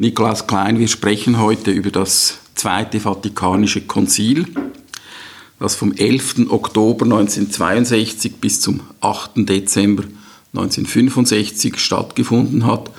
Nikolaus 0.00 0.46
Klein, 0.46 0.78
wir 0.78 0.86
sprechen 0.86 1.40
heute 1.40 1.72
über 1.72 1.90
das 1.90 2.38
Zweite 2.54 3.00
Vatikanische 3.00 3.80
Konzil, 3.80 4.46
das 5.58 5.74
vom 5.74 5.92
11. 5.92 6.50
Oktober 6.50 7.04
1962 7.04 8.36
bis 8.36 8.60
zum 8.60 8.78
8. 9.00 9.32
Dezember 9.38 10.04
1965 10.52 11.80
stattgefunden 11.80 12.64
hat. 12.64 12.92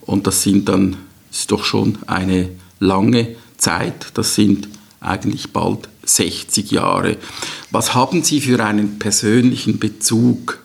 Und 0.00 0.26
das 0.26 0.42
sind 0.42 0.68
dann, 0.68 0.96
ist 1.30 1.52
doch 1.52 1.62
schon 1.62 1.98
eine 2.08 2.48
lange 2.80 3.36
Zeit, 3.56 4.06
das 4.14 4.34
sind 4.34 4.68
eigentlich 4.98 5.52
bald 5.52 5.88
60 6.02 6.72
Jahre. 6.72 7.18
Was 7.70 7.94
haben 7.94 8.24
Sie 8.24 8.40
für 8.40 8.64
einen 8.64 8.98
persönlichen 8.98 9.78
Bezug, 9.78 10.58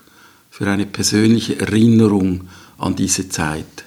für 0.50 0.66
eine 0.66 0.88
persönliche 0.88 1.59
Erinnerung 1.59 2.48
an 2.80 2.96
diese 2.96 3.30
Zeit? 3.30 3.84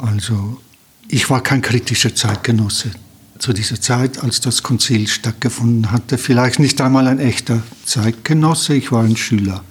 Also 0.00 0.60
ich 1.08 1.28
war 1.28 1.42
kein 1.42 1.60
kritischer 1.60 2.14
Zeitgenosse 2.14 2.90
zu 3.38 3.52
dieser 3.52 3.80
Zeit, 3.80 4.22
als 4.22 4.40
das 4.40 4.62
Konzil 4.62 5.06
stattgefunden 5.08 5.92
hatte. 5.92 6.18
Vielleicht 6.18 6.58
nicht 6.58 6.80
einmal 6.80 7.06
ein 7.06 7.18
echter 7.18 7.62
Zeitgenosse, 7.84 8.74
ich 8.74 8.92
war 8.92 9.02
ein 9.02 9.16
Schüler, 9.16 9.64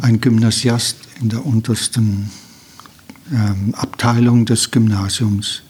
ein 0.00 0.20
Gymnasiast 0.20 0.96
in 1.20 1.28
der 1.28 1.44
untersten 1.44 2.30
ähm, 3.32 3.74
Abteilung 3.74 4.44
des 4.44 4.70
Gymnasiums 4.70 5.62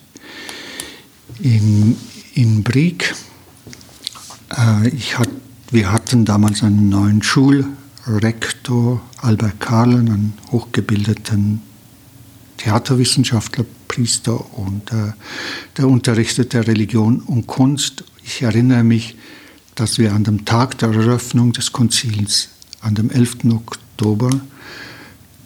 in, 1.38 1.96
in 2.34 2.62
Brieg. 2.62 3.14
Äh, 4.56 4.88
ich 4.88 5.18
hat, 5.18 5.28
wir 5.70 5.92
hatten 5.92 6.24
damals 6.24 6.62
einen 6.62 6.88
neuen 6.88 7.22
Schulrektor, 7.22 9.00
Albert 9.18 9.60
Kahlen, 9.60 10.08
einen 10.08 10.34
hochgebildeten 10.50 11.62
Theaterwissenschaftler, 12.56 13.64
Priester 13.88 14.58
und 14.58 14.92
äh, 14.92 15.12
der 15.76 15.88
unterrichtete 15.88 16.66
Religion 16.66 17.20
und 17.20 17.46
Kunst. 17.46 18.04
Ich 18.24 18.42
erinnere 18.42 18.84
mich, 18.84 19.16
dass 19.74 19.98
wir 19.98 20.14
an 20.14 20.24
dem 20.24 20.44
Tag 20.44 20.78
der 20.78 20.90
Eröffnung 20.90 21.52
des 21.52 21.72
Konzils, 21.72 22.48
an 22.80 22.94
dem 22.94 23.10
11. 23.10 23.44
Oktober 23.50 24.30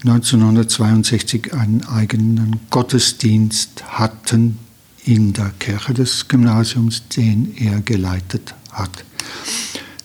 1962, 0.05 1.53
einen 1.53 1.85
eigenen 1.85 2.61
Gottesdienst 2.71 3.85
hatten 3.89 4.59
in 5.05 5.33
der 5.33 5.51
Kirche 5.59 5.95
des 5.95 6.29
Gymnasiums, 6.29 7.09
den 7.09 7.55
er 7.57 7.81
geleitet 7.81 8.55
hat. 8.73 9.05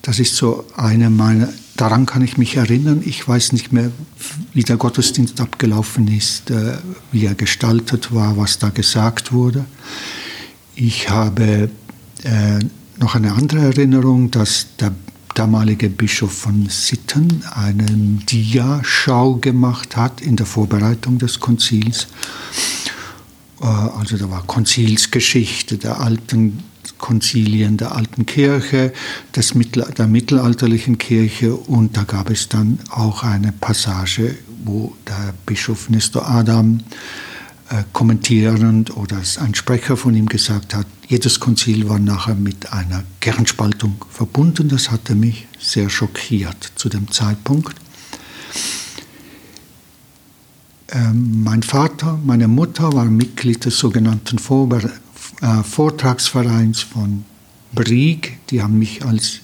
Das 0.02 0.20
ist 0.20 0.36
so 0.36 0.66
eine 0.76 1.10
meiner 1.10 1.50
daran 1.76 2.06
kann 2.06 2.22
ich 2.22 2.38
mich 2.38 2.56
erinnern. 2.56 3.02
Ich 3.06 3.28
weiß 3.28 3.52
nicht 3.54 3.72
mehr, 3.72 3.92
wie 4.54 4.64
der 4.64 4.78
Gottesdienst 4.78 5.40
abgelaufen 5.42 6.08
ist, 6.08 6.52
äh, 6.52 6.78
wie 7.12 7.26
er 7.26 7.36
gestaltet 7.36 8.14
war, 8.14 8.38
was 8.38 8.60
da 8.60 8.70
gesagt 8.70 9.32
wurde. 9.32 9.66
Ich 10.76 11.10
habe 11.10 11.70
äh, 12.24 12.60
noch 12.98 13.16
eine 13.16 13.34
andere 13.34 13.60
Erinnerung, 13.60 14.32
dass 14.32 14.68
der 14.80 14.94
damalige 15.34 15.90
Bischof 15.90 16.32
von 16.32 16.68
Sitten 16.70 17.44
eine 17.54 17.86
Dia-Schau 17.86 19.36
gemacht 19.36 19.98
hat 19.98 20.22
in 20.22 20.38
der 20.38 20.46
Vorbereitung 20.46 21.18
des 21.18 21.40
Konzils. 21.40 22.08
Äh, 23.62 23.66
also 23.66 24.18
da 24.18 24.30
war 24.30 24.44
Konzilsgeschichte 24.44 25.78
der 25.78 26.00
alten 26.00 26.64
Konzilien 26.98 27.78
der 27.78 27.94
alten 27.94 28.26
Kirche, 28.26 28.94
des 29.36 29.56
Mittel, 29.56 29.86
der 29.98 30.08
mittelalterlichen 30.08 30.98
Kirche 30.98 31.56
und 31.56 31.98
da 31.98 32.04
gab 32.04 32.30
es 32.30 32.50
dann 32.50 32.80
auch 32.90 33.24
eine 33.24 33.52
Passage, 33.52 34.36
wo 34.64 34.96
der 35.08 35.34
Bischof 35.46 35.90
Nestor 35.90 36.28
Adam 36.28 36.80
äh, 37.70 37.84
kommentierend 37.94 38.96
oder 38.96 39.22
ein 39.40 39.56
Sprecher 39.56 39.98
von 39.98 40.16
ihm 40.16 40.28
gesagt 40.28 40.76
hat, 40.76 40.86
jedes 41.08 41.40
Konzil 41.40 41.88
war 41.90 42.00
nachher 42.00 42.36
mit 42.36 42.72
einer 42.74 43.04
Kernspaltung 43.20 44.06
verbunden. 44.10 44.70
Das 44.70 44.92
hatte 44.92 45.16
mich 45.16 45.48
sehr 45.60 45.90
schockiert 45.90 46.72
zu 46.76 46.90
dem 46.90 47.12
Zeitpunkt. 47.12 47.76
Ähm, 50.90 51.44
mein 51.44 51.64
Vater, 51.64 52.20
meine 52.24 52.48
Mutter 52.48 52.94
waren 52.94 53.16
Mitglied 53.16 53.66
des 53.66 53.78
sogenannten 53.78 54.40
Vorbe 54.40 54.92
äh, 55.42 55.64
Vortragsvereins 55.64 56.82
von 56.82 57.26
Brieg. 57.74 58.40
Die 58.50 58.62
haben 58.62 58.80
mich 58.80 59.04
als 59.04 59.42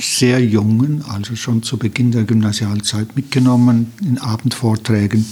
sehr 0.00 0.44
jungen, 0.44 1.04
also 1.08 1.34
schon 1.36 1.62
zu 1.62 1.76
Beginn 1.76 2.12
der 2.12 2.24
Gymnasialzeit 2.24 3.16
mitgenommen 3.16 3.92
in 4.02 4.18
Abendvorträgen. 4.18 5.24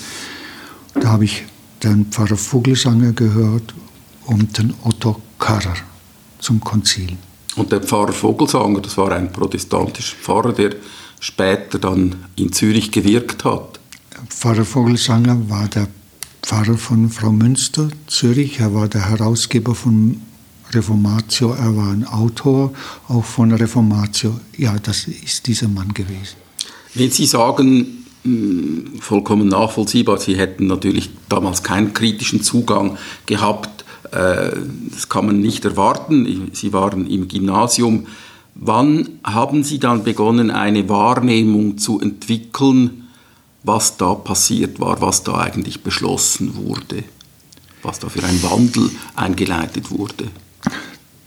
Da 0.95 1.09
habe 1.09 1.25
ich 1.25 1.45
den 1.83 2.07
Pfarrer 2.07 2.37
Vogelsanger 2.37 3.13
gehört 3.13 3.75
und 4.27 4.59
den 4.59 4.75
Otto 4.83 5.21
Karrer 5.39 5.75
zum 6.41 6.61
Konzil. 6.61 7.17
Und 7.57 7.73
der 7.73 7.81
Pfarrer 7.81 8.13
Vogelsanger, 8.13 8.81
das 8.81 8.97
war 8.97 9.13
ein 9.13 9.33
protestantischer 9.33 10.17
Pfarrer, 10.17 10.53
der 10.53 10.77
später 11.21 11.79
dann 11.79 12.17
in 12.37 12.53
Zürich 12.53 12.91
gewirkt 12.91 13.45
hat. 13.45 13.81
Pfarrer 14.29 14.65
Vogelsanger 14.65 15.49
war 15.49 15.69
der 15.69 15.89
Pfarrer 16.49 16.79
von 16.79 17.11
Frau 17.11 17.31
Münster, 17.31 17.91
Zürich. 18.07 18.59
Er 18.59 18.75
war 18.75 18.89
der 18.89 19.11
Herausgeber 19.11 19.75
von 19.75 20.23
Reformatio, 20.71 21.51
er 21.51 21.77
war 21.77 21.93
ein 21.93 22.07
Autor 22.07 22.73
auch 23.07 23.23
von 23.23 23.53
Reformatio. 23.53 24.41
Ja, 24.57 24.75
das 24.83 25.09
ist 25.09 25.47
dieser 25.47 25.69
Mann 25.69 25.93
gewesen. 25.93 26.37
Wenn 26.95 27.11
Sie 27.11 27.27
sagen, 27.27 28.07
hm, 28.23 28.93
vollkommen 28.99 29.49
nachvollziehbar, 29.49 30.17
Sie 30.17 30.39
hätten 30.39 30.69
natürlich 30.69 31.11
damals 31.29 31.63
keinen 31.63 31.93
kritischen 31.93 32.43
Zugang 32.43 32.97
gehabt, 33.27 33.85
äh, 34.11 34.53
das 34.91 35.11
kann 35.11 35.27
man 35.27 35.41
nicht 35.41 35.67
erwarten. 35.67 36.51
Sie 36.55 36.73
waren 36.73 37.07
im 37.09 37.29
Gymnasium. 37.29 38.07
Wann 38.55 39.21
haben 39.23 39.65
Sie 39.65 39.79
dann 39.79 40.03
begonnen, 40.03 40.51
eine 40.51 40.89
Wahrnehmung 40.89 41.77
zu 41.77 42.01
entwickeln, 42.01 43.08
was 43.63 43.97
da 43.97 44.15
passiert 44.15 44.81
war, 44.81 45.01
was 45.01 45.25
da 45.25 45.39
eigentlich 45.39 45.83
beschlossen 45.83 46.55
wurde, 46.57 47.05
was 47.83 47.99
da 47.99 48.09
für 48.09 48.23
ein 48.25 48.43
Wandel 48.43 48.91
eingeleitet 49.17 49.91
wurde. 49.91 50.29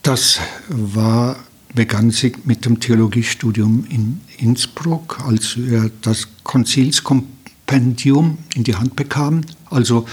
Das 0.02 0.40
war, 0.70 1.38
begann 1.74 2.12
sich 2.12 2.46
mit 2.46 2.66
dem 2.66 2.80
Theologiestudium 2.80 3.86
in 3.90 4.22
Innsbruck, 4.38 5.22
als 5.26 5.58
wir 5.58 5.92
das 6.02 6.28
Konzilskompendium 6.44 8.38
in 8.56 8.64
die 8.64 8.76
Hand 8.76 8.96
bekamen. 8.96 9.46
Also 9.70 10.06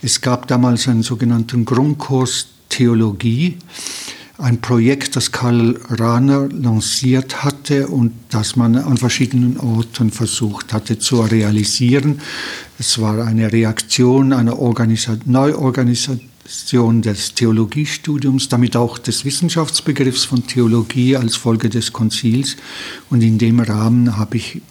es 0.00 0.20
gab 0.20 0.46
damals 0.46 0.88
einen 0.88 1.02
sogenannten 1.02 1.64
Grundkurs 1.64 2.46
Theologie 2.68 3.58
ein 4.38 4.60
Projekt, 4.60 5.16
das 5.16 5.30
Karl 5.30 5.78
Rahner 5.88 6.48
lanciert 6.48 7.44
hatte 7.44 7.88
und 7.88 8.12
das 8.30 8.56
man 8.56 8.76
an 8.76 8.96
verschiedenen 8.96 9.58
Orten 9.58 10.10
versucht 10.10 10.72
hatte 10.72 10.98
zu 10.98 11.20
realisieren. 11.20 12.20
Es 12.78 13.00
war 13.00 13.24
eine 13.24 13.52
Reaktion 13.52 14.32
einer 14.32 14.58
Organisa 14.58 15.16
Neuorganisation 15.26 17.02
des 17.02 17.34
Theologiestudiums, 17.34 18.48
damit 18.48 18.74
auch 18.74 18.98
des 18.98 19.24
Wissenschaftsbegriffs 19.24 20.24
von 20.24 20.46
Theologie 20.46 21.16
als 21.16 21.36
Folge 21.36 21.68
des 21.68 21.92
Konzils. 21.92 22.56
Und 23.10 23.22
in 23.22 23.38
dem 23.38 23.60
Rahmen 23.60 24.16
habe 24.16 24.38
ich 24.38 24.62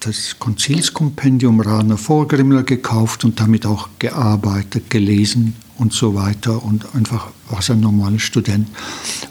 das 0.00 0.38
Konzilskompendium 0.38 1.60
Rahner 1.60 1.98
Vorgrimmler 1.98 2.62
gekauft 2.62 3.24
und 3.24 3.38
damit 3.38 3.66
auch 3.66 3.90
gearbeitet, 3.98 4.88
gelesen 4.88 5.54
und 5.80 5.94
so 5.94 6.14
weiter 6.14 6.62
und 6.62 6.94
einfach 6.94 7.28
was 7.48 7.70
ein 7.70 7.80
normaler 7.80 8.18
Student 8.18 8.68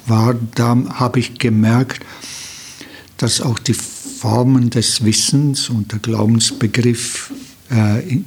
war. 0.07 0.35
Da 0.55 0.75
habe 0.95 1.19
ich 1.19 1.37
gemerkt, 1.37 2.03
dass 3.17 3.39
auch 3.39 3.59
die 3.59 3.75
Formen 3.75 4.71
des 4.71 5.05
Wissens 5.05 5.69
und 5.69 5.91
der 5.91 5.99
Glaubensbegriff 5.99 7.31
äh, 7.69 7.99
äh, 7.99 8.21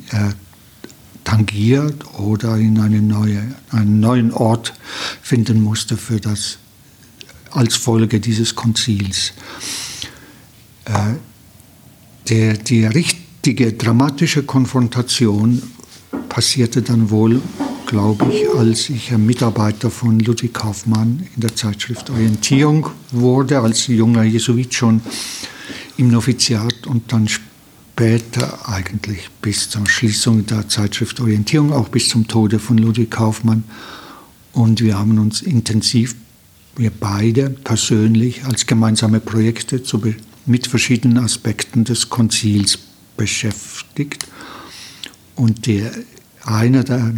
tangiert 1.24 2.14
oder 2.18 2.56
in 2.58 2.78
eine 2.78 3.02
neue, 3.02 3.56
einen 3.70 3.98
neuen 3.98 4.32
Ort 4.32 4.72
finden 5.20 5.60
musste 5.60 5.96
für 5.96 6.20
das 6.20 6.58
als 7.50 7.74
Folge 7.74 8.20
dieses 8.20 8.54
Konzils. 8.54 9.32
Äh, 10.84 11.14
der, 12.28 12.56
die 12.56 12.84
richtige 12.84 13.72
dramatische 13.72 14.44
Konfrontation 14.44 15.60
passierte 16.28 16.82
dann 16.82 17.10
wohl 17.10 17.42
glaube 17.92 18.32
ich, 18.32 18.48
als 18.48 18.88
ich 18.88 19.10
Mitarbeiter 19.10 19.90
von 19.90 20.18
Ludwig 20.18 20.54
Kaufmann 20.54 21.28
in 21.34 21.42
der 21.42 21.54
Zeitschrift 21.54 22.08
Orientierung 22.08 22.88
wurde, 23.10 23.60
als 23.60 23.86
junger 23.86 24.22
Jesuit 24.22 24.72
schon 24.72 25.02
im 25.98 26.08
Noviziat 26.08 26.86
und 26.86 27.12
dann 27.12 27.28
später 27.28 28.66
eigentlich 28.66 29.28
bis 29.42 29.68
zur 29.68 29.86
Schließung 29.86 30.46
der 30.46 30.70
Zeitschrift 30.70 31.20
Orientierung, 31.20 31.70
auch 31.70 31.90
bis 31.90 32.08
zum 32.08 32.26
Tode 32.26 32.58
von 32.58 32.78
Ludwig 32.78 33.10
Kaufmann. 33.10 33.64
Und 34.54 34.80
wir 34.80 34.98
haben 34.98 35.18
uns 35.18 35.42
intensiv, 35.42 36.14
wir 36.76 36.90
beide 36.98 37.50
persönlich, 37.50 38.46
als 38.46 38.66
gemeinsame 38.66 39.20
Projekte 39.20 39.82
zu, 39.82 40.00
mit 40.46 40.66
verschiedenen 40.66 41.22
Aspekten 41.22 41.84
des 41.84 42.08
Konzils 42.08 42.78
beschäftigt. 43.18 44.26
Und 45.36 45.66
der, 45.66 45.92
einer 46.42 46.84
der 46.84 47.12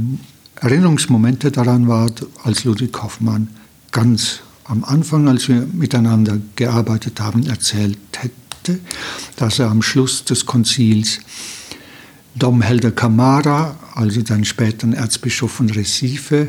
Erinnerungsmomente 0.65 1.51
daran 1.51 1.89
war, 1.89 2.11
als 2.43 2.65
Ludwig 2.65 3.03
Hoffmann 3.03 3.49
ganz 3.93 4.41
am 4.65 4.83
Anfang, 4.83 5.29
als 5.29 5.47
wir 5.47 5.69
miteinander 5.71 6.39
gearbeitet 6.57 7.21
haben, 7.21 7.45
erzählt 7.45 7.99
hätte, 8.17 8.81
dass 9.37 9.59
er 9.59 9.71
am 9.71 9.83
Schluss 9.83 10.25
des 10.25 10.47
Konzils 10.47 11.21
Dom 12.35 12.63
Helder 12.63 12.93
Camara, 12.93 13.77
also 13.95 14.23
den 14.23 14.47
späteren 14.47 14.95
Erzbischof 14.95 15.53
von 15.53 15.69
Recife, 15.69 16.49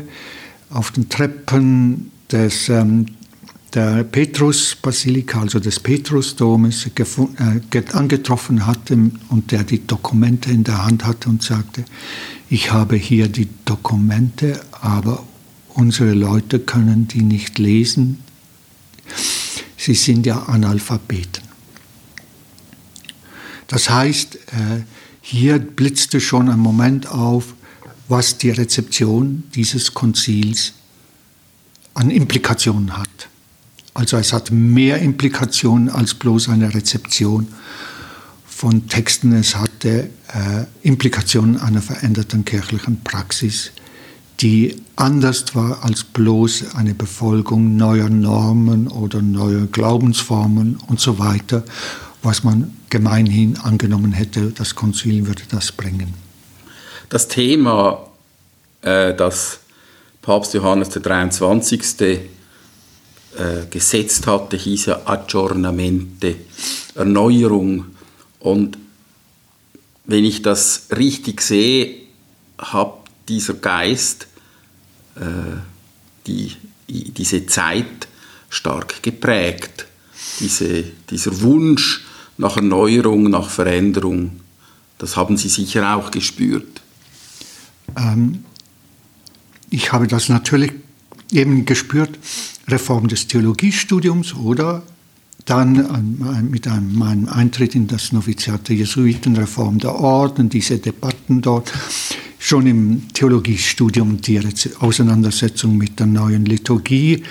auf 0.70 0.92
den 0.92 1.10
Treppen 1.10 2.10
des, 2.32 2.70
ähm, 2.70 3.04
der 3.74 4.04
Petrusbasilika, 4.04 5.40
also 5.40 5.58
des 5.58 5.80
Petrusdomes, 5.80 6.86
äh, 6.86 7.82
angetroffen 7.92 8.66
hatte 8.66 9.10
und 9.28 9.52
der 9.52 9.64
die 9.64 9.86
Dokumente 9.86 10.50
in 10.50 10.64
der 10.64 10.84
Hand 10.84 11.04
hatte 11.04 11.28
und 11.28 11.42
sagte, 11.42 11.84
ich 12.48 12.72
habe 12.72 12.96
hier 12.96 13.28
die 13.28 13.48
Dokumente, 13.64 14.60
aber 14.72 15.24
unsere 15.74 16.12
Leute 16.12 16.60
können 16.60 17.08
die 17.08 17.22
nicht 17.22 17.58
lesen. 17.58 18.22
Sie 19.76 19.94
sind 19.94 20.26
ja 20.26 20.44
Analphabeten. 20.44 21.44
Das 23.66 23.90
heißt, 23.90 24.36
äh, 24.36 24.38
hier 25.20 25.58
blitzte 25.58 26.20
schon 26.20 26.48
ein 26.48 26.60
Moment 26.60 27.08
auf, 27.08 27.54
was 28.08 28.38
die 28.38 28.50
Rezeption 28.50 29.44
dieses 29.54 29.92
Konzils 29.92 30.74
an 31.94 32.10
Implikationen 32.10 32.96
hat. 32.96 33.28
Also 33.96 34.18
es 34.18 34.34
hat 34.34 34.50
mehr 34.50 34.98
Implikationen 34.98 35.88
als 35.88 36.12
bloß 36.12 36.50
eine 36.50 36.74
Rezeption 36.74 37.48
von 38.46 38.88
Texten. 38.88 39.32
Es 39.32 39.56
hatte 39.56 40.10
äh, 40.34 40.66
Implikationen 40.82 41.58
einer 41.58 41.80
veränderten 41.80 42.44
kirchlichen 42.44 43.02
Praxis, 43.04 43.72
die 44.40 44.76
anders 44.96 45.54
war 45.54 45.82
als 45.82 46.04
bloß 46.04 46.74
eine 46.74 46.92
Befolgung 46.92 47.76
neuer 47.76 48.10
Normen 48.10 48.88
oder 48.88 49.22
neuer 49.22 49.66
Glaubensformen 49.66 50.76
und 50.88 51.00
so 51.00 51.18
weiter, 51.18 51.64
was 52.22 52.44
man 52.44 52.76
gemeinhin 52.90 53.56
angenommen 53.56 54.12
hätte, 54.12 54.50
das 54.50 54.74
Konzil 54.74 55.26
würde 55.26 55.44
das 55.48 55.72
bringen. 55.72 56.12
Das 57.08 57.28
Thema, 57.28 58.10
äh, 58.82 59.14
das 59.14 59.60
Papst 60.20 60.52
Johannes 60.52 60.90
der 60.90 61.00
23. 61.00 62.35
Äh, 63.36 63.66
gesetzt 63.68 64.26
hatte, 64.26 64.56
hieß 64.56 64.86
ja 64.86 65.02
Aggiornamente, 65.04 66.36
Erneuerung. 66.94 67.84
Und 68.40 68.78
wenn 70.06 70.24
ich 70.24 70.40
das 70.40 70.86
richtig 70.96 71.42
sehe, 71.42 71.96
hat 72.56 72.94
dieser 73.28 73.52
Geist 73.54 74.28
äh, 75.16 75.20
die, 76.26 76.56
diese 76.88 77.44
Zeit 77.44 78.08
stark 78.48 79.02
geprägt. 79.02 79.86
Diese, 80.40 80.84
dieser 81.10 81.42
Wunsch 81.42 82.06
nach 82.38 82.56
Erneuerung, 82.56 83.24
nach 83.28 83.50
Veränderung, 83.50 84.40
das 84.96 85.18
haben 85.18 85.36
Sie 85.36 85.50
sicher 85.50 85.94
auch 85.94 86.10
gespürt. 86.10 86.80
Ähm, 87.98 88.46
ich 89.68 89.92
habe 89.92 90.06
das 90.06 90.30
natürlich 90.30 90.72
eben 91.32 91.66
gespürt, 91.66 92.18
Reform 92.68 93.08
des 93.08 93.28
Theologiestudiums 93.28 94.34
oder 94.34 94.82
dann 95.44 96.48
mit 96.50 96.66
einem, 96.66 96.98
meinem 96.98 97.28
Eintritt 97.28 97.74
in 97.74 97.86
das 97.86 98.12
Noviziat 98.12 98.68
der 98.68 98.76
Jesuiten, 98.76 99.36
Reform 99.36 99.78
der 99.78 99.94
Orden, 99.94 100.48
diese 100.48 100.78
Debatten 100.78 101.40
dort, 101.40 101.72
schon 102.38 102.66
im 102.66 103.02
Theologiestudium 103.12 104.20
die 104.20 104.40
Auseinandersetzung 104.80 105.76
mit 105.76 106.00
der 106.00 106.06
neuen 106.06 106.44
Liturgie, 106.44 107.22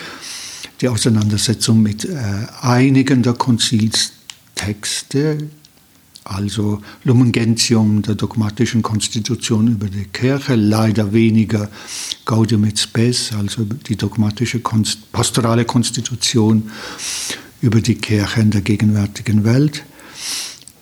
die 0.81 0.89
Auseinandersetzung 0.89 1.81
mit 1.81 2.03
äh, 2.05 2.17
einigen 2.61 3.23
der 3.23 3.33
Konzilstexte, 3.33 5.49
also 6.25 6.81
Lumen 7.03 7.31
Gentium 7.31 8.01
der 8.01 8.15
dogmatischen 8.15 8.81
Konstitution 8.81 9.67
über 9.67 9.87
die 9.87 10.05
Kirche, 10.05 10.55
leider 10.55 11.13
weniger 11.13 11.69
Gaudium 12.25 12.65
et 12.65 12.79
Spes, 12.79 13.31
also 13.31 13.63
die 13.63 13.95
dogmatische 13.95 14.59
pastorale 15.11 15.65
Konstitution 15.65 16.71
über 17.61 17.79
die 17.79 17.95
Kirche 17.95 18.41
in 18.41 18.49
der 18.51 18.61
gegenwärtigen 18.61 19.43
Welt. 19.43 19.83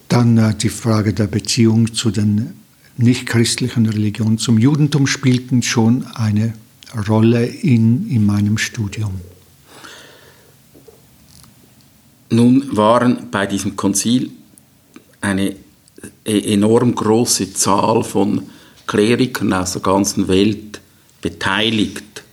Dann 0.08 0.38
äh, 0.38 0.56
die 0.56 0.70
Frage 0.70 1.14
der 1.14 1.28
Beziehung 1.28 1.94
zu 1.94 2.10
den 2.10 2.54
nichtchristlichen 2.98 3.86
Religionen, 3.86 4.38
zum 4.38 4.58
Judentum 4.58 5.08
spielten 5.08 5.62
schon 5.62 6.06
eine 6.14 6.54
Rolle 7.08 7.46
in, 7.46 8.10
in 8.10 8.26
meinem 8.26 8.58
Studium. 8.58 9.20
Nun 12.30 12.76
waren 12.76 13.30
bei 13.30 13.46
diesem 13.46 13.76
Konzil 13.76 14.32
eine 15.24 15.56
e-, 16.26 16.54
enorm 16.54 16.94
große 16.94 17.54
Zahl 17.54 18.04
von 18.04 18.50
Klerikern 18.86 19.54
aus 19.54 19.74
der 19.74 19.82
ganzen 19.82 20.28
Welt 20.28 20.82
beteiligt. 21.22 22.24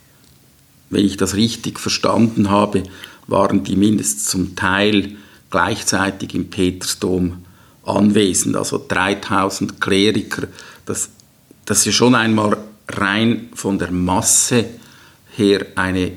Wenn 0.89 1.05
ich 1.05 1.17
das 1.17 1.35
richtig 1.35 1.79
verstanden 1.79 2.49
habe, 2.49 2.83
waren 3.27 3.63
die 3.63 3.77
mindestens 3.77 4.25
zum 4.25 4.55
Teil 4.55 5.15
gleichzeitig 5.49 6.35
im 6.35 6.49
Petersdom 6.49 7.37
anwesend, 7.85 8.57
also 8.57 8.83
3000 8.85 9.79
Kleriker. 9.79 10.47
Das, 10.85 11.09
das 11.65 11.87
ist 11.87 11.95
schon 11.95 12.13
einmal 12.13 12.57
rein 12.89 13.49
von 13.53 13.79
der 13.79 13.91
Masse 13.91 14.65
her 15.37 15.65
eine 15.75 16.11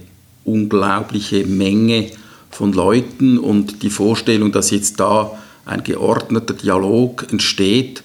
unglaubliche 0.44 1.46
Menge 1.46 2.10
von 2.50 2.72
Leuten 2.72 3.38
und 3.38 3.82
die 3.82 3.90
Vorstellung, 3.90 4.50
dass 4.50 4.70
jetzt 4.70 4.98
da 4.98 5.38
ein 5.66 5.82
geordneter 5.82 6.54
Dialog 6.54 7.30
entsteht, 7.30 8.02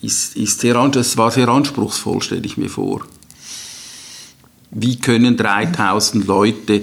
ist, 0.00 0.36
ist 0.36 0.60
sehr, 0.60 0.88
das 0.88 1.16
war 1.16 1.30
sehr 1.30 1.48
anspruchsvoll, 1.48 2.22
stelle 2.22 2.44
ich 2.44 2.56
mir 2.56 2.68
vor. 2.68 3.06
Wie 4.70 4.98
können 4.98 5.36
3000 5.36 6.26
Leute 6.26 6.82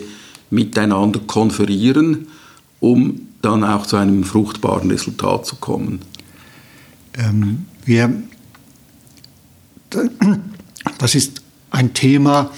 miteinander 0.50 1.20
konferieren, 1.20 2.28
um 2.80 3.28
dann 3.42 3.64
auch 3.64 3.86
zu 3.86 3.98
einem 3.98 4.24
fruchtbaren 4.24 4.90
Resultat 4.92 5.46
zu 5.46 5.56
kommen? 5.58 6.00
Ähm, 7.16 7.66
wir, 7.86 8.14
das 10.98 11.16
ist 11.16 11.42
ein 11.72 11.94
Thema 11.94 12.52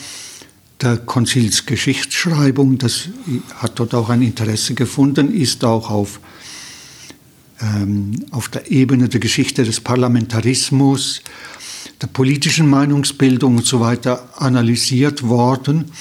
der 0.81 0.97
Konzilsgeschichtsschreibung, 0.97 2.77
das 2.77 3.07
hat 3.55 3.79
dort 3.79 3.93
auch 3.93 4.09
ein 4.09 4.21
Interesse 4.21 4.73
gefunden, 4.73 5.33
ist 5.33 5.63
auch 5.63 5.89
auf 5.89 6.19
ähm, 7.61 8.25
auf 8.31 8.49
der 8.49 8.71
Ebene 8.71 9.09
der 9.09 9.19
Geschichte 9.19 9.63
des 9.63 9.81
Parlamentarismus, 9.81 11.21
der 12.01 12.07
politischen 12.07 12.69
Meinungsbildung 12.69 13.57
und 13.57 13.65
so 13.65 13.79
weiter 13.79 14.29
analysiert 14.37 15.23
worden. 15.23 15.91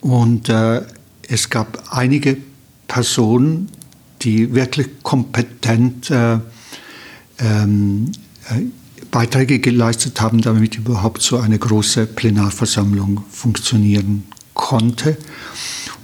Und 0.00 0.48
äh, 0.48 0.82
es 1.28 1.50
gab 1.50 1.94
einige 1.94 2.38
Personen, 2.88 3.68
die 4.22 4.54
wirklich 4.54 4.88
kompetent 5.02 6.10
äh, 6.10 6.38
ähm, 7.38 8.10
äh, 8.48 8.62
Beiträge 9.10 9.58
geleistet 9.58 10.20
haben, 10.20 10.40
damit 10.40 10.76
überhaupt 10.76 11.22
so 11.22 11.38
eine 11.38 11.58
große 11.58 12.06
Plenarversammlung 12.06 13.24
funktionieren 13.30 14.24
konnte. 14.54 15.16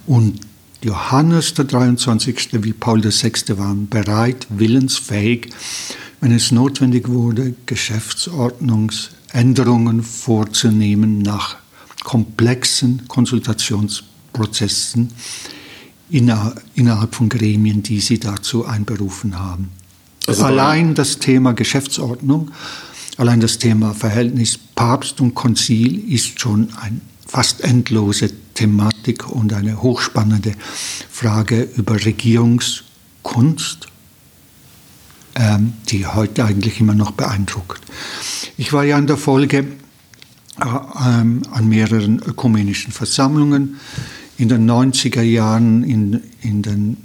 Und 0.07 0.41
Johannes 0.83 1.55
der 1.55 1.65
23. 1.65 2.63
wie 2.63 2.73
Paul 2.73 3.03
VI. 3.03 3.33
waren 3.57 3.89
bereit, 3.89 4.47
willensfähig, 4.51 5.49
wenn 6.21 6.31
es 6.33 6.53
notwendig 6.53 7.09
wurde, 7.09 7.55
Geschäftsordnungsänderungen 7.67 10.03
vorzunehmen 10.03 11.21
nach 11.21 11.57
komplexen 12.05 13.09
Konsultationsprozessen 13.09 15.11
innerhalb 16.11 17.15
von 17.15 17.29
Gremien, 17.29 17.83
die 17.83 18.01
sie 18.01 18.21
dazu 18.21 18.65
einberufen 18.65 19.39
haben. 19.39 19.71
Also 20.27 20.45
allein 20.45 20.95
das 20.95 21.19
Thema 21.19 21.53
Geschäftsordnung, 21.53 22.51
allein 23.17 23.41
das 23.41 23.59
Thema 23.59 23.93
Verhältnis 23.95 24.59
Papst 24.59 25.21
und 25.21 25.35
Konzil 25.35 26.13
ist 26.13 26.41
schon 26.41 26.69
ein 26.81 27.01
fast 27.27 27.63
endlose 27.63 28.31
Thematik 29.07 29.29
und 29.29 29.53
eine 29.53 29.83
hochspannende 29.83 30.53
Frage 31.11 31.69
über 31.77 32.05
Regierungskunst, 32.05 33.87
ähm, 35.37 35.75
die 35.89 36.07
heute 36.07 36.45
eigentlich 36.45 36.81
immer 36.81 36.95
noch 36.95 37.13
beeindruckt. 37.13 37.81
Ich 38.57 38.73
war 38.73 38.85
ja 38.85 38.99
in 38.99 39.07
der 39.07 39.17
Folge 39.17 39.59
äh, 39.59 40.65
ähm, 41.05 41.43
an 41.53 41.69
mehreren 41.69 42.21
ökumenischen 42.21 42.93
Versammlungen 42.93 43.77
in 44.39 44.49
den 44.49 44.69
90er 44.69 45.23
Jahren, 45.23 45.85
in, 45.85 46.23
in 46.43 46.63
den, 46.63 46.97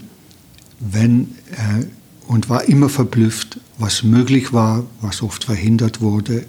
wenn, 0.80 1.36
äh, 1.52 1.86
und 2.28 2.50
war 2.50 2.66
immer 2.66 2.90
verblüfft, 2.90 3.60
was 3.78 4.04
möglich 4.04 4.54
war, 4.54 4.86
was 5.02 5.22
oft 5.22 5.44
verhindert 5.44 6.02
wurde. 6.02 6.46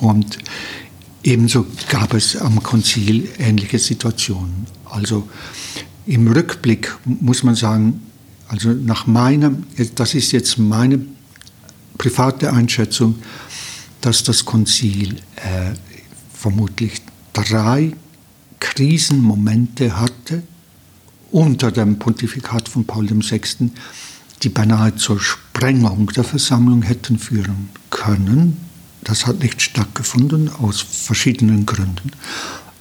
Und 0.00 0.38
ebenso 1.22 1.66
gab 1.88 2.14
es 2.14 2.36
am 2.36 2.62
Konzil 2.62 3.28
ähnliche 3.38 3.78
Situationen. 3.78 4.66
Also 4.84 5.28
im 6.06 6.28
Rückblick 6.28 6.94
muss 7.04 7.42
man 7.42 7.54
sagen, 7.54 8.02
also 8.48 8.70
nach 8.70 9.06
meinem, 9.06 9.64
das 9.94 10.14
ist 10.14 10.32
jetzt 10.32 10.58
meine 10.58 11.00
private 11.96 12.52
Einschätzung, 12.52 13.16
dass 14.00 14.22
das 14.24 14.44
Konzil 14.44 15.16
äh, 15.36 15.72
vermutlich 16.34 17.00
drei 17.32 17.92
Krisenmomente 18.60 19.98
hatte 19.98 20.42
unter 21.30 21.72
dem 21.72 21.98
Pontifikat 21.98 22.68
von 22.68 22.84
Paul 22.84 23.08
VI., 23.08 23.70
die 24.42 24.48
beinahe 24.48 24.94
zur 24.96 25.20
Sprengung 25.20 26.08
der 26.08 26.24
Versammlung 26.24 26.82
hätten 26.82 27.18
führen 27.18 27.70
können. 27.90 28.56
Das 29.04 29.26
hat 29.26 29.40
nicht 29.40 29.62
stattgefunden, 29.62 30.50
aus 30.50 30.80
verschiedenen 30.80 31.64
Gründen. 31.64 32.10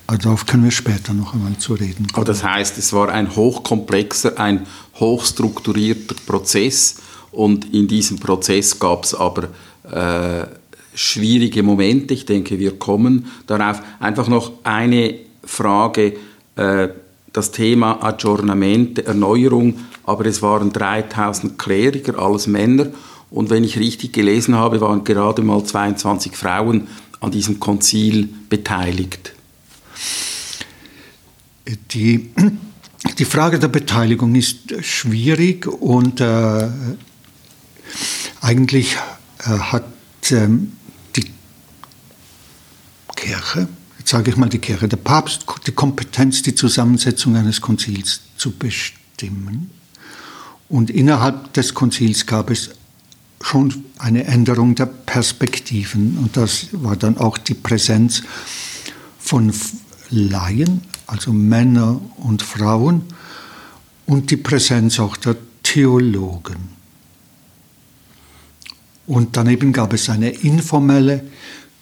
Also 0.07 0.23
darauf 0.23 0.45
können 0.45 0.63
wir 0.63 0.71
später 0.71 1.13
noch 1.13 1.33
einmal 1.33 1.57
zu 1.57 1.73
reden 1.73 2.07
kommen. 2.07 2.15
Aber 2.15 2.25
das 2.25 2.43
heißt, 2.43 2.77
es 2.77 2.91
war 2.93 3.09
ein 3.09 3.35
hochkomplexer, 3.35 4.37
ein 4.39 4.65
hochstrukturierter 4.99 6.15
Prozess 6.25 6.97
und 7.31 7.73
in 7.73 7.87
diesem 7.87 8.19
Prozess 8.19 8.77
gab 8.77 9.05
es 9.05 9.15
aber 9.15 9.49
äh, 9.89 10.45
schwierige 10.93 11.63
Momente. 11.63 12.13
Ich 12.13 12.25
denke, 12.25 12.59
wir 12.59 12.77
kommen 12.77 13.27
darauf. 13.47 13.81
Einfach 13.99 14.27
noch 14.27 14.51
eine 14.63 15.15
Frage. 15.43 16.13
Äh, 16.55 16.89
das 17.33 17.51
Thema 17.51 18.03
Aggiornamente, 18.03 19.05
Erneuerung, 19.05 19.75
aber 20.03 20.25
es 20.25 20.41
waren 20.41 20.73
3000 20.73 21.57
Kleriker, 21.57 22.19
alles 22.19 22.47
Männer. 22.47 22.87
Und 23.29 23.49
wenn 23.49 23.63
ich 23.63 23.79
richtig 23.79 24.11
gelesen 24.11 24.55
habe, 24.55 24.81
waren 24.81 25.05
gerade 25.05 25.41
mal 25.41 25.63
22 25.63 26.35
Frauen 26.35 26.87
an 27.21 27.31
diesem 27.31 27.59
Konzil 27.59 28.27
beteiligt. 28.49 29.33
Die, 31.67 32.31
die 33.17 33.25
Frage 33.25 33.59
der 33.59 33.67
Beteiligung 33.67 34.35
ist 34.35 34.83
schwierig 34.83 35.67
und 35.67 36.19
äh, 36.19 36.69
eigentlich 38.41 38.97
äh, 39.39 39.43
hat 39.43 39.85
ähm, 40.31 40.73
die 41.15 41.25
Kirche, 43.15 43.67
jetzt 43.99 44.09
sage 44.09 44.31
ich 44.31 44.37
mal 44.37 44.49
die 44.49 44.59
Kirche, 44.59 44.87
der 44.87 44.97
Papst 44.97 45.45
die 45.67 45.71
Kompetenz, 45.71 46.41
die 46.41 46.55
Zusammensetzung 46.55 47.35
eines 47.35 47.61
Konzils 47.61 48.21
zu 48.37 48.51
bestimmen. 48.51 49.69
Und 50.67 50.89
innerhalb 50.89 51.53
des 51.53 51.73
Konzils 51.73 52.25
gab 52.25 52.49
es 52.49 52.71
schon 53.41 53.85
eine 53.97 54.23
Änderung 54.23 54.75
der 54.75 54.85
Perspektiven 54.85 56.17
und 56.17 56.37
das 56.37 56.67
war 56.71 56.95
dann 56.95 57.17
auch 57.17 57.37
die 57.37 57.53
Präsenz 57.53 58.23
von 59.19 59.53
Laien, 60.09 60.81
also 61.11 61.33
Männer 61.33 61.99
und 62.17 62.41
Frauen, 62.41 63.03
und 64.05 64.31
die 64.31 64.37
Präsenz 64.37 64.99
auch 64.99 65.15
der 65.15 65.37
Theologen. 65.63 66.69
Und 69.07 69.37
daneben 69.37 69.71
gab 69.71 69.93
es 69.93 70.09
eine 70.09 70.29
informelle, 70.29 71.23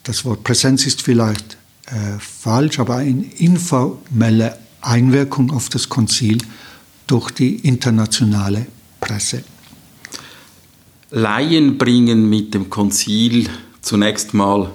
das 0.03 0.25
Wort 0.25 0.43
Präsenz 0.43 0.86
ist 0.86 1.01
vielleicht 1.01 1.57
äh, 1.88 2.19
falsch, 2.19 2.79
aber 2.79 2.98
eine 2.98 3.24
informelle 3.38 4.57
Einwirkung 4.81 5.51
auf 5.51 5.69
das 5.69 5.89
Konzil 5.89 6.38
durch 7.07 7.31
die 7.31 7.55
internationale 7.55 8.67
Presse. 9.00 9.43
Laien 11.12 11.77
bringen 11.77 12.29
mit 12.29 12.53
dem 12.53 12.69
Konzil 12.69 13.50
zunächst 13.81 14.33
mal 14.33 14.71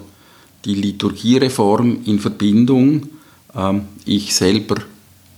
die 0.65 0.75
Liturgiereform 0.75 2.03
in 2.05 2.19
Verbindung. 2.19 3.07
Ähm, 3.55 3.87
ich 4.05 4.35
selber 4.35 4.75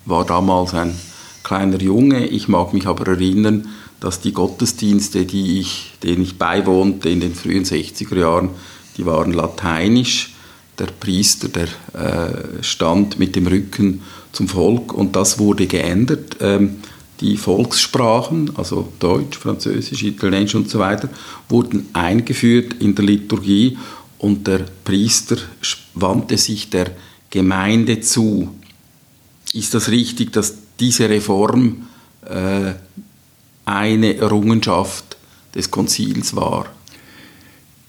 war 0.06 0.26
damals 0.26 0.74
ein 0.74 0.96
kleiner 1.44 1.80
Junge. 1.82 2.28
Ich 2.28 2.48
mag 2.48 2.74
mich 2.74 2.86
aber 2.86 3.08
erinnern, 3.08 3.68
dass 4.00 4.22
die 4.22 4.34
Gottesdienste, 4.34 5.26
die 5.26 5.60
ich, 5.60 5.94
denen 6.04 6.22
ich 6.22 6.38
beiwohnte 6.38 7.10
in 7.10 7.20
den 7.20 7.34
frühen 7.34 7.64
60er 7.64 8.18
Jahren, 8.18 8.50
die 8.98 9.06
waren 9.06 9.34
lateinisch. 9.34 10.34
Der 10.78 10.88
Priester, 10.88 11.48
der 11.48 11.68
äh, 11.94 12.64
stand 12.64 13.18
mit 13.18 13.36
dem 13.36 13.48
Rücken 13.48 14.04
zum 14.32 14.48
Volk 14.48 14.94
und 14.94 15.16
das 15.16 15.40
wurde 15.40 15.66
geändert. 15.66 16.38
Ähm, 16.40 16.76
die 17.20 17.38
Volkssprachen, 17.38 18.56
also 18.58 18.94
Deutsch, 19.00 19.40
Französisch, 19.40 20.04
Italienisch 20.04 20.54
und 20.54 20.70
so 20.70 20.78
weiter, 20.78 21.10
wurden 21.50 21.88
eingeführt 21.94 22.76
in 22.80 22.94
der 22.94 23.06
Liturgie 23.06 23.76
und 24.20 24.46
der 24.46 24.66
Priester 24.84 25.38
wandte 25.96 26.38
sich 26.38 26.70
der 26.70 26.92
Gemeinde 27.30 28.00
zu. 28.02 28.56
Ist 29.54 29.74
das 29.74 29.90
richtig, 29.90 30.34
dass 30.34 30.54
diese 30.80 31.10
Reform 31.10 31.88
äh, 32.26 32.74
eine 33.66 34.16
Errungenschaft 34.18 35.18
des 35.56 35.72
Konzils 35.72 36.36
war? 36.36 36.68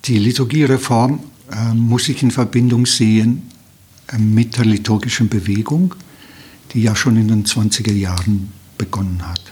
Die 0.05 0.19
Liturgiereform 0.19 1.21
äh, 1.51 1.75
muss 1.75 2.09
ich 2.09 2.23
in 2.23 2.31
Verbindung 2.31 2.87
sehen 2.87 3.51
äh, 4.09 4.19
mit 4.19 4.57
der 4.57 4.65
liturgischen 4.65 5.29
Bewegung, 5.29 5.95
die 6.73 6.83
ja 6.83 6.95
schon 6.95 7.17
in 7.17 7.29
den 7.29 7.45
20er 7.45 7.93
Jahren 7.93 8.53
begonnen 8.77 9.27
hat. 9.27 9.43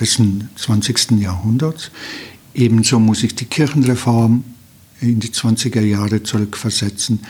Des 0.00 0.20
20. 0.56 1.12
Jahrhunderts. 1.20 1.90
Ebenso 2.54 2.98
muss 2.98 3.22
ich 3.22 3.34
die 3.34 3.44
Kirchenreform 3.46 4.44
in 5.00 5.20
die 5.20 5.28
20er 5.28 5.82
Jahre 5.82 6.22
zurückversetzen. 6.22 7.20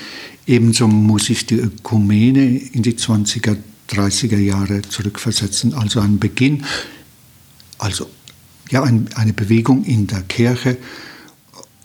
Ebenso 0.47 0.87
muss 0.89 1.31
ich 1.31 1.47
die 1.47 1.57
Ökumene 1.57 2.59
in 2.59 2.83
die 2.83 2.95
20er, 2.95 3.57
30er 3.91 4.39
Jahre 4.39 4.83
zurückversetzen. 4.83 5.75
Also 5.75 6.01
ein 6.01 6.19
Beginn, 6.19 6.65
also 7.79 8.09
ja, 8.71 8.83
ein, 8.83 9.09
eine 9.15 9.33
Bewegung 9.33 9.85
in 9.85 10.07
der 10.07 10.23
Kirche, 10.23 10.77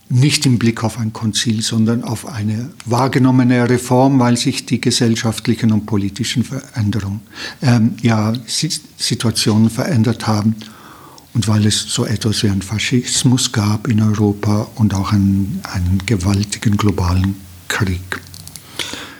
nicht 0.09 0.45
im 0.45 0.59
Blick 0.59 0.83
auf 0.83 0.99
ein 0.99 1.13
Konzil, 1.13 1.61
sondern 1.61 2.03
auf 2.03 2.27
eine 2.27 2.69
wahrgenommene 2.85 3.69
Reform, 3.69 4.19
weil 4.19 4.35
sich 4.35 4.65
die 4.65 4.81
gesellschaftlichen 4.81 5.71
und 5.71 5.85
politischen 5.85 6.43
Veränderungen, 6.43 7.21
ähm, 7.61 7.95
ja, 8.01 8.33
Situationen 8.45 9.69
verändert 9.69 10.27
haben 10.27 10.55
und 11.33 11.47
weil 11.47 11.65
es 11.65 11.81
so 11.81 12.05
etwas 12.05 12.43
wie 12.43 12.49
einen 12.49 12.61
Faschismus 12.61 13.51
gab 13.51 13.87
in 13.87 14.01
Europa 14.01 14.67
und 14.75 14.93
auch 14.93 15.11
einen, 15.11 15.61
einen 15.63 16.01
gewaltigen 16.05 16.77
globalen 16.77 17.35
Krieg. 17.67 18.19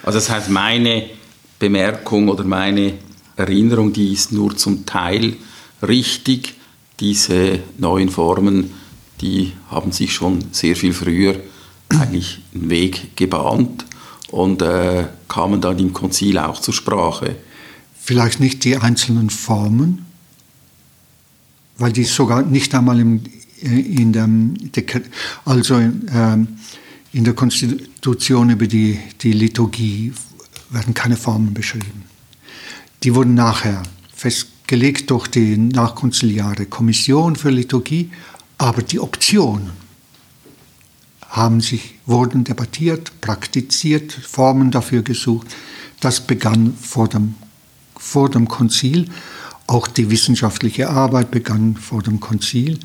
Also 0.03 0.17
das 0.17 0.29
heißt, 0.29 0.49
meine 0.49 1.09
Bemerkung 1.59 2.27
oder 2.27 2.43
meine 2.43 2.93
Erinnerung, 3.35 3.93
die 3.93 4.11
ist 4.13 4.31
nur 4.31 4.57
zum 4.57 4.85
Teil 4.85 5.35
richtig. 5.81 6.55
Diese 6.99 7.59
neuen 7.77 8.09
Formen, 8.09 8.71
die 9.21 9.53
haben 9.69 9.91
sich 9.91 10.13
schon 10.13 10.43
sehr 10.51 10.75
viel 10.75 10.93
früher 10.93 11.35
eigentlich 11.89 12.39
einen 12.53 12.69
Weg 12.69 13.15
gebahnt 13.15 13.85
und 14.29 14.61
äh, 14.61 15.05
kamen 15.27 15.61
dann 15.61 15.79
im 15.79 15.93
Konzil 15.93 16.37
auch 16.37 16.59
zur 16.59 16.73
Sprache. 16.73 17.35
Vielleicht 17.99 18.39
nicht 18.39 18.63
die 18.63 18.77
einzelnen 18.77 19.29
Formen, 19.29 20.05
weil 21.81 21.91
die 21.91 22.03
sogar 22.03 22.43
nicht 22.43 22.73
einmal 22.75 22.99
im, 22.99 23.21
äh, 23.61 23.79
in, 23.79 24.13
dem, 24.13 24.53
also 25.45 25.75
in, 25.75 26.05
ähm, 26.13 26.47
in 27.11 27.23
der 27.23 27.33
Konstitution 27.33 28.51
über 28.51 28.67
die, 28.67 28.99
die 29.21 29.33
Liturgie 29.33 30.13
werden 30.69 30.93
keine 30.93 31.17
Formen 31.17 31.53
beschrieben. 31.53 32.03
Die 33.03 33.15
wurden 33.15 33.33
nachher 33.33 33.81
festgelegt 34.15 35.09
durch 35.09 35.27
die 35.27 35.57
nachkonziliare 35.57 36.67
Kommission 36.67 37.35
für 37.35 37.49
Liturgie, 37.49 38.11
aber 38.57 38.83
die 38.83 38.99
Optionen 38.99 39.71
haben 41.29 41.61
sich, 41.61 41.95
wurden 42.05 42.43
debattiert, 42.43 43.19
praktiziert, 43.21 44.11
Formen 44.11 44.69
dafür 44.69 45.01
gesucht. 45.01 45.47
Das 45.99 46.21
begann 46.21 46.75
vor 46.79 47.07
dem, 47.07 47.35
vor 47.97 48.29
dem 48.29 48.47
Konzil 48.47 49.09
auch 49.71 49.87
die 49.87 50.11
wissenschaftliche 50.11 50.89
Arbeit 50.89 51.31
begann 51.31 51.77
vor 51.77 52.03
dem 52.03 52.19
Konzil, 52.19 52.77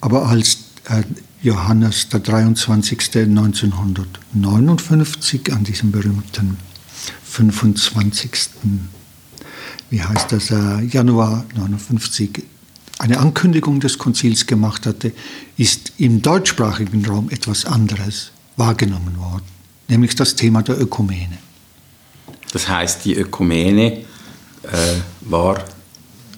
aber 0.00 0.26
als 0.26 0.58
äh, 0.88 1.04
Johannes 1.42 2.08
der 2.08 2.18
23. 2.18 3.16
1959 3.16 5.52
an 5.52 5.62
diesem 5.62 5.92
berühmten 5.92 6.56
25. 7.24 8.30
Wie 9.90 10.02
heißt 10.02 10.32
das, 10.32 10.50
äh, 10.50 10.80
Januar 10.82 11.44
59 11.54 12.46
eine 12.98 13.20
Ankündigung 13.20 13.78
des 13.78 13.98
Konzils 13.98 14.48
gemacht 14.48 14.86
hatte, 14.86 15.12
ist 15.56 15.92
im 15.98 16.20
deutschsprachigen 16.20 17.06
Raum 17.06 17.30
etwas 17.30 17.64
anderes 17.64 18.32
wahrgenommen 18.56 19.16
worden, 19.18 19.44
nämlich 19.88 20.16
das 20.16 20.34
Thema 20.34 20.62
der 20.62 20.80
Ökumene. 20.80 21.38
Das 22.52 22.68
heißt, 22.68 23.04
die 23.04 23.14
Ökumene 23.14 24.04
äh, 24.64 24.96
war 25.20 25.62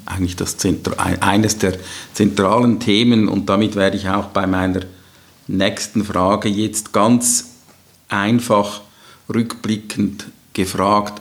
eigentlich 0.07 0.37
das 0.37 0.57
Zentr 0.57 0.95
eines 0.99 1.59
der 1.59 1.77
zentralen 2.13 2.81
Themen. 2.81 3.29
Und 3.29 3.49
damit 3.49 3.77
werde 3.77 3.97
ich 3.97 4.09
auch 4.09 4.27
bei 4.27 4.47
meiner 4.47 4.81
nächsten 5.47 6.05
Frage 6.05 6.49
jetzt 6.49 6.93
ganz 6.93 7.51
einfach 8.09 8.83
rückblickend 9.33 10.27
gefragt, 10.53 11.21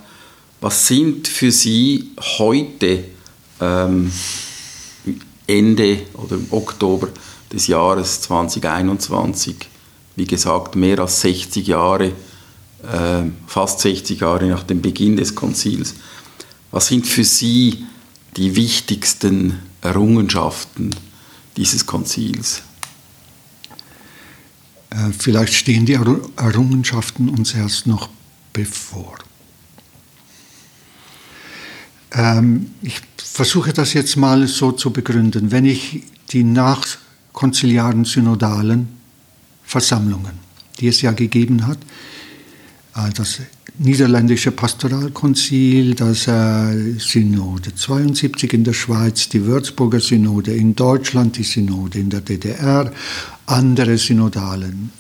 was 0.62 0.88
sind 0.88 1.28
für 1.28 1.52
Sie 1.52 2.12
heute 2.38 3.04
ähm, 3.60 4.12
Ende 5.46 6.00
oder 6.14 6.38
Oktober 6.52 7.10
des 7.52 7.68
Jahres 7.68 8.22
2021, 8.22 9.56
wie 10.16 10.26
gesagt, 10.26 10.76
mehr 10.76 11.00
als 11.00 11.22
60 11.22 11.68
Jahre, 11.68 12.06
äh, 12.08 13.24
fast 13.46 13.82
60 13.82 14.22
Jahre 14.22 14.46
nach 14.46 14.64
dem 14.64 14.82
Beginn 14.82 15.18
des 15.18 15.36
Konzils. 15.36 15.96
Was 16.72 16.88
sind 16.88 17.06
für 17.06 17.24
Sie 17.24 17.86
die 18.36 18.56
wichtigsten 18.56 19.60
Errungenschaften 19.82 20.96
dieses 21.58 21.86
Konzils? 21.86 22.64
Äh, 24.90 25.12
vielleicht 25.18 25.54
stehen 25.54 25.86
die 25.86 25.94
Errungenschaften 25.94 27.30
uns 27.30 27.54
erst 27.54 27.88
noch 27.88 28.10
bevor. 28.52 29.18
Ähm, 32.12 32.72
ich 32.82 33.02
versuche 33.18 33.74
das 33.74 33.94
jetzt 33.94 34.16
mal 34.16 34.48
so 34.48 34.72
zu 34.72 34.92
begründen. 34.92 35.52
Wenn 35.52 35.66
ich 35.66 36.04
die 36.30 36.44
nachkonziliaren 36.44 38.06
synodalen 38.06 38.88
Versammlungen, 39.64 40.34
die 40.80 40.88
es 40.88 41.02
ja 41.02 41.12
gegeben 41.12 41.66
hat, 41.66 41.80
äh, 42.96 43.10
das 43.14 43.40
niederländische 43.80 44.52
Pastoralkonzil, 44.52 45.96
das 45.96 46.28
äh, 46.28 46.94
Synode 47.00 47.74
72 47.76 48.54
in 48.54 48.64
der 48.64 48.74
Schweiz, 48.74 49.30
die 49.30 49.46
Würzburger 49.46 50.00
Synode 50.00 50.54
in 50.54 50.76
Deutschland, 50.76 51.38
die 51.38 51.44
Synode 51.44 52.00
in 52.00 52.10
der 52.10 52.22
DDR, 52.22 52.92
andere 53.46 53.98
synodalen 53.98 54.92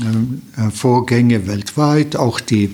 äh, 0.00 0.70
Vorgänge 0.70 1.46
weltweit, 1.46 2.16
auch 2.16 2.40
die 2.40 2.70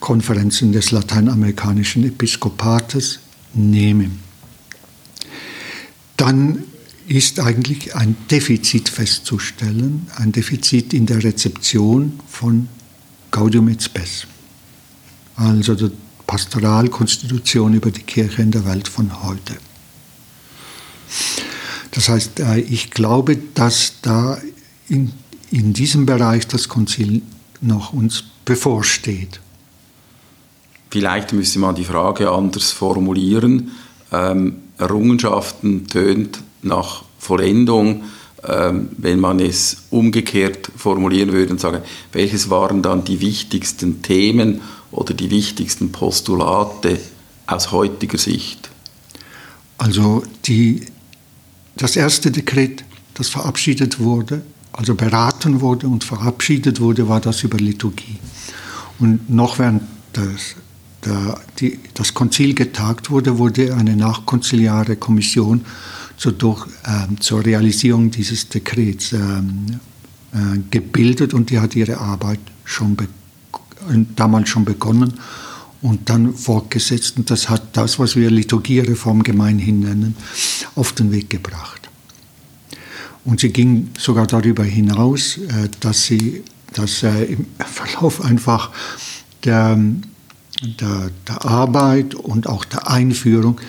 Konferenzen 0.00 0.72
des 0.72 0.90
lateinamerikanischen 0.90 2.04
Episkopates 2.04 3.20
nehmen. 3.54 4.20
Dann 6.16 6.64
ist 7.08 7.40
eigentlich 7.40 7.94
ein 7.94 8.16
Defizit 8.30 8.88
festzustellen, 8.88 10.08
ein 10.16 10.32
Defizit 10.32 10.92
in 10.92 11.06
der 11.06 11.22
Rezeption 11.22 12.20
von 12.28 12.68
Gaudium 13.36 13.68
et 13.68 13.82
Spes, 13.82 14.26
also 15.36 15.74
der 15.74 15.90
Pastoralkonstitution 16.26 17.74
über 17.74 17.90
die 17.90 18.00
Kirche 18.00 18.40
in 18.40 18.50
der 18.50 18.64
Welt 18.64 18.88
von 18.88 19.22
heute. 19.24 19.56
Das 21.90 22.08
heißt, 22.08 22.40
äh, 22.40 22.60
ich 22.60 22.92
glaube, 22.92 23.36
dass 23.36 24.00
da 24.00 24.38
in, 24.88 25.12
in 25.50 25.74
diesem 25.74 26.06
Bereich 26.06 26.46
das 26.46 26.70
Konzil 26.70 27.20
noch 27.60 27.92
uns 27.92 28.24
bevorsteht. 28.46 29.40
Vielleicht 30.88 31.34
müsste 31.34 31.58
man 31.58 31.74
die 31.74 31.84
Frage 31.84 32.30
anders 32.30 32.72
formulieren. 32.72 33.72
Ähm, 34.12 34.56
Errungenschaften 34.78 35.86
tönt 35.88 36.38
nach 36.62 37.04
Vollendung. 37.18 38.04
Ähm, 38.48 38.90
wenn 38.96 39.18
man 39.18 39.40
es 39.40 39.84
umgekehrt 39.90 40.70
formulieren 40.76 41.32
würde 41.32 41.52
und 41.52 41.60
sagen, 41.60 41.82
welches 42.12 42.48
waren 42.48 42.82
dann 42.82 43.04
die 43.04 43.20
wichtigsten 43.20 44.02
Themen 44.02 44.60
oder 44.92 45.14
die 45.14 45.30
wichtigsten 45.30 45.90
Postulate 45.90 46.98
aus 47.46 47.72
heutiger 47.72 48.18
Sicht? 48.18 48.70
Also 49.78 50.22
die, 50.44 50.86
das 51.76 51.96
erste 51.96 52.30
Dekret, 52.30 52.84
das 53.14 53.28
verabschiedet 53.28 53.98
wurde, 53.98 54.42
also 54.72 54.94
beraten 54.94 55.60
wurde 55.60 55.88
und 55.88 56.04
verabschiedet 56.04 56.80
wurde, 56.80 57.08
war 57.08 57.20
das 57.20 57.42
über 57.42 57.58
Liturgie. 57.58 58.18
Und 58.98 59.28
noch 59.28 59.58
während 59.58 59.82
des 60.14 60.56
da 61.06 61.38
die, 61.60 61.78
das 61.94 62.14
Konzil 62.14 62.54
getagt 62.54 63.10
wurde, 63.10 63.38
wurde 63.38 63.74
eine 63.74 63.96
nachkonziliare 63.96 64.96
Kommission 64.96 65.64
zur, 66.16 66.32
durch, 66.32 66.66
äh, 66.84 67.14
zur 67.20 67.44
Realisierung 67.44 68.10
dieses 68.10 68.48
Dekrets 68.48 69.12
ähm, 69.12 69.80
äh, 70.32 70.58
gebildet 70.70 71.34
und 71.34 71.50
die 71.50 71.58
hat 71.58 71.76
ihre 71.76 71.98
Arbeit 71.98 72.40
schon 72.64 72.96
damals 74.16 74.48
schon 74.48 74.64
begonnen 74.64 75.14
und 75.82 76.08
dann 76.08 76.34
fortgesetzt. 76.34 77.16
Und 77.18 77.30
das 77.30 77.48
hat 77.48 77.76
das, 77.76 77.98
was 77.98 78.16
wir 78.16 78.30
Liturgiereform 78.30 79.22
gemeinhin 79.22 79.80
nennen, 79.80 80.16
auf 80.74 80.92
den 80.92 81.12
Weg 81.12 81.30
gebracht. 81.30 81.88
Und 83.24 83.40
sie 83.40 83.50
ging 83.50 83.90
sogar 83.98 84.26
darüber 84.26 84.64
hinaus, 84.64 85.38
äh, 85.38 85.68
dass 85.80 86.04
sie 86.04 86.42
dass 86.72 87.02
äh, 87.02 87.24
im 87.24 87.46
Verlauf 87.58 88.24
einfach 88.24 88.70
der 89.44 89.78
der, 90.62 91.10
der 91.28 91.44
Arbeit 91.44 92.14
und 92.14 92.46
auch 92.46 92.64
der 92.64 92.88
Einführung 92.88 93.60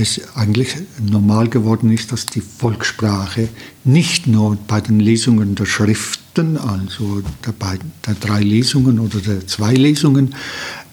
es 0.00 0.20
eigentlich 0.34 0.74
normal 0.98 1.48
geworden 1.48 1.92
ist, 1.92 2.12
dass 2.12 2.26
die 2.26 2.40
Volkssprache 2.40 3.48
nicht 3.84 4.26
nur 4.26 4.56
bei 4.56 4.80
den 4.80 5.00
Lesungen 5.00 5.54
der 5.54 5.66
Schriften, 5.66 6.56
also 6.56 7.22
der, 7.44 7.52
beiden, 7.52 7.92
der 8.06 8.14
drei 8.14 8.40
Lesungen 8.40 8.98
oder 8.98 9.20
der 9.20 9.46
zwei 9.46 9.74
Lesungen 9.74 10.34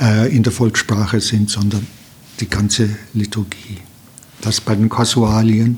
äh, 0.01 0.35
in 0.35 0.43
der 0.43 0.51
Volkssprache 0.51 1.21
sind, 1.21 1.49
sondern 1.49 1.87
die 2.39 2.49
ganze 2.49 2.89
Liturgie. 3.13 3.77
Das 4.41 4.61
bei 4.61 4.75
den 4.75 4.89
Kasualien, 4.89 5.77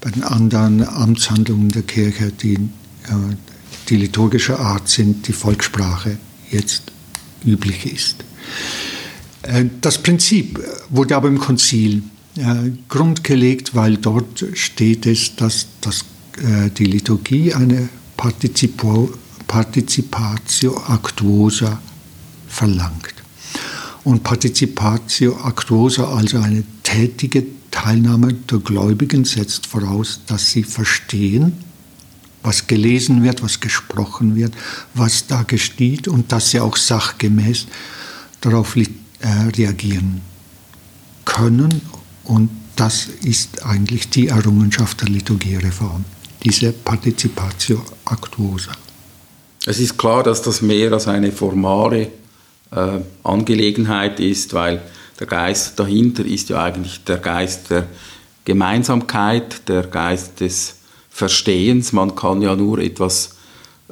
bei 0.00 0.10
den 0.10 0.22
anderen 0.22 0.86
Amtshandlungen 0.86 1.70
der 1.70 1.82
Kirche, 1.82 2.30
die, 2.30 2.54
äh, 2.54 3.34
die 3.88 3.96
liturgische 3.96 4.58
Art 4.58 4.88
sind, 4.88 5.26
die 5.26 5.32
Volkssprache 5.32 6.18
jetzt 6.50 6.92
üblich 7.44 7.92
ist. 7.92 8.24
Äh, 9.44 9.66
das 9.80 10.02
Prinzip 10.02 10.58
wurde 10.90 11.16
aber 11.16 11.28
im 11.28 11.38
Konzil 11.38 12.02
äh, 12.36 12.72
grundgelegt, 12.88 13.74
weil 13.74 13.96
dort 13.96 14.44
steht 14.54 15.06
es, 15.06 15.36
dass, 15.36 15.66
dass 15.80 16.04
äh, 16.38 16.68
die 16.70 16.86
Liturgie 16.86 17.54
eine 17.54 17.88
Partizipatio 18.16 20.82
Actuosa 20.88 21.80
verlangt. 22.48 23.14
Und 24.04 24.22
Participatio 24.22 25.36
Actuosa, 25.46 26.14
also 26.14 26.38
eine 26.38 26.62
tätige 26.82 27.44
Teilnahme 27.70 28.34
der 28.34 28.58
Gläubigen, 28.58 29.24
setzt 29.24 29.66
voraus, 29.66 30.20
dass 30.26 30.50
sie 30.50 30.62
verstehen, 30.62 31.54
was 32.42 32.66
gelesen 32.66 33.22
wird, 33.22 33.42
was 33.42 33.60
gesprochen 33.60 34.36
wird, 34.36 34.52
was 34.92 35.26
da 35.26 35.42
gesteht 35.42 36.08
und 36.08 36.30
dass 36.30 36.50
sie 36.50 36.60
auch 36.60 36.76
sachgemäß 36.76 37.66
darauf 38.42 38.76
äh, 39.20 39.28
reagieren 39.56 40.20
können. 41.24 41.80
Und 42.24 42.50
das 42.76 43.06
ist 43.06 43.64
eigentlich 43.64 44.10
die 44.10 44.28
Errungenschaft 44.28 45.00
der 45.00 45.08
Liturgiereform, 45.08 46.04
diese 46.42 46.72
Participatio 46.72 47.82
Actuosa. 48.04 48.72
Es 49.66 49.78
ist 49.78 49.96
klar, 49.96 50.22
dass 50.22 50.42
das 50.42 50.60
mehr 50.60 50.92
als 50.92 51.08
eine 51.08 51.32
formale 51.32 52.08
äh, 52.70 53.00
Angelegenheit 53.22 54.20
ist, 54.20 54.52
weil 54.52 54.82
der 55.18 55.26
Geist 55.26 55.78
dahinter 55.78 56.24
ist 56.24 56.48
ja 56.48 56.62
eigentlich 56.62 57.04
der 57.04 57.18
Geist 57.18 57.70
der 57.70 57.86
Gemeinsamkeit, 58.44 59.68
der 59.68 59.84
Geist 59.84 60.40
des 60.40 60.76
Verstehens. 61.08 61.92
Man 61.92 62.14
kann 62.14 62.42
ja 62.42 62.56
nur 62.56 62.78
etwas 62.78 63.36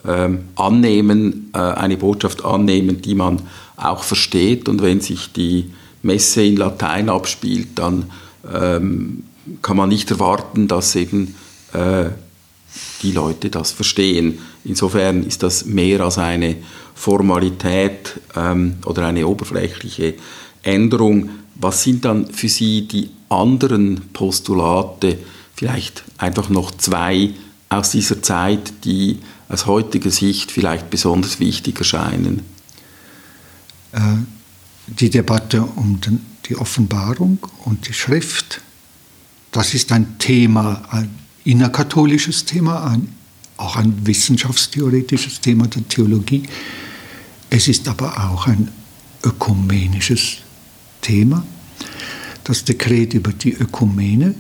ähm, 0.06 0.48
annehmen, 0.56 1.50
äh, 1.54 1.58
eine 1.58 1.96
Botschaft 1.96 2.44
annehmen, 2.44 3.00
die 3.00 3.14
man 3.14 3.42
auch 3.84 4.02
versteht. 4.02 4.68
Und 4.68 4.82
wenn 4.82 5.00
sich 5.00 5.32
die 5.32 5.70
Messe 6.02 6.44
in 6.44 6.56
Latein 6.56 7.08
abspielt, 7.08 7.68
dann 7.76 8.10
ähm, 8.52 9.24
kann 9.60 9.76
man 9.76 9.88
nicht 9.88 10.10
erwarten, 10.10 10.68
dass 10.68 10.94
eben 10.96 11.34
äh, 11.72 12.10
die 13.02 13.12
Leute 13.12 13.50
das 13.50 13.72
verstehen. 13.72 14.38
Insofern 14.64 15.24
ist 15.24 15.42
das 15.42 15.64
mehr 15.64 16.00
als 16.00 16.18
eine 16.18 16.56
Formalität 16.94 18.20
ähm, 18.36 18.74
oder 18.86 19.06
eine 19.06 19.26
oberflächliche 19.26 20.14
Änderung. 20.62 21.30
Was 21.56 21.82
sind 21.82 22.04
dann 22.04 22.26
für 22.26 22.48
Sie 22.48 22.86
die 22.86 23.10
anderen 23.28 24.08
Postulate, 24.12 25.18
vielleicht 25.54 26.04
einfach 26.18 26.48
noch 26.48 26.70
zwei 26.72 27.30
aus 27.68 27.90
dieser 27.90 28.22
Zeit, 28.22 28.84
die 28.84 29.18
aus 29.48 29.66
heutiger 29.66 30.10
Sicht 30.10 30.50
vielleicht 30.50 30.90
besonders 30.90 31.40
wichtig 31.40 31.78
erscheinen? 31.78 32.42
Äh, 33.92 33.98
die 34.86 35.10
Debatte 35.10 35.62
um 35.62 36.00
die 36.46 36.56
Offenbarung 36.56 37.38
und 37.64 37.88
die 37.88 37.92
Schrift. 37.92 38.60
Das 39.52 39.74
ist 39.74 39.92
ein 39.92 40.18
Thema, 40.18 40.82
ein 40.90 41.10
innerkatholisches 41.44 42.44
Thema, 42.44 42.90
ein, 42.90 43.08
auch 43.56 43.76
ein 43.76 44.06
wissenschaftstheoretisches 44.06 45.40
Thema 45.40 45.66
der 45.66 45.86
Theologie. 45.88 46.44
Es 47.50 47.68
ist 47.68 47.86
aber 47.86 48.30
auch 48.30 48.46
ein 48.46 48.68
ökumenisches 49.22 50.38
Thema. 51.00 51.44
Das 52.44 52.64
Dekret 52.64 53.14
über 53.14 53.32
die 53.32 53.52
Ökumene, 53.52 54.34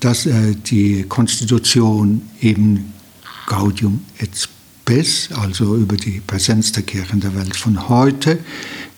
dass 0.00 0.26
äh, 0.26 0.54
die 0.54 1.04
Konstitution 1.04 2.22
eben 2.40 2.92
Gaudium 3.46 4.04
et 4.18 4.48
Spes, 4.86 5.30
also 5.32 5.74
über 5.74 5.96
die 5.96 6.20
Präsenz 6.24 6.70
der 6.70 6.84
Kirche 6.84 7.14
in 7.14 7.20
der 7.20 7.34
Welt 7.34 7.56
von 7.56 7.88
heute, 7.88 8.38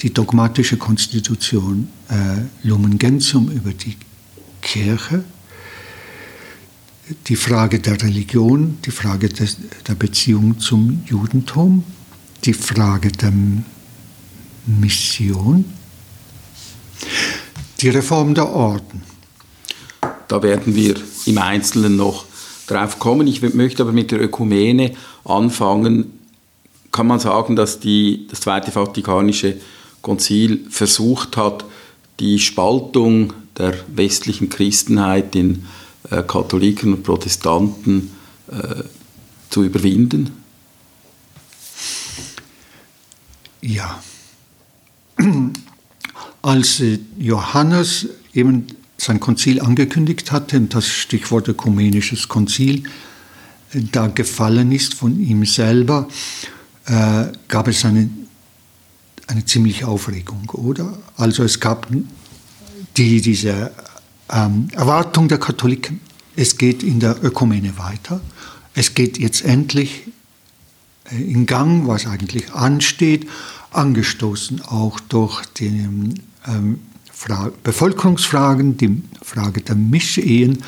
die 0.02 0.12
dogmatische 0.12 0.76
Konstitution 0.76 1.88
äh, 2.10 2.68
Lumen 2.68 2.98
Gentium 2.98 3.50
über 3.50 3.72
die 3.72 3.96
Kirche, 4.60 5.24
die 7.26 7.36
Frage 7.36 7.80
der 7.80 8.02
Religion, 8.02 8.76
die 8.84 8.90
Frage 8.90 9.30
des, 9.30 9.56
der 9.86 9.94
Beziehung 9.94 10.58
zum 10.58 11.04
Judentum, 11.06 11.82
die 12.44 12.52
Frage 12.52 13.10
der 13.10 13.32
Mission, 14.66 15.64
die 17.80 17.88
Reform 17.88 18.34
der 18.34 18.50
Orden. 18.50 19.02
Da 20.28 20.42
werden 20.42 20.74
wir 20.74 20.96
im 21.24 21.38
Einzelnen 21.38 21.96
noch 21.96 22.27
drauf 22.68 22.98
kommen. 22.98 23.26
Ich 23.26 23.42
möchte 23.42 23.82
aber 23.82 23.92
mit 23.92 24.10
der 24.10 24.20
Ökumene 24.20 24.94
anfangen. 25.24 26.12
Kann 26.92 27.06
man 27.06 27.18
sagen, 27.18 27.56
dass 27.56 27.80
die, 27.80 28.26
das 28.30 28.40
Zweite 28.40 28.70
Vatikanische 28.70 29.56
Konzil 30.02 30.66
versucht 30.70 31.36
hat, 31.36 31.64
die 32.20 32.38
Spaltung 32.38 33.32
der 33.56 33.74
westlichen 33.88 34.48
Christenheit 34.48 35.34
in 35.34 35.66
äh, 36.10 36.22
Katholiken 36.22 36.94
und 36.94 37.02
Protestanten 37.02 38.10
äh, 38.50 38.84
zu 39.50 39.64
überwinden? 39.64 40.30
Ja. 43.60 44.02
Als 46.42 46.80
äh, 46.80 46.98
Johannes 47.18 48.08
eben 48.32 48.66
sein 48.98 49.20
Konzil 49.20 49.60
angekündigt 49.60 50.32
hatte, 50.32 50.58
und 50.58 50.74
das 50.74 50.86
Stichwort 50.86 51.48
ökumenisches 51.48 52.28
Konzil 52.28 52.84
äh, 53.72 53.82
da 53.92 54.08
gefallen 54.08 54.72
ist 54.72 54.94
von 54.94 55.18
ihm 55.20 55.44
selber, 55.46 56.08
äh, 56.86 57.26
gab 57.46 57.68
es 57.68 57.84
eine, 57.84 58.10
eine 59.26 59.44
ziemliche 59.44 59.86
Aufregung, 59.86 60.50
oder? 60.50 60.98
Also 61.16 61.44
es 61.44 61.60
gab 61.60 61.86
die, 62.96 63.20
diese 63.20 63.70
ähm, 64.30 64.68
Erwartung 64.72 65.28
der 65.28 65.38
Katholiken, 65.38 66.00
es 66.34 66.56
geht 66.56 66.82
in 66.82 67.00
der 67.00 67.22
Ökumene 67.22 67.78
weiter, 67.78 68.20
es 68.74 68.94
geht 68.94 69.18
jetzt 69.18 69.44
endlich 69.44 70.08
äh, 71.10 71.22
in 71.22 71.46
Gang, 71.46 71.86
was 71.86 72.06
eigentlich 72.06 72.52
ansteht, 72.52 73.28
angestoßen 73.70 74.62
auch 74.62 74.98
durch 74.98 75.44
die 75.46 75.86
ähm, 76.46 76.80
Bevölkerungsfragen, 77.62 78.76
die 78.76 79.02
Frage 79.22 79.60
der 79.60 79.74
Mischehen, 79.74 80.62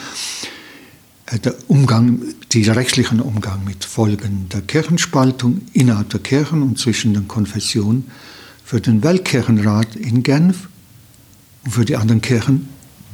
äh, 1.26 1.38
der 1.38 1.54
Umgang, 1.68 2.22
dieser 2.52 2.76
rechtlichen 2.76 3.20
Umgang 3.20 3.64
mit 3.64 3.84
Folgen 3.84 4.48
der 4.48 4.62
Kirchenspaltung 4.62 5.62
innerhalb 5.72 6.10
der 6.10 6.20
Kirchen 6.20 6.62
und 6.62 6.78
zwischen 6.78 7.14
den 7.14 7.28
Konfessionen 7.28 8.10
für 8.64 8.80
den 8.80 9.02
Weltkirchenrat 9.02 9.96
in 9.96 10.22
Genf 10.22 10.68
und 11.64 11.72
für 11.72 11.84
die 11.84 11.96
anderen 11.96 12.20
Kirchen 12.20 12.68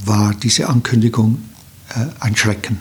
war 0.05 0.35
diese 0.35 0.69
Ankündigung 0.69 1.43
äh, 1.91 2.07
ein 2.21 2.37
Schrecken. 2.37 2.79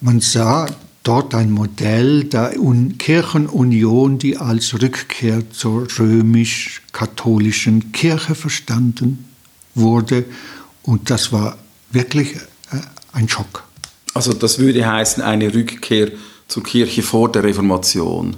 Man 0.00 0.20
sah 0.20 0.68
dort 1.06 1.34
ein 1.34 1.50
Modell 1.52 2.24
der 2.24 2.54
Kirchenunion, 2.98 4.18
die 4.18 4.36
als 4.36 4.74
Rückkehr 4.74 5.48
zur 5.50 5.86
römisch-katholischen 5.98 7.92
Kirche 7.92 8.34
verstanden 8.34 9.24
wurde. 9.74 10.24
Und 10.82 11.10
das 11.10 11.32
war 11.32 11.58
wirklich 11.92 12.34
äh, 12.34 12.80
ein 13.12 13.28
Schock. 13.28 13.64
Also 14.14 14.32
das 14.32 14.58
würde 14.58 14.84
heißen 14.86 15.22
eine 15.22 15.54
Rückkehr 15.54 16.10
zur 16.48 16.62
Kirche 16.64 17.02
vor 17.02 17.30
der 17.30 17.44
Reformation. 17.44 18.36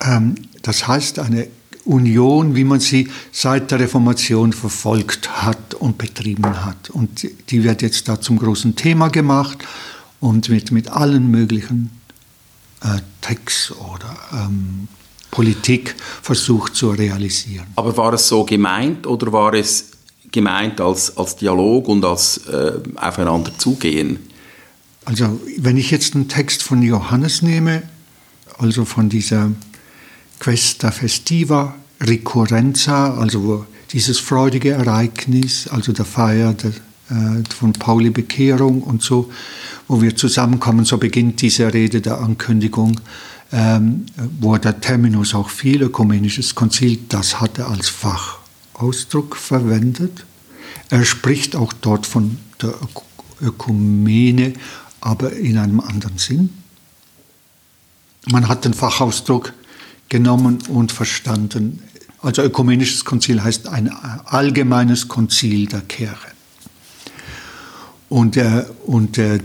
Ähm, 0.00 0.34
das 0.62 0.88
heißt 0.88 1.20
eine 1.20 1.46
Union, 1.84 2.56
wie 2.56 2.64
man 2.64 2.80
sie 2.80 3.10
seit 3.30 3.70
der 3.70 3.78
Reformation 3.80 4.52
verfolgt 4.52 5.42
hat 5.42 5.74
und 5.74 5.98
betrieben 5.98 6.64
hat. 6.64 6.90
Und 6.90 7.28
die 7.50 7.62
wird 7.62 7.82
jetzt 7.82 8.08
da 8.08 8.20
zum 8.20 8.38
großen 8.38 8.74
Thema 8.74 9.08
gemacht 9.08 9.58
und 10.24 10.48
mit, 10.48 10.72
mit 10.72 10.88
allen 10.88 11.30
möglichen 11.30 11.90
äh, 12.82 13.00
Text 13.20 13.72
oder 13.72 14.16
ähm, 14.32 14.88
Politik 15.30 15.94
versucht 16.22 16.74
zu 16.74 16.90
realisieren. 16.90 17.66
Aber 17.76 17.94
war 17.98 18.14
es 18.14 18.28
so 18.28 18.42
gemeint 18.44 19.06
oder 19.06 19.30
war 19.32 19.52
es 19.52 19.90
gemeint 20.32 20.80
als, 20.80 21.14
als 21.18 21.36
Dialog 21.36 21.88
und 21.88 22.02
als 22.06 22.38
äh, 22.46 22.72
aufeinander 22.96 23.52
zugehen? 23.58 24.18
Also 25.04 25.38
wenn 25.58 25.76
ich 25.76 25.90
jetzt 25.90 26.14
einen 26.14 26.28
Text 26.28 26.62
von 26.62 26.80
Johannes 26.80 27.42
nehme, 27.42 27.82
also 28.56 28.86
von 28.86 29.10
dieser 29.10 29.50
Questa 30.40 30.90
Festiva 30.90 31.74
Recurrenza, 32.00 33.14
also 33.18 33.66
dieses 33.92 34.18
freudige 34.18 34.70
Ereignis, 34.70 35.68
also 35.68 35.92
der 35.92 36.06
Feier 36.06 36.54
der, 36.54 36.72
von 37.54 37.72
Pauli 37.74 38.10
Bekehrung 38.10 38.82
und 38.82 39.02
so, 39.02 39.30
wo 39.88 40.00
wir 40.00 40.16
zusammenkommen. 40.16 40.84
So 40.84 40.98
beginnt 40.98 41.42
diese 41.42 41.72
Rede 41.72 42.00
der 42.00 42.20
Ankündigung, 42.20 43.00
ähm, 43.52 44.06
wo 44.40 44.56
der 44.56 44.80
Terminus 44.80 45.34
auch 45.34 45.50
viel 45.50 45.82
ökumenisches 45.82 46.54
Konzil, 46.54 46.98
das 47.08 47.40
hat 47.40 47.58
er 47.58 47.68
als 47.68 47.88
Fachausdruck 47.88 49.36
verwendet. 49.36 50.24
Er 50.90 51.04
spricht 51.04 51.56
auch 51.56 51.72
dort 51.72 52.06
von 52.06 52.38
der 52.60 52.74
Ökumene, 53.40 54.54
aber 55.00 55.32
in 55.32 55.58
einem 55.58 55.80
anderen 55.80 56.18
Sinn. 56.18 56.50
Man 58.30 58.48
hat 58.48 58.64
den 58.64 58.74
Fachausdruck 58.74 59.52
genommen 60.08 60.58
und 60.68 60.92
verstanden. 60.92 61.82
Also 62.22 62.42
ökumenisches 62.42 63.04
Konzil 63.04 63.42
heißt 63.42 63.68
ein 63.68 63.90
allgemeines 63.90 65.08
Konzil 65.08 65.66
der 65.66 65.82
Kirche. 65.82 66.33
Und, 68.08 68.36
äh, 68.36 68.64
und 68.86 69.18
äh, 69.18 69.38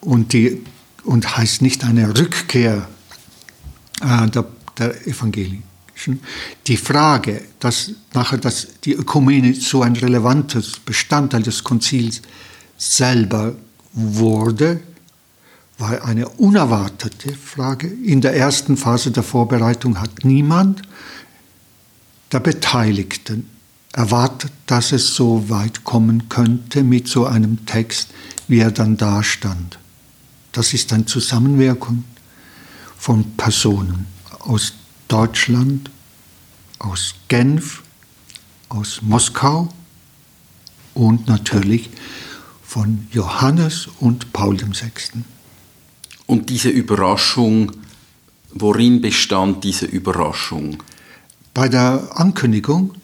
und, 0.00 0.32
die, 0.32 0.64
und 1.04 1.36
heißt 1.36 1.62
nicht 1.62 1.84
eine 1.84 2.16
Rückkehr 2.16 2.88
äh, 4.00 4.26
der, 4.28 4.44
der 4.78 5.06
Evangelischen. 5.06 5.62
Die 6.66 6.76
Frage, 6.76 7.42
dass 7.58 7.92
nachher 8.14 8.38
dass 8.38 8.68
die 8.84 8.92
Ökumene 8.92 9.54
so 9.54 9.82
ein 9.82 9.96
relevantes 9.96 10.78
Bestandteil 10.78 11.42
des 11.42 11.64
Konzils 11.64 12.22
selber 12.76 13.56
wurde, 13.92 14.80
war 15.78 16.04
eine 16.04 16.28
unerwartete 16.28 17.34
Frage. 17.34 17.88
In 17.88 18.20
der 18.20 18.36
ersten 18.36 18.76
Phase 18.76 19.10
der 19.10 19.24
Vorbereitung 19.24 20.00
hat 20.00 20.24
niemand 20.24 20.82
der 22.30 22.40
Beteiligten 22.40 23.50
erwartet, 23.98 24.52
dass 24.66 24.92
es 24.92 25.16
so 25.16 25.50
weit 25.50 25.82
kommen 25.82 26.28
könnte 26.28 26.84
mit 26.84 27.08
so 27.08 27.26
einem 27.26 27.66
Text, 27.66 28.10
wie 28.46 28.60
er 28.60 28.70
dann 28.70 28.96
da 28.96 29.24
stand. 29.24 29.80
Das 30.52 30.72
ist 30.72 30.92
ein 30.92 31.08
Zusammenwirken 31.08 32.04
von 32.96 33.32
Personen 33.36 34.06
aus 34.38 34.74
Deutschland, 35.08 35.90
aus 36.78 37.16
Genf, 37.26 37.82
aus 38.68 39.02
Moskau 39.02 39.68
und 40.94 41.26
natürlich 41.26 41.90
von 42.62 43.08
Johannes 43.10 43.88
und 43.98 44.32
Paul 44.32 44.60
VI. 44.60 45.24
Und 46.26 46.50
diese 46.50 46.68
Überraschung, 46.68 47.72
worin 48.52 49.00
bestand 49.00 49.64
diese 49.64 49.86
Überraschung? 49.86 50.84
Bei 51.52 51.68
der 51.68 52.10
Ankündigung, 52.14 52.94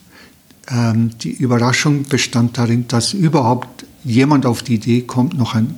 die 0.70 1.32
Überraschung 1.32 2.04
bestand 2.04 2.56
darin, 2.56 2.88
dass 2.88 3.12
überhaupt 3.12 3.84
jemand 4.02 4.46
auf 4.46 4.62
die 4.62 4.74
Idee 4.74 5.02
kommt, 5.02 5.36
noch 5.36 5.54
ein 5.54 5.74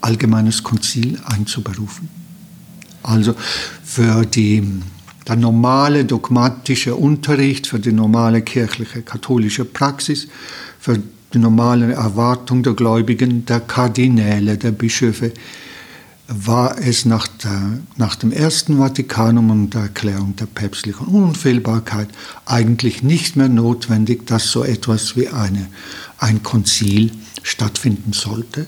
allgemeines 0.00 0.62
Konzil 0.62 1.18
einzuberufen. 1.24 2.08
Also 3.02 3.34
für 3.84 4.24
die, 4.24 4.62
der 5.28 5.36
normale 5.36 6.04
dogmatische 6.04 6.94
Unterricht, 6.94 7.66
für 7.66 7.78
die 7.78 7.92
normale 7.92 8.42
kirchliche 8.42 9.02
katholische 9.02 9.64
Praxis, 9.64 10.28
für 10.78 11.02
die 11.32 11.38
normale 11.38 11.92
Erwartung 11.92 12.62
der 12.62 12.74
Gläubigen, 12.74 13.44
der 13.44 13.60
Kardinäle, 13.60 14.56
der 14.56 14.72
Bischöfe, 14.72 15.32
war 16.26 16.78
es 16.78 17.04
nach, 17.04 17.28
der, 17.28 17.80
nach 17.96 18.16
dem 18.16 18.32
Ersten 18.32 18.78
Vatikanum 18.78 19.50
und 19.50 19.74
der 19.74 19.82
Erklärung 19.82 20.36
der 20.36 20.46
päpstlichen 20.46 21.06
Unfehlbarkeit 21.06 22.08
eigentlich 22.46 23.02
nicht 23.02 23.36
mehr 23.36 23.48
notwendig, 23.48 24.26
dass 24.26 24.50
so 24.50 24.64
etwas 24.64 25.16
wie 25.16 25.28
eine, 25.28 25.68
ein 26.18 26.42
Konzil 26.42 27.10
stattfinden 27.42 28.14
sollte. 28.14 28.66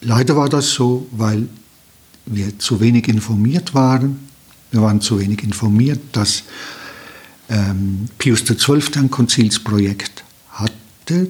Leider 0.00 0.36
war 0.36 0.48
das 0.48 0.70
so, 0.70 1.06
weil 1.12 1.48
wir 2.26 2.58
zu 2.58 2.80
wenig 2.80 3.08
informiert 3.08 3.72
waren. 3.74 4.28
Wir 4.72 4.82
waren 4.82 5.00
zu 5.00 5.20
wenig 5.20 5.44
informiert, 5.44 6.00
dass 6.12 6.42
ähm, 7.48 8.08
Pius 8.18 8.44
XII. 8.44 8.82
ein 8.96 9.10
Konzilsprojekt 9.10 10.24
hatte. 10.50 11.28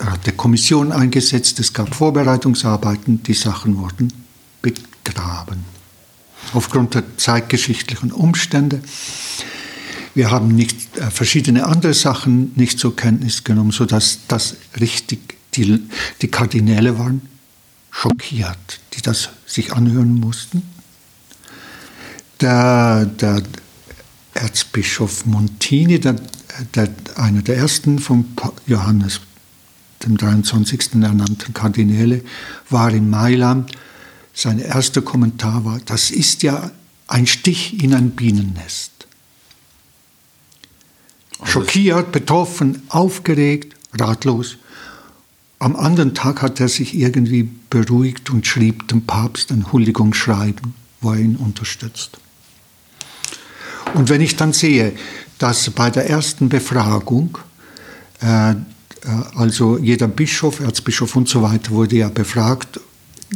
Hat 0.00 0.24
eine 0.24 0.36
Kommission 0.36 0.92
eingesetzt, 0.92 1.58
es 1.58 1.72
gab 1.72 1.94
Vorbereitungsarbeiten, 1.94 3.22
die 3.22 3.34
Sachen 3.34 3.78
wurden 3.78 4.12
begraben. 4.60 5.64
Aufgrund 6.52 6.94
der 6.94 7.16
zeitgeschichtlichen 7.16 8.12
Umstände. 8.12 8.80
Wir 10.14 10.30
haben 10.30 10.48
nicht, 10.48 10.96
äh, 10.96 11.10
verschiedene 11.10 11.66
andere 11.66 11.94
Sachen 11.94 12.52
nicht 12.56 12.78
zur 12.78 12.96
Kenntnis 12.96 13.44
genommen, 13.44 13.70
sodass 13.70 14.20
das 14.28 14.56
richtig, 14.80 15.36
die, 15.54 15.82
die 16.22 16.28
Kardinäle 16.28 16.98
waren 16.98 17.22
schockiert, 17.90 18.80
die 18.94 19.02
das 19.02 19.30
sich 19.46 19.72
anhören 19.72 20.14
mussten. 20.14 20.62
Der, 22.40 23.06
der 23.06 23.42
Erzbischof 24.34 25.24
Montini, 25.24 25.98
der, 25.98 26.16
der, 26.74 26.88
einer 27.16 27.42
der 27.42 27.56
ersten 27.56 27.98
von 27.98 28.26
Johannes 28.66 29.20
dem 30.04 30.16
23. 30.16 31.02
ernannten 31.02 31.54
Kardinäle, 31.54 32.22
war 32.70 32.90
in 32.90 33.10
Mailand. 33.10 33.72
Sein 34.34 34.58
erster 34.58 35.02
Kommentar 35.02 35.64
war, 35.64 35.80
das 35.86 36.10
ist 36.10 36.42
ja 36.42 36.70
ein 37.08 37.26
Stich 37.26 37.82
in 37.82 37.94
ein 37.94 38.10
Bienennest. 38.10 38.92
Schockiert, 41.44 42.12
betroffen, 42.12 42.82
aufgeregt, 42.88 43.76
ratlos. 43.98 44.56
Am 45.58 45.76
anderen 45.76 46.14
Tag 46.14 46.42
hat 46.42 46.60
er 46.60 46.68
sich 46.68 46.94
irgendwie 46.94 47.48
beruhigt 47.70 48.30
und 48.30 48.46
schrieb 48.46 48.88
dem 48.88 49.06
Papst 49.06 49.50
ein 49.52 49.72
Huldigungsschreiben, 49.72 50.74
wo 51.00 51.12
er 51.12 51.18
ihn 51.18 51.36
unterstützt. 51.36 52.18
Und 53.94 54.08
wenn 54.08 54.20
ich 54.20 54.36
dann 54.36 54.52
sehe, 54.52 54.92
dass 55.38 55.70
bei 55.70 55.90
der 55.90 56.08
ersten 56.10 56.48
Befragung, 56.48 57.38
äh, 58.20 58.54
also 59.34 59.78
jeder 59.78 60.08
Bischof, 60.08 60.60
Erzbischof 60.60 61.16
und 61.16 61.28
so 61.28 61.42
weiter 61.42 61.70
wurde 61.70 61.96
ja 61.96 62.08
befragt, 62.08 62.80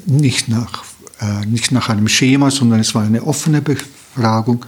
nicht 0.07 0.49
nach, 0.49 0.85
äh, 1.21 1.47
nicht 1.47 1.73
nach 1.73 1.89
einem 1.89 2.09
Schema, 2.09 2.51
sondern 2.51 2.81
es 2.81 2.95
war 2.95 3.03
eine 3.03 3.25
offene 3.25 3.63
Befragung. 3.63 4.65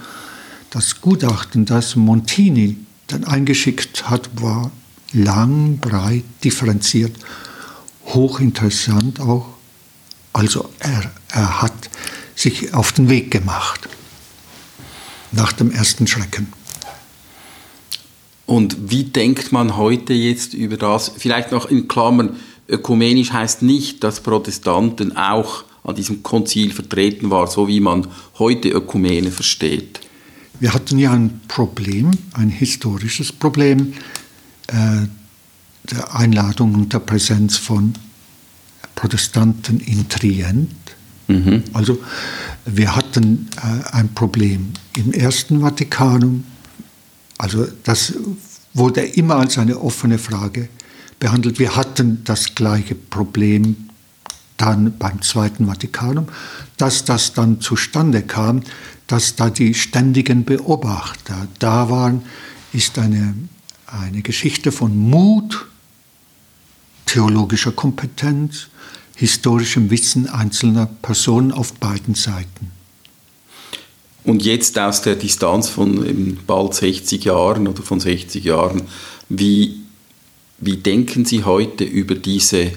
Das 0.71 1.01
Gutachten, 1.01 1.65
das 1.65 1.97
Montini 1.97 2.79
dann 3.09 3.25
eingeschickt 3.25 4.09
hat, 4.09 4.31
war 4.41 4.71
lang, 5.13 5.79
breit, 5.79 6.25
differenziert, 6.45 7.17
hochinteressant 8.07 9.21
auch. 9.21 9.47
Also 10.33 10.71
er, 10.79 11.11
er 11.31 11.63
hat 11.63 11.91
sich 12.35 12.73
auf 12.75 12.93
den 12.93 13.09
Weg 13.09 13.31
gemacht 13.31 13.89
nach 15.31 15.53
dem 15.53 15.71
ersten 15.71 16.07
Schrecken. 16.07 16.53
Und 18.47 18.91
wie 18.91 19.05
denkt 19.05 19.53
man 19.53 19.77
heute 19.77 20.13
jetzt 20.13 20.55
über 20.55 20.77
das? 20.77 21.13
Vielleicht 21.17 21.53
noch 21.53 21.67
in 21.67 21.89
Klammern, 21.89 22.37
ökumenisch 22.69 23.33
heißt 23.33 23.63
nicht, 23.63 24.03
dass 24.03 24.21
Protestanten 24.21 25.17
auch 25.17 25.65
an 25.85 25.95
diesem 25.95 26.23
Konzil 26.23 26.73
vertreten 26.73 27.31
waren, 27.31 27.51
so 27.51 27.69
wie 27.69 27.81
man 27.81 28.07
heute 28.39 28.69
Ökumene 28.69 29.31
versteht. 29.31 30.01
Wir 30.61 30.75
hatten 30.75 30.99
ja 30.99 31.13
ein 31.13 31.41
Problem, 31.49 32.13
ein 32.35 32.51
historisches 32.51 33.33
Problem 33.33 33.95
äh, 34.69 35.07
der 35.91 36.15
Einladung 36.15 36.75
und 36.75 36.93
der 36.93 37.01
Präsenz 37.01 37.57
von 37.57 37.95
Protestanten 38.95 39.81
in 39.81 40.09
Trient. 40.09 40.71
Mhm. 41.27 41.65
Also 41.73 41.99
wir 42.65 42.95
hatten 42.95 43.49
äh, 43.57 43.91
ein 43.93 44.15
Problem 44.15 44.73
im 44.97 45.13
Ersten 45.13 45.61
Vatikanum. 45.61 46.45
Also 47.43 47.67
das 47.83 48.15
wurde 48.73 49.01
immer 49.01 49.35
als 49.35 49.59
eine 49.59 49.81
offene 49.81 50.19
Frage 50.19 50.69
behandelt. 51.19 51.59
Wir 51.59 51.75
hatten 51.75 52.23
das 52.23 52.55
gleiche 52.55 52.95
Problem 52.95 53.89
dann 54.57 54.97
beim 54.97 55.23
Zweiten 55.23 55.67
Vatikanum, 55.67 56.29
dass 56.77 57.05
das 57.05 57.33
dann 57.33 57.61
zustande 57.61 58.23
kam, 58.23 58.63
dass 59.09 59.35
da 59.35 59.51
die 59.51 59.75
ständigen 59.75 60.45
Beobachter 60.45 61.49
da 61.59 61.91
waren, 61.91 62.23
ist 62.73 62.97
eine, 63.01 63.35
eine 63.89 64.23
Geschichte 64.23 64.71
von 64.71 64.97
Mut, 64.97 65.67
theologischer 67.07 67.73
Kompetenz, 67.73 68.69
historischem 69.17 69.91
Wissen 69.91 70.29
einzelner 70.29 70.87
Personen 70.87 71.51
auf 71.51 71.73
beiden 71.73 72.15
Seiten. 72.15 72.71
Und 74.25 74.45
jetzt 74.45 74.79
aus 74.79 75.03
der 75.03 75.17
Distanz 75.17 75.69
von 75.69 76.39
bald 76.47 76.75
60 76.75 77.25
Jahren 77.25 77.67
oder 77.67 77.83
von 77.83 77.99
60 77.99 78.45
Jahren, 78.45 78.83
wie, 79.29 79.81
wie 80.59 80.77
denken 80.77 81.25
Sie 81.25 81.45
heute 81.45 81.85
über 81.85 82.15
diese 82.15 82.71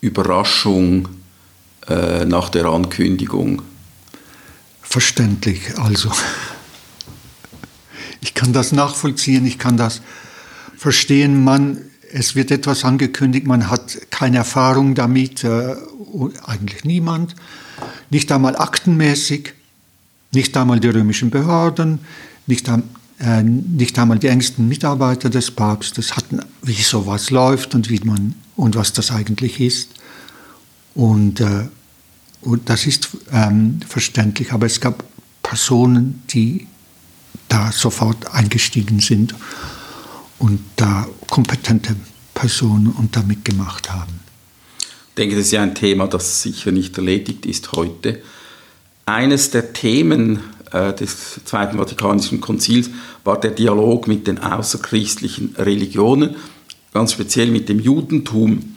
Überraschung 0.00 1.08
äh, 1.88 2.24
nach 2.26 2.50
der 2.50 2.66
Ankündigung? 2.66 3.62
Verständlich, 4.82 5.78
also. 5.78 6.12
Ich 8.20 8.34
kann 8.34 8.52
das 8.52 8.72
nachvollziehen, 8.72 9.46
ich 9.46 9.58
kann 9.58 9.76
das 9.76 10.02
verstehen. 10.76 11.44
Man 11.44 11.90
es 12.14 12.36
wird 12.36 12.52
etwas 12.52 12.84
angekündigt, 12.84 13.44
man 13.44 13.70
hat 13.70 13.98
keine 14.10 14.36
Erfahrung 14.36 14.94
damit, 14.94 15.42
äh, 15.42 15.74
eigentlich 16.46 16.84
niemand, 16.84 17.34
nicht 18.08 18.30
einmal 18.30 18.56
aktenmäßig, 18.56 19.52
nicht 20.34 20.56
einmal 20.56 20.80
die 20.80 20.88
römischen 20.88 21.30
Behörden, 21.30 22.00
nicht, 22.46 22.68
äh, 22.68 23.42
nicht 23.42 23.98
einmal 23.98 24.18
die 24.18 24.28
engsten 24.28 24.68
Mitarbeiter 24.68 25.30
des 25.30 25.50
Papstes 25.50 26.16
hatten, 26.16 26.40
wie 26.62 26.74
sowas 26.74 27.30
läuft 27.30 27.74
und, 27.74 27.88
wie 27.90 28.00
man, 28.00 28.34
und 28.56 28.76
was 28.76 28.92
das 28.92 29.10
eigentlich 29.10 29.60
ist. 29.60 29.90
Und, 30.94 31.40
äh, 31.40 31.68
und 32.42 32.68
das 32.68 32.86
ist 32.86 33.08
ähm, 33.32 33.80
verständlich, 33.86 34.52
aber 34.52 34.66
es 34.66 34.80
gab 34.80 35.04
Personen, 35.42 36.22
die 36.30 36.66
da 37.48 37.72
sofort 37.72 38.32
eingestiegen 38.34 39.00
sind 39.00 39.34
und 40.38 40.60
da 40.76 41.06
kompetente 41.30 41.96
Personen 42.34 42.88
und 42.88 43.16
damit 43.16 43.44
gemacht 43.44 43.92
haben. 43.92 44.20
Ich 44.80 45.14
denke, 45.16 45.36
das 45.36 45.46
ist 45.46 45.52
ja 45.52 45.62
ein 45.62 45.74
Thema, 45.74 46.08
das 46.08 46.42
sicher 46.42 46.72
nicht 46.72 46.96
erledigt 46.98 47.46
ist 47.46 47.72
heute. 47.72 48.20
Eines 49.06 49.50
der 49.50 49.72
Themen 49.74 50.40
äh, 50.72 50.94
des 50.94 51.40
Zweiten 51.44 51.76
Vatikanischen 51.76 52.40
Konzils 52.40 52.90
war 53.22 53.38
der 53.38 53.50
Dialog 53.50 54.08
mit 54.08 54.26
den 54.26 54.38
außerchristlichen 54.38 55.56
Religionen, 55.58 56.36
ganz 56.92 57.12
speziell 57.12 57.50
mit 57.50 57.68
dem 57.68 57.80
Judentum. 57.80 58.74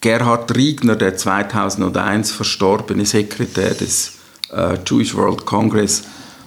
Gerhard 0.00 0.56
Riegner, 0.56 0.96
der 0.96 1.16
2001 1.16 2.32
verstorbene 2.32 3.06
Sekretär 3.06 3.74
des 3.74 4.14
äh, 4.52 4.78
Jewish 4.84 5.14
World 5.14 5.46
Congress, 5.46 6.02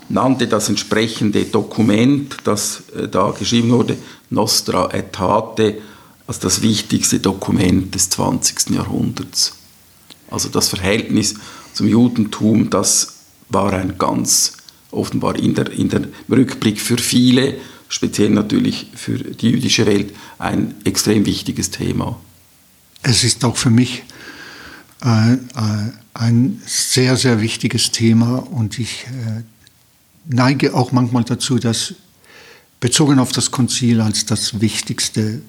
nannte 0.10 0.48
das 0.48 0.68
entsprechende 0.68 1.46
Dokument, 1.46 2.36
das 2.44 2.84
äh, 2.98 3.08
da 3.08 3.32
geschrieben 3.32 3.70
wurde, 3.70 3.96
Nostra 4.30 4.88
Aetate, 4.88 5.78
als 6.28 6.40
das 6.40 6.62
wichtigste 6.62 7.20
Dokument 7.20 7.96
des 7.96 8.10
20. 8.10 8.72
Jahrhunderts. 8.72 9.54
Also 10.30 10.50
das 10.50 10.70
Verhältnis 10.70 11.36
zum 11.74 11.88
Judentum, 11.88 12.70
das 12.70 13.16
war 13.50 13.74
ein 13.74 13.98
ganz 13.98 14.54
offenbar 14.92 15.36
in 15.38 15.56
der, 15.56 15.72
in 15.72 15.90
der 15.90 16.08
Rückblick 16.30 16.80
für 16.80 16.98
viele, 16.98 17.58
speziell 17.90 18.30
natürlich 18.30 18.88
für 18.96 19.18
die 19.18 19.50
jüdische 19.50 19.86
Welt, 19.86 20.16
ein 20.40 20.76
extrem 20.84 21.26
wichtiges 21.26 21.72
Thema. 21.72 22.20
Es 23.02 23.24
ist 23.24 23.44
auch 23.44 23.58
für 23.58 23.70
mich 23.70 24.04
äh, 25.04 25.34
äh 25.34 25.38
ein 26.16 26.62
sehr, 26.66 27.18
sehr 27.18 27.42
wichtiges 27.42 27.90
Thema 27.90 28.38
und 28.38 28.78
ich 28.78 29.06
äh, 29.08 29.42
neige 30.26 30.76
auch 30.76 30.92
manchmal 30.92 31.24
dazu, 31.24 31.58
das 31.58 31.96
bezogen 32.80 33.18
auf 33.18 33.32
das 33.32 33.50
Konzil 33.50 34.00
als 34.00 34.26
das 34.26 34.62
wichtigste 34.62 35.42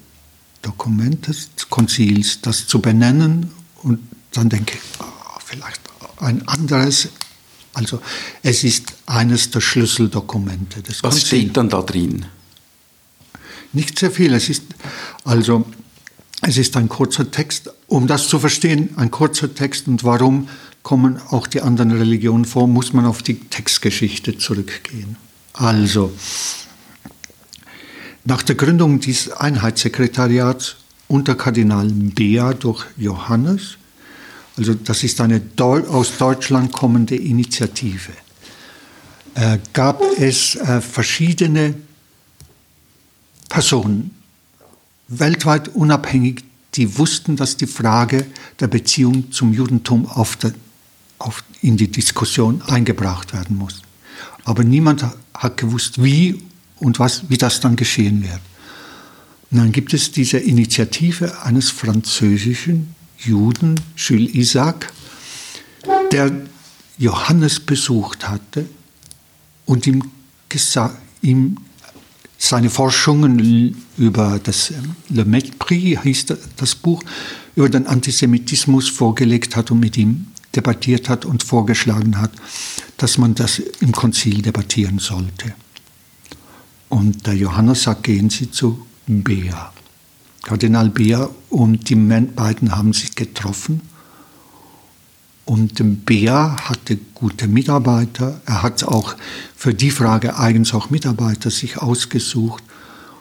Dokument 0.62 1.26
des 1.28 1.50
Konzils, 1.68 2.40
das 2.40 2.66
zu 2.66 2.80
benennen 2.80 3.50
und 3.82 3.98
dann 4.32 4.48
denke 4.48 4.74
ich, 4.76 5.00
oh, 5.00 5.38
vielleicht 5.44 5.83
ein 6.18 6.46
anderes. 6.48 7.09
Also 7.72 8.00
es 8.42 8.64
ist 8.64 8.92
eines 9.07 9.50
der 9.50 9.61
Schlüsseldokumente 9.61 10.83
des 10.83 11.03
Was 11.03 11.14
Konzils. 11.14 11.27
steht 11.27 11.57
dann 11.57 11.68
da 11.68 11.83
drin? 11.83 12.27
Nicht 13.72 13.98
sehr 13.98 14.11
viel. 14.11 14.33
Es 14.35 14.48
ist 14.48 14.62
also 15.24 15.64
Es 16.46 16.59
ist 16.59 16.77
ein 16.77 16.88
kurzer 16.88 17.31
Text. 17.31 17.70
Um 17.87 18.07
das 18.07 18.29
zu 18.29 18.38
verstehen, 18.38 18.90
ein 18.96 19.11
kurzer 19.11 19.55
Text 19.55 19.88
und 19.88 20.05
warum 20.05 20.48
kommen 20.83 21.18
auch 21.31 21.46
die 21.46 21.62
anderen 21.62 21.90
Religionen 21.92 22.44
vor, 22.44 22.68
muss 22.68 22.92
man 22.92 23.07
auf 23.07 23.22
die 23.22 23.40
Textgeschichte 23.40 24.37
zurückgehen. 24.37 25.16
Also, 25.55 26.12
nach 28.24 28.42
der 28.42 28.57
Gründung 28.57 29.00
dieses 29.00 29.33
Einheitssekretariats 29.33 30.77
unter 31.09 31.35
Kardinal 31.35 31.88
Bea 31.88 32.53
durch 32.53 32.85
Johannes, 32.98 33.79
also 34.56 34.74
das 34.74 35.02
ist 35.02 35.20
eine 35.20 35.42
aus 35.58 36.16
Deutschland 36.16 36.72
kommende 36.72 37.16
Initiative, 37.16 38.12
äh, 39.34 39.58
gab 39.72 40.00
es 40.18 40.54
äh, 40.56 40.80
verschiedene 40.80 41.74
Personen, 43.48 44.12
weltweit 45.08 45.68
unabhängig, 45.68 46.44
die 46.74 46.98
wussten, 46.98 47.36
dass 47.36 47.56
die 47.56 47.66
Frage 47.66 48.26
der 48.60 48.68
Beziehung 48.68 49.30
zum 49.30 49.52
Judentum 49.52 50.06
auf 50.06 50.36
der, 50.36 50.54
auf, 51.18 51.44
in 51.60 51.76
die 51.76 51.90
Diskussion 51.90 52.62
eingebracht 52.62 53.32
werden 53.32 53.56
muss. 53.56 53.82
Aber 54.44 54.64
niemand 54.64 55.04
hat 55.34 55.56
gewusst, 55.56 56.02
wie 56.02 56.42
und 56.76 56.98
was, 56.98 57.28
wie 57.28 57.38
das 57.38 57.60
dann 57.60 57.76
geschehen 57.76 58.22
wird. 58.22 58.40
Und 59.50 59.58
dann 59.58 59.72
gibt 59.72 59.94
es 59.94 60.10
diese 60.10 60.38
Initiative 60.38 61.42
eines 61.42 61.70
französischen 61.70 62.93
Juden, 63.18 63.81
Jules 63.96 64.35
Isaac, 64.35 64.92
der 66.12 66.33
Johannes 66.98 67.61
besucht 67.61 68.29
hatte 68.29 68.66
und 69.66 69.87
ihm, 69.87 70.11
ihm 71.22 71.57
seine 72.38 72.70
Forschungen 72.70 73.77
über 73.96 74.38
das 74.42 74.70
ähm, 74.70 74.96
Le 75.09 75.24
Mépris, 75.24 76.03
hieß 76.03 76.27
das 76.57 76.74
Buch, 76.74 77.03
über 77.57 77.68
den 77.68 77.87
Antisemitismus 77.87 78.88
vorgelegt 78.88 79.57
hat 79.57 79.70
und 79.70 79.81
mit 79.81 79.96
ihm 79.96 80.27
debattiert 80.55 81.09
hat 81.09 81.24
und 81.24 81.42
vorgeschlagen 81.42 82.20
hat, 82.20 82.33
dass 82.96 83.18
man 83.18 83.35
das 83.35 83.59
im 83.59 83.92
Konzil 83.92 84.42
debattieren 84.42 84.98
sollte. 84.98 85.55
Und 86.88 87.27
der 87.27 87.35
Johannes 87.35 87.85
sagt, 87.85 88.05
gehen 88.05 88.31
Sie 88.31 88.50
zu 88.50 88.87
Bea. 89.07 89.72
Kardinal 90.44 90.90
Bea 90.90 91.28
und 91.48 91.88
die 91.88 91.96
beiden 91.96 92.76
haben 92.76 92.92
sich 92.92 93.16
getroffen. 93.16 93.80
Und 95.46 96.04
Bea 96.04 96.68
hatte 96.68 96.98
gute 97.14 97.48
Mitarbeiter. 97.48 98.40
Er 98.46 98.62
hat 98.62 98.85
auch 98.85 99.16
für 99.57 99.74
die 99.74 99.90
Frage 99.90 100.38
eigens 100.38 100.72
auch 100.74 100.90
Mitarbeiter 100.90 101.50
sich 101.50 101.78
ausgesucht. 101.78 102.62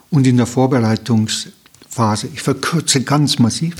Und 0.09 0.27
in 0.27 0.35
der 0.37 0.45
Vorbereitungsphase, 0.45 2.27
ich 2.33 2.41
verkürze 2.41 3.03
ganz 3.03 3.39
massiv, 3.39 3.75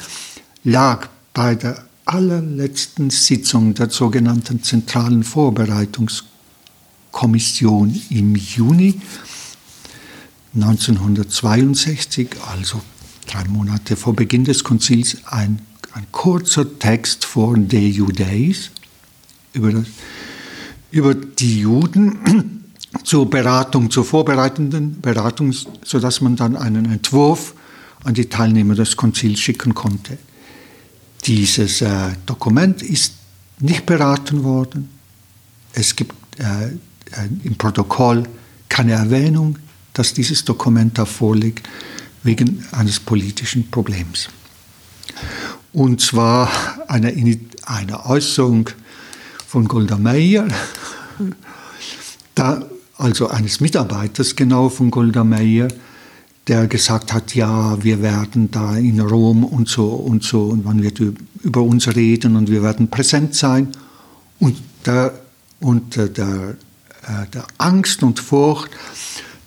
lag 0.64 1.10
bei 1.34 1.56
der 1.56 1.86
allerletzten 2.06 3.10
Sitzung 3.10 3.74
der 3.74 3.90
sogenannten 3.90 4.64
Zentralen 4.64 5.24
Vorbereitungskommission 5.24 8.02
im 8.10 8.36
Juni 8.36 9.02
1962, 10.56 12.30
also 12.52 12.82
drei 13.26 13.44
Monate 13.46 13.96
vor 13.96 14.16
Beginn 14.16 14.44
des 14.44 14.64
Konzils, 14.64 15.18
ein, 15.26 15.60
ein 15.94 16.06
kurzer 16.12 16.80
Text 16.80 17.26
vor 17.26 17.58
De 17.58 17.88
Judeis 17.88 18.72
über, 19.54 19.72
das, 19.72 19.86
über 20.92 21.14
die 21.16 21.62
Juden 21.62 22.64
zur 23.04 23.30
Beratung, 23.30 23.92
zur 23.92 24.06
vorbereitenden 24.06 25.02
Beratung, 25.02 25.54
sodass 25.84 26.22
man 26.22 26.36
dann 26.36 26.56
einen 26.56 26.86
Entwurf 26.86 27.54
an 28.04 28.14
die 28.14 28.26
Teilnehmer 28.26 28.76
des 28.76 28.96
Konzils 28.96 29.40
schicken 29.40 29.74
konnte. 29.74 30.18
Dieses 31.26 31.82
äh, 31.82 32.12
Dokument 32.26 32.82
ist 32.82 33.14
nicht 33.60 33.86
beraten 33.86 34.44
worden. 34.44 34.90
Es 35.74 35.96
gibt 35.96 36.14
äh, 36.40 36.66
äh 36.66 37.30
im 37.44 37.56
Protokoll 37.56 38.24
keine 38.68 38.94
Erwähnung 38.94 39.58
dass 39.94 40.14
dieses 40.14 40.44
Dokument 40.44 40.98
da 40.98 41.06
vorliegt 41.06 41.68
wegen 42.24 42.66
eines 42.72 43.00
politischen 43.00 43.70
Problems. 43.70 44.30
Und 45.74 46.02
zwar 46.02 46.50
eine, 46.88 47.14
eine 47.66 48.06
Äußerung 48.06 48.70
von 49.48 49.68
Golda 49.68 49.98
Meir, 49.98 50.48
da, 52.36 52.64
also 52.98 53.28
eines 53.28 53.60
Mitarbeiters 53.60 54.36
genau 54.36 54.70
von 54.70 54.92
Golda 54.92 55.24
Meir, 55.24 55.68
der 56.48 56.68
gesagt 56.68 57.14
hat, 57.14 57.36
ja, 57.36 57.82
wir 57.84 58.02
werden 58.02 58.52
da 58.52 58.76
in 58.76 59.00
Rom 59.00 59.44
und 59.46 59.70
so 59.70 59.88
und 59.88 60.24
so 60.24 60.46
und 60.46 60.66
man 60.66 60.84
wird 60.84 61.00
über 61.42 61.62
uns 61.62 61.88
reden 61.96 62.36
und 62.36 62.50
wir 62.50 62.62
werden 62.62 62.90
präsent 62.90 63.36
sein. 63.36 63.70
Und 64.40 64.58
der, 64.86 65.14
unter 65.62 66.10
der, 66.10 66.58
äh, 67.04 67.28
der 67.34 67.46
Angst 67.58 68.04
und 68.04 68.20
Furcht 68.20 68.72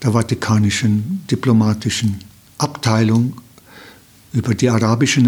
der 0.02 0.12
Vatikanischen 0.12 1.24
diplomatischen 1.30 2.20
Abteilung 2.58 3.40
über 4.32 4.54
die 4.54 4.70
arabischen 4.70 5.26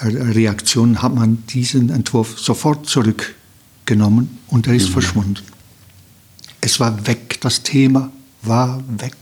Reaktionen 0.00 1.02
hat 1.02 1.14
man 1.14 1.44
diesen 1.46 1.90
Entwurf 1.90 2.38
sofort 2.38 2.86
zurückgenommen 2.86 4.38
und 4.48 4.66
er 4.66 4.74
ist 4.74 4.88
mhm. 4.88 4.92
verschwunden. 4.92 5.42
Es 6.60 6.80
war 6.80 7.06
weg, 7.06 7.40
das 7.40 7.62
Thema 7.62 8.10
war 8.42 8.82
weg. 8.98 9.14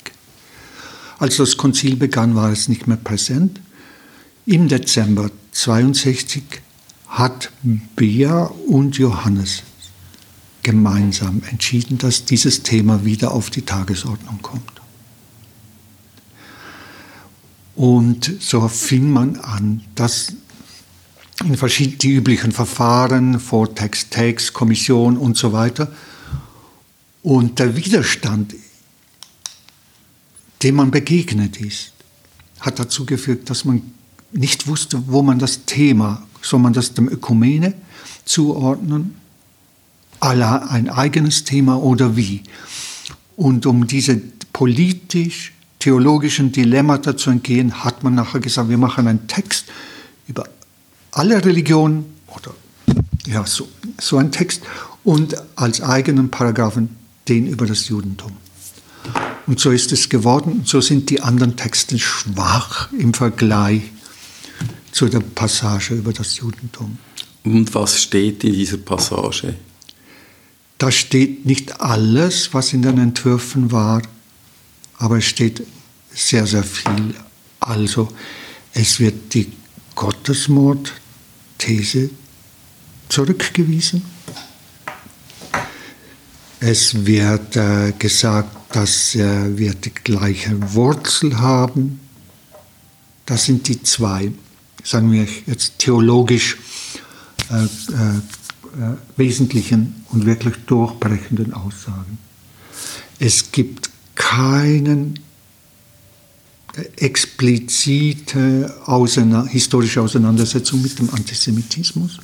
Als 1.18 1.36
das 1.36 1.56
Konzil 1.56 1.96
begann, 1.96 2.34
war 2.34 2.50
es 2.50 2.68
nicht 2.68 2.86
mehr 2.86 2.96
präsent. 2.96 3.60
Im 4.46 4.68
Dezember 4.68 5.30
62 5.52 6.42
hat 7.08 7.52
Bea 7.94 8.44
und 8.66 8.96
Johannes 8.96 9.62
gemeinsam 10.62 11.42
entschieden, 11.50 11.98
dass 11.98 12.24
dieses 12.24 12.62
Thema 12.62 13.04
wieder 13.04 13.32
auf 13.32 13.50
die 13.50 13.62
Tagesordnung 13.62 14.40
kommt. 14.42 14.81
Und 17.74 18.30
so 18.40 18.68
fing 18.68 19.10
man 19.10 19.36
an, 19.36 19.82
das 19.94 20.34
in 21.40 21.98
die 21.98 22.12
üblichen 22.12 22.52
Verfahren, 22.52 23.40
Vortext, 23.40 24.10
Text, 24.10 24.52
Kommission 24.52 25.16
und 25.16 25.36
so 25.36 25.52
weiter. 25.52 25.90
Und 27.22 27.58
der 27.58 27.76
Widerstand, 27.76 28.54
dem 30.62 30.76
man 30.76 30.90
begegnet 30.90 31.56
ist, 31.56 31.92
hat 32.60 32.78
dazu 32.78 33.06
geführt, 33.06 33.50
dass 33.50 33.64
man 33.64 33.82
nicht 34.32 34.66
wusste, 34.66 35.02
wo 35.06 35.22
man 35.22 35.38
das 35.38 35.64
Thema, 35.64 36.26
soll 36.42 36.60
man 36.60 36.72
das 36.72 36.94
dem 36.94 37.08
Ökumene 37.08 37.74
zuordnen 38.24 39.16
Allah 40.22 40.68
ein 40.68 40.88
eigenes 40.88 41.42
Thema 41.42 41.82
oder 41.82 42.16
wie? 42.16 42.42
Und 43.36 43.66
um 43.66 43.88
diese 43.88 44.20
politisch-theologischen 45.82 46.52
Dilemmata 46.52 47.16
zu 47.16 47.30
entgehen, 47.30 47.84
hat 47.84 48.02
man 48.02 48.14
nachher 48.14 48.40
gesagt, 48.40 48.68
wir 48.68 48.78
machen 48.78 49.06
einen 49.06 49.26
Text 49.26 49.66
über 50.28 50.44
alle 51.10 51.44
Religionen 51.44 52.04
oder 52.28 52.54
ja, 53.26 53.44
so, 53.46 53.68
so 54.00 54.18
ein 54.18 54.32
Text 54.32 54.62
und 55.04 55.36
als 55.56 55.80
eigenen 55.80 56.30
Paragraphen 56.30 56.96
den 57.28 57.46
über 57.46 57.66
das 57.66 57.88
Judentum. 57.88 58.32
Und 59.46 59.58
so 59.58 59.70
ist 59.70 59.92
es 59.92 60.08
geworden. 60.08 60.62
So 60.64 60.80
sind 60.80 61.10
die 61.10 61.20
anderen 61.20 61.56
Texte 61.56 61.98
schwach 61.98 62.92
im 62.92 63.12
Vergleich 63.12 63.82
zu 64.92 65.08
der 65.08 65.20
Passage 65.20 65.94
über 65.94 66.12
das 66.12 66.36
Judentum. 66.36 66.98
Und 67.44 67.74
was 67.74 68.00
steht 68.00 68.44
in 68.44 68.52
dieser 68.52 68.76
Passage? 68.76 69.54
Da 70.78 70.90
steht 70.92 71.44
nicht 71.44 71.80
alles, 71.80 72.54
was 72.54 72.72
in 72.72 72.82
den 72.82 72.98
Entwürfen 72.98 73.72
war, 73.72 74.02
aber 75.02 75.18
es 75.18 75.24
steht 75.24 75.66
sehr, 76.14 76.46
sehr 76.46 76.62
viel. 76.62 77.14
Also 77.60 78.08
es 78.72 79.00
wird 79.00 79.34
die 79.34 79.52
Gottesmord-These 79.94 82.08
zurückgewiesen. 83.08 84.02
Es 86.60 87.04
wird 87.04 87.56
äh, 87.56 87.92
gesagt, 87.98 88.76
dass 88.76 89.16
äh, 89.16 89.58
wir 89.58 89.74
die 89.74 89.92
gleiche 89.92 90.72
Wurzel 90.72 91.40
haben. 91.40 91.98
Das 93.26 93.46
sind 93.46 93.66
die 93.66 93.82
zwei, 93.82 94.30
sagen 94.84 95.10
wir 95.10 95.26
jetzt 95.46 95.78
theologisch 95.78 96.58
äh, 97.50 97.64
äh 97.64 98.20
äh, 98.72 98.96
wesentlichen 99.18 100.06
und 100.12 100.24
wirklich 100.24 100.54
durchbrechenden 100.64 101.52
Aussagen. 101.52 102.16
Es 103.18 103.52
gibt 103.52 103.91
keine 104.14 105.14
äh, 106.74 107.04
explizite 107.04 108.74
Auseina 108.86 109.44
historische 109.44 110.00
Auseinandersetzung 110.00 110.82
mit 110.82 110.98
dem 110.98 111.10
Antisemitismus. 111.10 112.18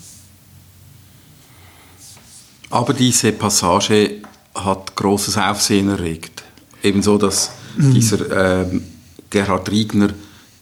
Aber 2.70 2.93
diese 2.93 3.32
Passage 3.32 4.22
hat 4.55 4.95
großes 4.95 5.39
Aufsehen 5.39 5.89
erregt. 5.89 6.43
Ebenso, 6.82 7.18
dass 7.18 7.51
mhm. 7.76 7.95
dieser 7.95 8.62
äh, 8.62 8.80
Gerhard 9.30 9.70
Riegner 9.70 10.11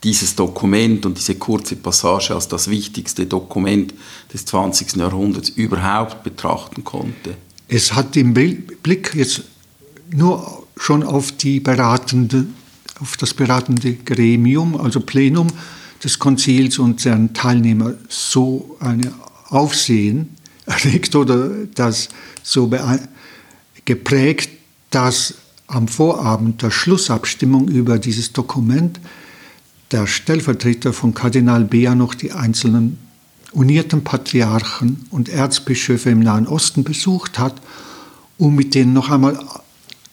dieses 0.03 0.35
Dokument 0.37 1.05
und 1.07 1.18
diese 1.18 1.35
kurze 1.35 1.77
Passage 1.77 2.35
als 2.35 2.49
das 2.49 2.68
wichtigste 2.68 3.27
Dokument 3.27 3.93
des 4.33 4.45
20. 4.45 4.97
Jahrhunderts 4.97 5.49
überhaupt 5.49 6.22
betrachten 6.22 6.85
konnte? 6.85 7.37
Es 7.68 7.93
hat 7.93 8.14
den 8.14 8.33
Blick 8.33 9.14
jetzt 9.14 9.43
nur 10.11 10.66
schon 10.79 11.03
auf, 11.03 11.33
die 11.33 11.61
beratende, 11.61 12.47
auf 13.01 13.16
das 13.16 13.35
beratende 13.35 13.95
Gremium, 13.95 14.79
also 14.81 15.01
Plenum 15.01 15.49
des 16.03 16.18
Konzils 16.18 16.79
und 16.79 17.05
deren 17.05 17.33
Teilnehmer 17.35 17.95
so 18.09 18.77
ein 18.81 19.12
Aufsehen 19.49 20.37
erregt 20.66 21.14
oder 21.14 21.51
das 21.74 22.09
so 22.43 22.70
geprägt, 23.85 24.51
dass 24.91 25.35
am 25.68 25.89
Vorabend 25.89 26.62
der 26.62 26.70
Schlussabstimmung 26.70 27.68
über 27.68 27.99
dieses 27.99 28.33
Dokument 28.33 29.01
der 29.91 30.07
Stellvertreter 30.07 30.93
von 30.93 31.14
Kardinal 31.14 31.64
Bea 31.64 31.95
noch 31.95 32.14
die 32.14 32.33
einzelnen 32.33 32.99
unierten 33.53 34.05
Patriarchen 34.05 35.07
und 35.11 35.29
Erzbischöfe 35.29 36.11
im 36.11 36.20
Nahen 36.20 36.47
Osten 36.47 36.85
besucht 36.85 37.39
hat 37.39 37.55
und 38.39 38.55
mit 38.55 38.74
denen 38.74 38.93
noch 38.93 39.11
einmal 39.11 39.39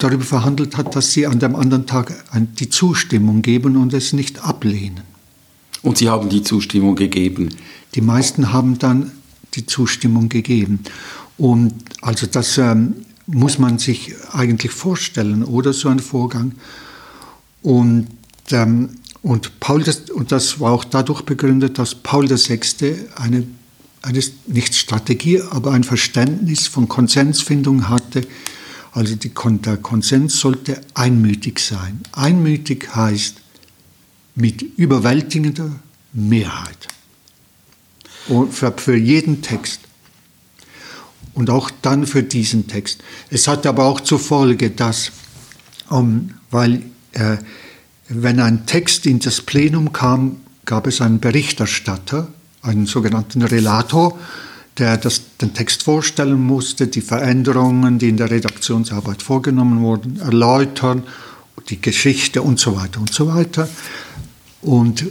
darüber 0.04 0.24
verhandelt 0.24 0.78
hat, 0.78 0.95
dass 0.95 1.14
sie 1.14 1.28
an 1.28 1.39
dem 1.39 1.56
anderen 1.56 1.86
Tag 1.86 2.14
die 2.60 2.70
Zustimmung 2.70 3.41
geben 3.41 3.78
und 3.78 3.93
es 3.93 4.14
nicht 4.14 4.43
ablehnen. 4.43 5.01
Und 5.82 5.97
Sie 5.97 6.10
haben 6.10 6.30
die 6.30 6.43
Zustimmung 6.43 6.95
gegeben? 6.95 7.49
Die 7.95 8.01
meisten 8.01 8.54
haben 8.54 8.80
dann 8.80 9.12
die 9.54 9.66
Zustimmung 9.66 10.30
gegeben. 10.30 10.80
Und 11.38 11.74
also 12.01 12.26
das 12.26 12.58
ähm, 12.58 12.95
muss 13.28 13.60
man 13.60 13.80
sich 13.80 14.14
eigentlich 14.32 14.72
vorstellen, 14.72 15.43
oder 15.43 15.74
so 15.74 15.89
ein 15.89 15.99
Vorgang. 15.99 16.54
Und 17.62 18.08
ähm, 18.51 18.89
und, 19.24 19.62
Paul 19.62 19.84
das, 19.84 20.10
und 20.10 20.34
das 20.34 20.60
war 20.60 20.74
auch 20.74 20.84
dadurch 20.84 21.22
begründet, 21.22 21.80
dass 21.80 21.95
Paul 21.95 22.30
VI. 22.30 22.60
eine, 23.16 23.47
eine 24.01 24.20
nicht 24.47 24.76
Strategie, 24.76 25.41
aber 25.49 25.72
ein 25.72 25.86
Verständnis 25.86 26.68
von 26.68 26.89
Konsensfindung 26.89 27.88
hatte. 27.88 28.28
Also 28.94 29.16
der 29.16 29.78
Konsens 29.78 30.39
sollte 30.39 30.80
einmütig 30.94 31.60
sein. 31.60 32.02
Einmütig 32.12 32.96
heißt 32.96 33.38
mit 34.36 34.62
überwältigender 34.62 35.72
Mehrheit. 36.14 36.88
Und 38.28 38.54
für, 38.54 38.72
für 38.78 38.96
jeden 38.96 39.41
Text. 39.41 39.82
Und 41.34 41.50
auch 41.50 41.72
dann 41.82 42.06
für 42.06 42.22
diesen 42.22 42.68
Text. 42.68 43.04
Es 43.32 43.48
hat 43.48 43.66
aber 43.66 43.86
auch 43.86 44.00
zur 44.00 44.20
Folge, 44.20 44.70
dass, 44.70 45.12
um, 45.89 46.36
weil 46.52 46.84
äh, 47.14 47.38
wenn 48.08 48.39
ein 48.39 48.68
Text 48.68 49.08
in 49.08 49.20
das 49.20 49.41
Plenum 49.41 49.91
kam, 49.91 50.38
gab 50.66 50.86
es 50.86 51.02
einen 51.02 51.20
Berichterstatter, 51.20 52.28
einen 52.62 52.86
sogenannten 52.86 53.41
Relator, 53.41 54.20
der 54.78 54.97
das, 54.97 55.21
den 55.41 55.53
Text 55.53 55.84
vorstellen 55.84 56.41
musste, 56.41 56.88
die 56.88 57.01
Veränderungen, 57.01 57.99
die 57.99 58.09
in 58.09 58.17
der 58.17 58.32
Redaktionsarbeit 58.32 59.21
vorgenommen 59.21 59.82
wurden, 59.82 60.19
erläutern, 60.19 61.03
die 61.69 61.80
Geschichte 61.80 62.41
und 62.41 62.59
so 62.59 62.76
weiter 62.76 62.99
und 62.99 63.13
so 63.13 63.28
weiter. 63.28 63.69
Und 64.61 65.03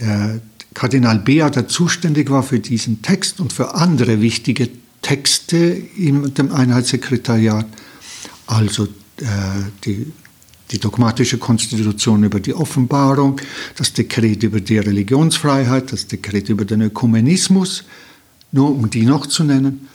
äh, 0.00 0.38
Kardinal 0.74 1.18
Bea, 1.18 1.50
der 1.50 1.66
zuständig 1.68 2.30
war 2.30 2.42
für 2.42 2.60
diesen 2.60 3.02
Text 3.02 3.40
und 3.40 3.52
für 3.52 3.74
andere 3.74 4.20
wichtige 4.20 4.68
Texte 5.02 5.56
in 5.56 6.32
dem 6.34 6.52
Einheitssekretariat, 6.52 7.66
also 8.46 8.84
äh, 8.84 9.26
die 9.84 10.12
die 10.70 10.78
dogmatische 10.78 11.38
Konstitution 11.38 12.22
über 12.24 12.40
die 12.40 12.54
Offenbarung, 12.54 13.40
das 13.76 13.92
Dekret 13.92 14.42
über 14.42 14.60
die 14.60 14.78
Religionsfreiheit, 14.78 15.92
das 15.92 16.06
Dekret 16.06 16.48
über 16.48 16.64
den 16.64 16.82
Ökumenismus, 16.82 17.84
nur 18.52 18.70
um 18.70 18.90
die 18.90 19.04
noch 19.04 19.26
zu 19.26 19.44
nennen. 19.44 19.88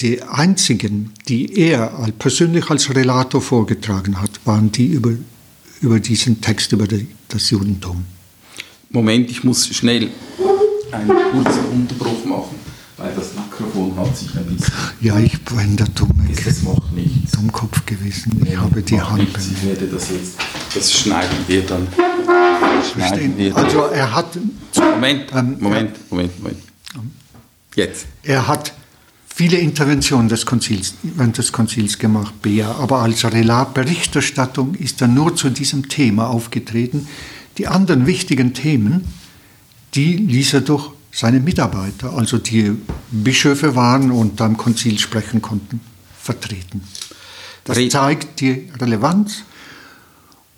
Die 0.00 0.22
einzigen, 0.22 1.12
die 1.28 1.58
er 1.58 2.08
persönlich 2.18 2.70
als 2.70 2.94
Relator 2.94 3.42
vorgetragen 3.42 4.20
hat, 4.20 4.30
waren 4.44 4.72
die 4.72 4.86
über, 4.86 5.12
über 5.80 6.00
diesen 6.00 6.40
Text 6.40 6.72
über 6.72 6.86
das 7.28 7.50
Judentum. 7.50 8.04
Moment, 8.90 9.30
ich 9.30 9.44
muss 9.44 9.66
schnell 9.68 10.08
einen 10.90 11.08
kurzen 11.32 11.64
Unterbruch 11.72 12.24
machen 12.24 12.60
weil 13.00 13.12
das 13.14 13.30
Mikrofon 13.34 13.96
hat 13.96 14.16
sich 14.16 14.28
ein 14.36 14.44
bisschen. 14.44 14.74
Ja, 15.00 15.18
ich 15.18 15.42
bin 15.42 15.76
der 15.76 15.88
Dumme. 15.88 16.28
Das 16.44 16.62
macht 16.62 16.92
nichts. 16.92 17.32
Dummkopf 17.32 17.86
gewesen. 17.86 18.32
Ich 18.42 18.50
nee, 18.50 18.56
habe 18.56 18.82
die 18.82 19.00
Hand. 19.00 19.22
Ich 19.22 19.66
werde 19.66 19.86
das 19.86 20.10
jetzt. 20.10 20.36
Das 20.74 20.92
schneiden 20.92 21.38
wir 21.46 21.62
dann. 21.62 21.88
Schneiden 22.92 23.38
wir 23.38 23.54
dann. 23.54 23.64
Also 23.64 23.80
er 23.84 24.14
hat. 24.14 24.36
Moment, 24.76 25.32
ähm, 25.34 25.56
Moment, 25.58 26.10
Moment, 26.10 26.38
Moment. 26.38 26.69
Jetzt. 27.80 28.04
Er 28.22 28.46
hat 28.46 28.74
viele 29.26 29.56
Interventionen 29.56 30.28
des 30.28 30.44
Konzils, 30.44 30.96
während 31.02 31.38
des 31.38 31.50
Konzils 31.50 31.98
gemacht, 31.98 32.42
Bea, 32.42 32.72
aber 32.72 32.98
als 32.98 33.24
Relat 33.24 33.72
Berichterstattung 33.72 34.74
ist 34.74 35.00
er 35.00 35.08
nur 35.08 35.34
zu 35.34 35.48
diesem 35.48 35.88
Thema 35.88 36.28
aufgetreten. 36.28 37.08
Die 37.56 37.66
anderen 37.66 38.06
wichtigen 38.06 38.52
Themen, 38.52 39.06
die 39.94 40.14
ließ 40.16 40.52
er 40.52 40.60
durch 40.60 40.90
seine 41.10 41.40
Mitarbeiter, 41.40 42.12
also 42.12 42.36
die 42.36 42.72
Bischöfe 43.10 43.74
waren 43.74 44.10
und 44.10 44.38
am 44.42 44.58
Konzil 44.58 44.98
sprechen 44.98 45.40
konnten, 45.40 45.80
vertreten. 46.20 46.82
Das 47.64 47.78
zeigt 47.88 48.40
die 48.40 48.68
Relevanz 48.78 49.44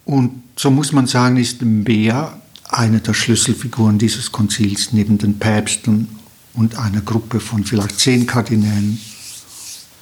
und 0.04 0.42
so 0.56 0.72
muss 0.72 0.90
man 0.90 1.06
sagen, 1.06 1.36
ist 1.36 1.58
Bea 1.60 2.36
eine 2.68 3.00
der 3.00 3.14
Schlüsselfiguren 3.14 3.98
dieses 3.98 4.32
Konzils 4.32 4.92
neben 4.92 5.18
den 5.18 5.38
Päpsten 5.38 6.08
und 6.54 6.76
einer 6.76 7.00
Gruppe 7.00 7.40
von 7.40 7.64
vielleicht 7.64 7.98
zehn 7.98 8.26
Kardinälen 8.26 9.00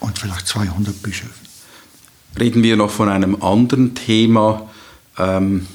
und 0.01 0.19
vielleicht 0.19 0.47
200 0.49 1.03
Bischöfen. 1.03 1.47
Reden 2.39 2.63
wir 2.63 2.77
noch 2.77 2.91
von 2.91 3.09
einem 3.09 3.43
anderen 3.43 3.95
Thema, 3.95 4.69
ähm, 5.19 5.67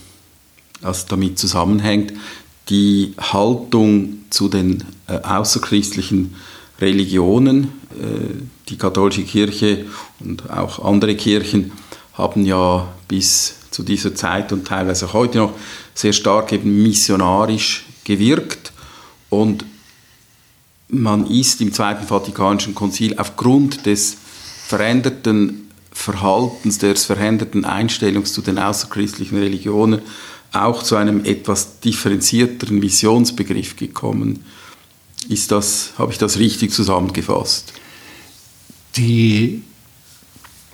das 0.81 1.05
damit 1.05 1.39
zusammenhängt, 1.39 2.13
die 2.69 3.13
Haltung 3.19 4.19
zu 4.29 4.49
den 4.49 4.83
äh, 5.07 5.17
außerchristlichen 5.19 6.35
Religionen. 6.79 7.65
Äh, 7.91 8.43
die 8.69 8.77
katholische 8.77 9.23
Kirche 9.23 9.85
und 10.19 10.49
auch 10.49 10.83
andere 10.83 11.15
Kirchen 11.15 11.71
haben 12.13 12.45
ja 12.45 12.87
bis 13.07 13.55
zu 13.69 13.83
dieser 13.83 14.15
Zeit 14.15 14.51
und 14.51 14.65
teilweise 14.65 15.05
auch 15.05 15.13
heute 15.13 15.37
noch 15.37 15.53
sehr 15.93 16.13
stark 16.13 16.51
eben 16.53 16.81
missionarisch 16.81 17.85
gewirkt 18.03 18.71
und 19.29 19.65
man 20.87 21.29
ist 21.29 21.61
im 21.61 21.73
Zweiten 21.73 22.05
Vatikanischen 22.05 22.75
Konzil 22.75 23.17
aufgrund 23.17 23.85
des 23.85 24.17
veränderten 24.67 25.69
Verhaltens, 25.91 26.77
des 26.77 27.05
veränderten 27.05 27.65
Einstellungs 27.65 28.33
zu 28.33 28.41
den 28.41 28.59
außerchristlichen 28.59 29.37
Religionen 29.37 30.01
auch 30.51 30.83
zu 30.83 30.95
einem 30.95 31.25
etwas 31.25 31.79
differenzierteren 31.79 32.79
Missionsbegriff 32.79 33.75
gekommen. 33.75 34.43
Ist 35.27 35.51
das, 35.51 35.93
habe 35.97 36.11
ich 36.11 36.17
das 36.17 36.37
richtig 36.37 36.71
zusammengefasst? 36.71 37.73
Die, 38.95 39.63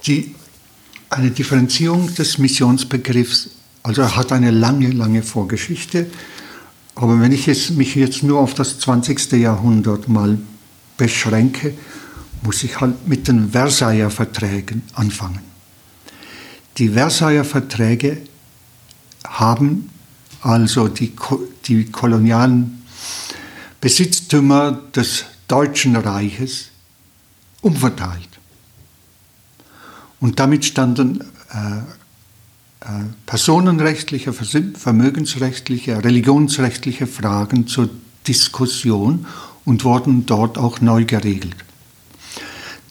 die, 0.06 0.36
eine 1.10 1.32
Differenzierung 1.32 2.14
des 2.14 2.38
Missionsbegriffs 2.38 3.50
also 3.84 4.16
hat 4.16 4.32
eine 4.32 4.52
lange, 4.52 4.92
lange 4.92 5.24
Vorgeschichte. 5.24 6.08
Aber 6.96 7.20
wenn 7.20 7.32
ich 7.32 7.46
jetzt, 7.46 7.72
mich 7.72 7.96
jetzt 7.96 8.24
nur 8.24 8.40
auf 8.40 8.54
das 8.54 8.80
20. 8.80 9.32
Jahrhundert 9.34 10.08
mal 10.08 10.38
beschränke, 10.98 11.74
muss 12.44 12.64
ich 12.64 12.80
halt 12.80 13.08
mit 13.08 13.28
den 13.28 13.52
Versailler 13.52 14.10
Verträgen 14.10 14.84
anfangen. 14.94 15.40
Die 16.78 16.90
Versailler 16.90 17.46
Verträge 17.46 18.22
haben 19.26 19.90
also 20.42 20.88
die, 20.88 21.14
die 21.66 21.86
kolonialen 21.86 22.84
Besitztümer 23.80 24.72
des 24.96 25.26
Deutschen 25.48 25.96
Reiches 25.96 26.70
umverteilt. 27.62 28.30
Und 30.20 30.40
damit 30.40 30.66
standen 30.66 31.22
äh, 31.50 31.82
äh, 32.82 32.86
personenrechtliche, 33.28 34.34
vermögensrechtliche, 34.34 36.04
religionsrechtliche 36.04 37.06
Fragen 37.06 37.68
zur 37.68 37.90
Diskussion 38.28 39.28
und 39.66 39.84
wurden 39.84 40.26
dort 40.26 40.58
auch 40.58 40.82
neu 40.82 41.06
geregelt. 41.06 41.56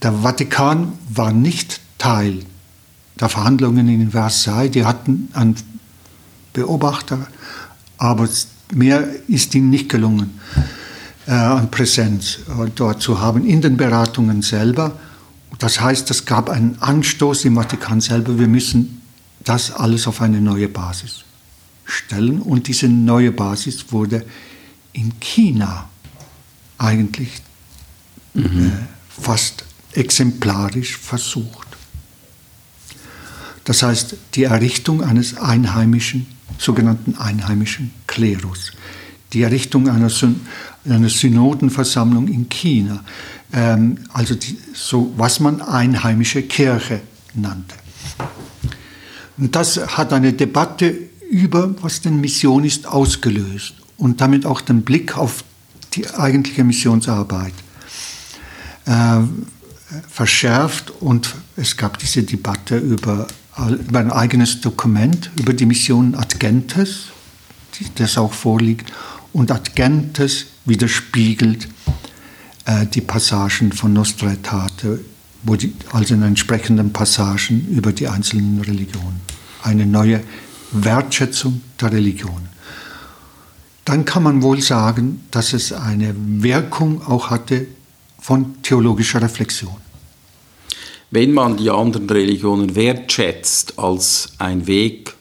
Der 0.03 0.12
Vatikan 0.12 0.93
war 1.09 1.32
nicht 1.32 1.80
Teil 1.99 2.41
der 3.18 3.28
Verhandlungen 3.28 3.88
in 3.88 4.12
Versailles. 4.12 4.70
Die 4.70 4.84
hatten 4.84 5.28
an 5.32 5.57
Beobachter, 6.53 7.26
aber 7.99 8.28
mehr 8.72 9.09
ist 9.28 9.55
ihm 9.55 9.70
nicht 9.70 9.88
gelungen, 9.88 10.41
äh, 11.26 11.32
an 11.32 11.70
Präsenz 11.70 12.38
äh, 12.49 12.70
dort 12.74 13.03
zu 13.03 13.20
haben 13.20 13.45
in 13.45 13.61
den 13.61 13.76
Beratungen 13.76 14.43
selber. 14.43 14.99
Das 15.59 15.80
heißt, 15.80 16.11
es 16.11 16.24
gab 16.24 16.49
einen 16.49 16.76
Anstoß 16.80 17.45
im 17.45 17.57
Vatikan 17.57 18.01
selber, 18.01 18.38
wir 18.38 18.49
müssen 18.49 18.99
das 19.45 19.70
alles 19.70 20.07
auf 20.07 20.20
eine 20.20 20.41
neue 20.41 20.68
Basis 20.68 21.24
stellen. 21.84 22.41
Und 22.41 22.68
diese 22.68 22.88
neue 22.88 23.32
Basis 23.32 23.93
wurde 23.93 24.24
in 24.93 25.18
China 25.20 25.88
eigentlich 26.78 27.43
mhm. 28.34 28.66
äh, 28.66 28.70
fast 29.09 29.64
exemplarisch 29.93 30.97
versucht. 30.97 31.68
Das 33.64 33.82
heißt, 33.82 34.16
die 34.34 34.45
Errichtung 34.45 35.03
eines 35.03 35.36
einheimischen, 35.36 36.26
sogenannten 36.59 37.16
einheimischen 37.16 37.93
Klerus, 38.07 38.72
die 39.32 39.43
Errichtung 39.43 39.88
einer, 39.88 40.11
Syn 40.11 40.41
einer 40.84 41.09
Synodenversammlung 41.09 42.28
in 42.28 42.49
China, 42.49 43.05
ähm, 43.53 43.99
also 44.12 44.34
die, 44.34 44.59
so, 44.72 45.12
was 45.16 45.41
man 45.41 45.61
einheimische 45.61 46.43
Kirche 46.43 47.03
nannte. 47.34 47.74
Und 49.41 49.57
das 49.57 49.97
hat 49.97 50.12
eine 50.12 50.34
Debatte 50.34 50.95
über, 51.30 51.74
was 51.82 52.03
denn 52.03 52.20
Mission 52.20 52.64
ist, 52.64 52.86
ausgelöst 52.86 53.74
und 53.97 54.20
damit 54.20 54.45
auch 54.45 54.61
den 54.61 54.82
Blick 54.82 55.16
auf 55.16 55.45
die 55.95 56.09
eigentliche 56.11 56.62
Missionsarbeit 56.62 57.55
äh, 58.84 59.20
verschärft. 60.09 60.91
Und 61.01 61.34
es 61.57 61.76
gab 61.76 61.99
diese 61.99 62.22
Debatte 62.22 62.76
über, 62.76 63.26
über 63.57 63.99
ein 63.99 64.12
eigenes 64.12 64.61
Dokument 64.61 65.30
über 65.38 65.55
die 65.55 65.66
Mission 65.66 66.14
Ad 66.14 66.36
Gentes, 66.38 67.07
das 67.95 68.18
auch 68.18 68.34
vorliegt, 68.34 68.93
und 69.32 69.51
Ad 69.51 69.70
Gentes 69.74 70.47
widerspiegelt 70.66 71.66
äh, 72.66 72.86
die 72.86 73.01
Passagen 73.01 73.72
von 73.72 73.93
Nostra 73.95 74.28
Aetate, 74.28 75.01
die, 75.43 75.72
also 75.93 76.14
in 76.14 76.22
entsprechenden 76.22 76.93
Passagen 76.93 77.66
über 77.70 77.93
die 77.93 78.09
einzelnen 78.09 78.61
Religionen. 78.61 79.20
Eine 79.62 79.86
neue 79.86 80.22
Wertschätzung 80.72 81.62
der 81.80 81.93
Religion. 81.93 82.49
Dann 83.84 84.05
kann 84.05 84.22
man 84.22 84.43
wohl 84.43 84.61
sagen, 84.61 85.24
dass 85.30 85.53
es 85.53 85.72
eine 85.72 86.14
Wirkung 86.16 87.03
auch 87.07 87.30
hatte 87.30 87.66
von 88.20 88.62
theologischer 88.62 89.22
Reflexion. 89.22 89.76
Wenn 91.11 91.32
man 91.32 91.57
die 91.57 91.70
anderen 91.70 92.09
Religionen 92.09 92.76
wertschätzt 92.76 93.78
als 93.78 94.32
ein 94.38 94.66
Weg 94.68 95.14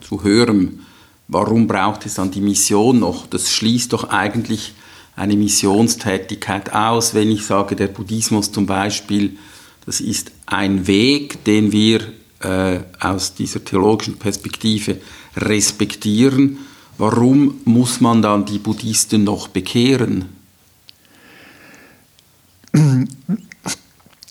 zu 0.00 0.22
hören, 0.22 0.80
warum 1.28 1.66
braucht 1.66 2.06
es 2.06 2.14
dann 2.14 2.30
die 2.30 2.40
Mission 2.40 3.00
noch? 3.00 3.26
Das 3.26 3.50
schließt 3.50 3.92
doch 3.92 4.08
eigentlich 4.08 4.72
eine 5.16 5.36
Missionstätigkeit 5.36 6.72
aus, 6.72 7.14
wenn 7.14 7.30
ich 7.30 7.44
sage, 7.44 7.76
der 7.76 7.88
Buddhismus 7.88 8.50
zum 8.50 8.66
Beispiel, 8.66 9.36
das 9.86 10.00
ist 10.00 10.32
ein 10.46 10.86
Weg, 10.86 11.44
den 11.44 11.72
wir 11.72 12.00
äh, 12.40 12.80
aus 13.00 13.34
dieser 13.34 13.64
theologischen 13.64 14.16
Perspektive 14.16 14.98
respektieren. 15.36 16.58
Warum 16.98 17.60
muss 17.64 18.00
man 18.00 18.22
dann 18.22 18.44
die 18.44 18.58
Buddhisten 18.58 19.24
noch 19.24 19.48
bekehren? 19.48 20.26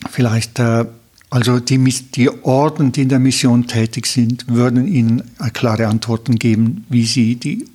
Vielleicht, 0.10 0.60
äh, 0.60 0.86
also 1.30 1.60
die, 1.60 1.80
die 2.16 2.30
Orden, 2.44 2.92
die 2.92 3.02
in 3.04 3.10
der 3.10 3.20
Mission 3.20 3.68
tätig 3.68 4.06
sind, 4.06 4.48
würden 4.48 4.88
Ihnen 4.88 5.24
klare 5.54 5.88
Antworten 5.88 6.36
geben, 6.36 6.86
wie 6.90 7.06
Sie 7.06 7.36
die, 7.36 7.66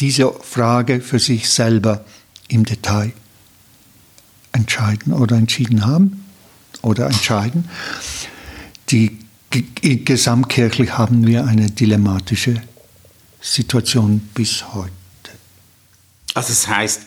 diese 0.00 0.32
Frage 0.32 1.00
für 1.00 1.18
sich 1.18 1.48
selber 1.48 2.04
im 2.52 2.64
Detail 2.64 3.12
entscheiden 4.52 5.12
oder 5.12 5.36
entschieden 5.36 5.86
haben 5.86 6.24
oder 6.82 7.06
entscheiden. 7.06 7.68
Die 8.90 9.18
gesamtkirchlich 9.50 10.96
haben 10.96 11.26
wir 11.26 11.46
eine 11.46 11.70
dilemmatische 11.70 12.62
Situation 13.40 14.20
bis 14.34 14.74
heute. 14.74 14.92
Also 16.34 16.48
das 16.48 16.68
heißt, 16.68 17.02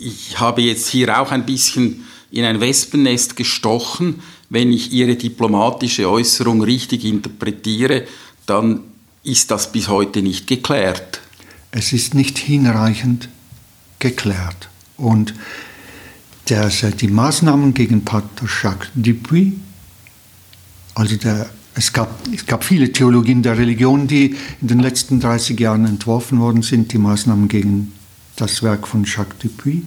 ich 0.00 0.38
habe 0.38 0.62
jetzt 0.62 0.88
hier 0.88 1.18
auch 1.18 1.30
ein 1.30 1.46
bisschen 1.46 2.04
in 2.30 2.44
ein 2.44 2.60
Wespennest 2.60 3.36
gestochen. 3.36 4.22
Wenn 4.50 4.72
ich 4.72 4.92
Ihre 4.92 5.16
diplomatische 5.16 6.08
Äußerung 6.08 6.62
richtig 6.62 7.04
interpretiere, 7.04 8.06
dann 8.46 8.80
ist 9.22 9.50
das 9.50 9.72
bis 9.72 9.88
heute 9.88 10.22
nicht 10.22 10.46
geklärt. 10.46 11.20
Es 11.70 11.92
ist 11.92 12.14
nicht 12.14 12.38
hinreichend 12.38 13.28
geklärt. 14.04 14.68
Und 14.98 15.34
der, 16.50 16.68
die 16.68 17.08
Maßnahmen 17.08 17.72
gegen 17.72 18.04
Pater 18.04 18.46
Jacques 18.46 18.90
Dupuis, 18.94 19.54
also 20.94 21.16
der, 21.16 21.48
es, 21.74 21.92
gab, 21.92 22.10
es 22.32 22.44
gab 22.44 22.64
viele 22.64 22.92
Theologien 22.92 23.42
der 23.42 23.56
Religion, 23.56 24.06
die 24.06 24.36
in 24.60 24.68
den 24.68 24.80
letzten 24.80 25.20
30 25.20 25.58
Jahren 25.58 25.86
entworfen 25.86 26.38
worden 26.38 26.60
sind, 26.60 26.92
die 26.92 26.98
Maßnahmen 26.98 27.48
gegen 27.48 27.92
das 28.36 28.62
Werk 28.62 28.86
von 28.86 29.04
Jacques 29.04 29.38
Dupuis, 29.38 29.84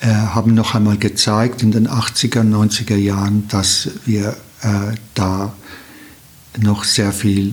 äh, 0.00 0.06
haben 0.06 0.54
noch 0.54 0.74
einmal 0.74 0.96
gezeigt 0.96 1.62
in 1.62 1.72
den 1.72 1.88
80er, 1.88 2.40
90er 2.40 2.96
Jahren, 2.96 3.46
dass 3.48 3.90
wir 4.06 4.36
äh, 4.62 4.94
da 5.12 5.52
noch 6.58 6.84
sehr 6.84 7.12
viel 7.12 7.52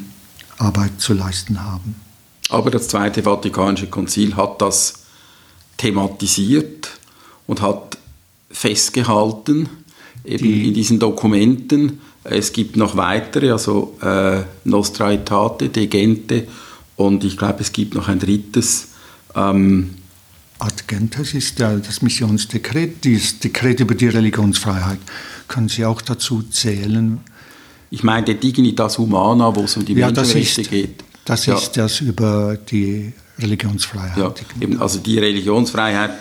Arbeit 0.58 1.02
zu 1.02 1.14
leisten 1.14 1.62
haben. 1.62 1.96
Aber 2.50 2.72
das 2.72 2.88
Zweite 2.88 3.24
Vatikanische 3.24 3.88
Konzil 3.88 4.38
hat 4.38 4.62
das 4.62 5.03
thematisiert 5.84 6.90
und 7.46 7.62
hat 7.62 7.98
festgehalten, 8.50 9.68
eben 10.24 10.44
die, 10.44 10.68
in 10.70 10.74
diesen 10.74 10.98
Dokumenten, 10.98 12.00
es 12.24 12.54
gibt 12.54 12.78
noch 12.78 12.96
weitere, 12.96 13.52
also 13.52 13.98
äh, 14.02 14.44
Nostra 14.64 15.08
Aetate, 15.08 15.68
De 15.68 15.88
Gente 15.88 16.48
und 16.96 17.26
ich 17.26 17.36
glaube, 17.36 17.60
es 17.60 17.74
gibt 17.74 17.96
noch 17.96 18.08
ein 18.08 18.20
drittes. 18.20 18.90
Ähm, 19.36 19.96
Ad 20.60 20.86
Gentes 20.88 21.34
ist 21.34 21.60
der, 21.60 21.78
das 21.80 22.02
Missionsdekret, 22.02 23.06
das 23.06 23.40
Dekret 23.40 23.82
über 23.82 23.96
die 23.96 24.08
Religionsfreiheit. 24.08 25.00
Können 25.50 25.68
Sie 25.68 25.84
auch 25.84 26.02
dazu 26.02 26.44
zählen? 26.44 27.20
Ich 27.90 28.04
meine 28.04 28.36
Dignitas 28.36 28.98
Humana, 28.98 29.54
wo 29.54 29.64
es 29.64 29.76
um 29.76 29.84
die 29.84 29.94
ja, 29.94 30.10
Menschenrechte 30.10 30.64
geht. 30.64 31.04
Das 31.26 31.46
ja. 31.46 31.56
ist 31.56 31.76
das 31.76 32.00
über 32.00 32.56
die 32.56 33.12
Religionsfreiheit. 33.40 34.18
Ja, 34.18 34.34
eben, 34.62 34.82
also 34.82 35.00
die 35.00 35.20
Religionsfreiheit 35.20 36.12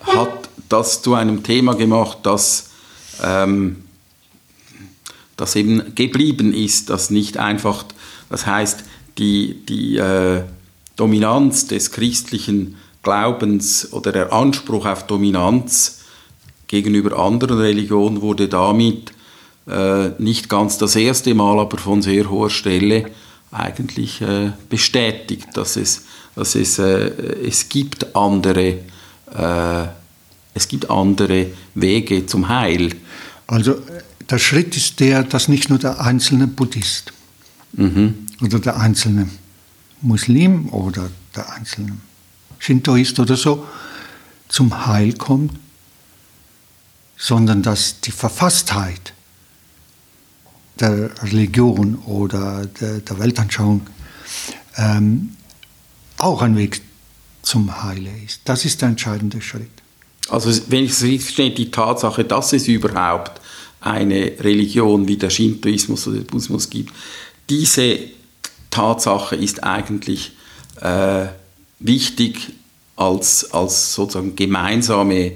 hat 0.00 0.48
das 0.68 1.02
zu 1.02 1.14
einem 1.14 1.42
Thema 1.42 1.74
gemacht, 1.74 2.18
das, 2.22 2.70
ähm, 3.22 3.84
das 5.36 5.54
eben 5.56 5.94
geblieben 5.94 6.52
ist, 6.52 6.90
das 6.90 7.10
nicht 7.10 7.38
einfach, 7.38 7.84
das 8.28 8.46
heißt, 8.46 8.84
die, 9.18 9.64
die 9.66 9.96
äh, 9.96 10.42
Dominanz 10.96 11.66
des 11.66 11.92
christlichen 11.92 12.76
Glaubens 13.02 13.92
oder 13.92 14.12
der 14.12 14.32
Anspruch 14.32 14.86
auf 14.86 15.06
Dominanz 15.06 16.00
gegenüber 16.66 17.18
anderen 17.18 17.58
Religionen 17.58 18.20
wurde 18.20 18.48
damit 18.48 19.12
äh, 19.68 20.08
nicht 20.18 20.48
ganz 20.48 20.78
das 20.78 20.96
erste 20.96 21.34
Mal, 21.34 21.60
aber 21.60 21.78
von 21.78 22.02
sehr 22.02 22.28
hoher 22.30 22.50
Stelle 22.50 23.10
eigentlich 23.52 24.20
äh, 24.20 24.52
bestätigt, 24.68 25.48
dass 25.54 25.76
es 25.76 26.04
dass 26.36 26.54
es, 26.54 26.78
äh, 26.78 27.10
es 27.44 27.68
gibt 27.68 28.14
andere 28.14 28.78
äh, 29.34 29.86
es 30.56 30.68
gibt 30.68 30.88
andere 30.88 31.48
Wege 31.74 32.24
zum 32.24 32.48
Heil. 32.48 32.94
Also 33.46 33.76
der 34.30 34.38
Schritt 34.38 34.74
ist 34.74 34.98
der, 35.00 35.22
dass 35.22 35.48
nicht 35.48 35.68
nur 35.68 35.78
der 35.78 36.00
einzelne 36.00 36.46
Buddhist 36.46 37.12
mhm. 37.74 38.26
oder 38.40 38.58
der 38.58 38.80
einzelne 38.80 39.28
Muslim 40.00 40.70
oder 40.70 41.10
der 41.36 41.52
einzelne 41.52 41.98
Shintoist 42.58 43.20
oder 43.20 43.36
so 43.36 43.66
zum 44.48 44.86
Heil 44.86 45.12
kommt, 45.12 45.52
sondern 47.18 47.62
dass 47.62 48.00
die 48.00 48.12
Verfasstheit 48.12 49.12
der 50.80 51.10
Religion 51.22 51.96
oder 52.06 52.64
der, 52.64 53.00
der 53.00 53.18
Weltanschauung 53.18 53.86
ähm, 54.76 55.36
auch 56.18 56.42
ein 56.42 56.56
Weg 56.56 56.80
zum 57.42 57.82
Heile 57.82 58.10
ist. 58.24 58.40
Das 58.44 58.64
ist 58.64 58.82
der 58.82 58.90
entscheidende 58.90 59.40
Schritt. 59.40 59.70
Also 60.28 60.50
wenn 60.68 60.84
ich 60.84 60.92
es 60.92 61.02
richtig 61.02 61.22
verstehe, 61.22 61.50
die 61.50 61.70
Tatsache, 61.70 62.24
dass 62.24 62.52
es 62.52 62.66
überhaupt 62.66 63.40
eine 63.80 64.32
Religion 64.40 65.06
wie 65.06 65.16
der 65.16 65.30
Shintoismus 65.30 66.06
oder 66.08 66.18
der 66.18 66.24
Buddhismus 66.24 66.68
gibt, 66.68 66.92
diese 67.48 67.98
Tatsache 68.70 69.36
ist 69.36 69.62
eigentlich 69.62 70.32
äh, 70.80 71.26
wichtig 71.78 72.52
als, 72.96 73.52
als 73.52 73.94
sozusagen 73.94 74.34
gemeinsame 74.34 75.32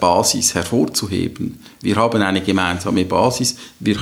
Basis 0.00 0.54
hervorzuheben. 0.54 1.58
Wir 1.80 1.96
haben 1.96 2.22
eine 2.22 2.40
gemeinsame 2.40 3.04
Basis, 3.04 3.56
wir 3.80 3.98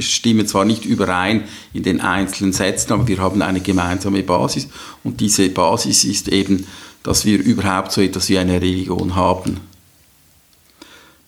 stimmen 0.00 0.46
zwar 0.46 0.64
nicht 0.64 0.84
überein 0.84 1.44
in 1.72 1.82
den 1.82 2.00
einzelnen 2.00 2.52
Sätzen, 2.52 2.92
aber 2.92 3.06
wir 3.06 3.18
haben 3.18 3.42
eine 3.42 3.60
gemeinsame 3.60 4.22
Basis 4.22 4.68
und 5.02 5.20
diese 5.20 5.48
Basis 5.48 6.04
ist 6.04 6.28
eben, 6.28 6.66
dass 7.02 7.24
wir 7.24 7.38
überhaupt 7.38 7.92
so 7.92 8.00
etwas 8.00 8.28
wie 8.28 8.38
eine 8.38 8.60
Religion 8.60 9.14
haben. 9.14 9.60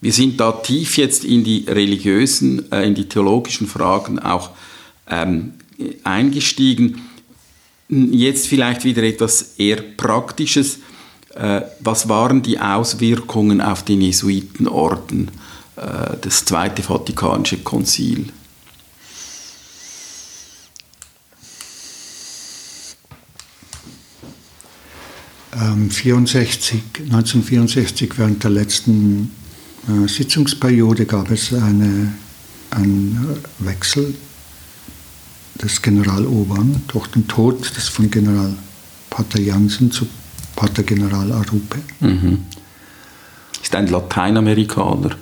Wir 0.01 0.13
sind 0.13 0.39
da 0.41 0.53
tief 0.53 0.99
jetzt 0.99 1.25
in 1.25 1.45
die 1.45 1.65
religiösen, 1.69 2.71
äh, 2.71 2.87
in 2.87 2.95
die 2.95 3.09
theologischen 3.09 3.67
Fragen 3.67 4.19
auch 4.19 4.51
ähm, 5.09 5.55
eingestiegen. 6.05 7.03
Jetzt 7.89 8.49
vielleicht 8.49 8.85
wieder 8.85 9.03
etwas 9.03 9.55
eher 9.59 9.77
Praktisches. 9.77 10.79
Äh, 11.37 11.63
was 11.81 12.09
waren 12.09 12.41
die 12.41 12.59
Auswirkungen 12.59 13.61
auf 13.61 13.83
den 13.83 14.01
Jesuitenorden, 14.01 15.31
äh, 15.77 16.17
das 16.23 16.47
Zweite 16.47 16.83
Vatikanische 16.83 17.59
Konzil? 17.59 18.33
Ähm, 25.53 25.91
64, 25.91 26.81
1964, 27.01 28.17
während 28.17 28.43
der 28.43 28.51
letzten 28.51 29.31
äh, 29.89 30.09
Sitzungsperiode, 30.09 31.05
gab 31.05 31.31
es 31.31 31.53
eine, 31.53 32.15
einen 32.71 33.37
Wechsel 33.59 34.15
des 35.63 35.83
Generalobern 35.83 36.83
durch 36.89 37.09
den 37.09 37.29
Tod 37.29 37.77
des 37.77 37.89
von 37.89 38.11
General 38.11 38.55
Pater 39.11 39.41
Jansen 39.41 39.91
zu 39.91 40.07
Pater 40.57 40.83
General 40.83 41.31
Arupe. 41.33 41.79
Mhm. 42.01 42.45
Ist 43.63 43.75
ein 43.75 43.87
Lateinamerikaner. 43.87 45.17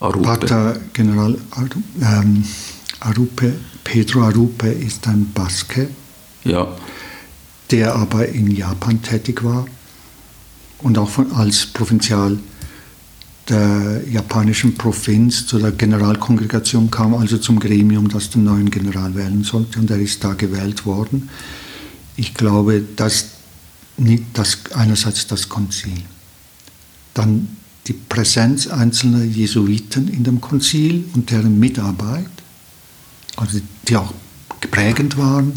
Arupe. 0.00 0.22
Pater 0.22 0.76
General 0.92 1.36
ähm, 2.00 2.44
Arupe, 3.00 3.54
Pedro 3.84 4.22
Arupe 4.22 4.68
ist 4.68 5.06
ein 5.08 5.32
Baske, 5.32 5.88
ja. 6.44 6.68
der 7.70 7.94
aber 7.94 8.28
in 8.28 8.50
Japan 8.50 9.02
tätig 9.02 9.42
war 9.44 9.66
und 10.78 10.98
auch 10.98 11.08
von, 11.08 11.32
als 11.32 11.66
Provinzial 11.66 12.38
der 13.48 14.02
japanischen 14.10 14.74
Provinz 14.74 15.46
zu 15.46 15.58
der 15.58 15.70
Generalkongregation 15.70 16.90
kam, 16.90 17.14
also 17.14 17.38
zum 17.38 17.60
Gremium, 17.60 18.08
das 18.08 18.30
den 18.30 18.44
neuen 18.44 18.70
General 18.70 19.14
wählen 19.14 19.44
sollte. 19.44 19.78
Und 19.78 19.90
er 19.90 19.98
ist 19.98 20.24
da 20.24 20.34
gewählt 20.34 20.84
worden. 20.84 21.30
Ich 22.16 22.34
glaube, 22.34 22.82
dass 22.96 23.35
das, 24.32 24.58
einerseits 24.74 25.26
das 25.26 25.48
Konzil, 25.48 26.02
dann 27.14 27.56
die 27.86 27.92
Präsenz 27.92 28.66
einzelner 28.66 29.24
Jesuiten 29.24 30.08
in 30.08 30.24
dem 30.24 30.40
Konzil 30.40 31.04
und 31.14 31.30
deren 31.30 31.58
Mitarbeit, 31.58 32.28
also 33.36 33.60
die 33.88 33.96
auch 33.96 34.12
prägend 34.70 35.16
waren. 35.16 35.52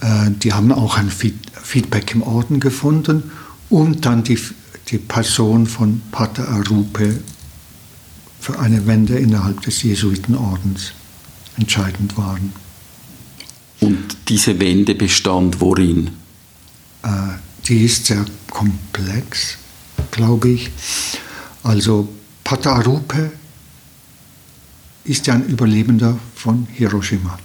Äh, 0.00 0.30
die 0.30 0.52
haben 0.52 0.72
auch 0.72 0.96
ein 0.96 1.10
Feedback 1.10 2.14
im 2.14 2.22
Orden 2.22 2.60
gefunden 2.60 3.30
und 3.68 4.06
dann 4.06 4.22
die 4.22 4.38
die 4.88 4.98
Person 4.98 5.66
von 5.66 6.00
Pater 6.12 6.48
Arupe 6.48 7.18
für 8.40 8.58
eine 8.58 8.86
Wende 8.86 9.18
innerhalb 9.18 9.60
des 9.62 9.82
Jesuitenordens 9.82 10.92
entscheidend 11.56 12.16
waren. 12.16 12.52
Und 13.80 14.16
diese 14.28 14.58
Wende 14.60 14.94
bestand 14.94 15.60
worin? 15.60 16.10
Äh, 17.06 17.38
die 17.66 17.84
ist 17.84 18.06
sehr 18.06 18.24
komplex, 18.50 19.58
glaube 20.10 20.50
ich. 20.50 20.70
Also 21.62 22.08
Pater 22.44 22.74
Arupe 22.74 23.32
ist 25.04 25.26
ja 25.26 25.34
ein 25.34 25.46
Überlebender 25.46 26.18
von 26.34 26.66
Hiroshima. 26.72 27.38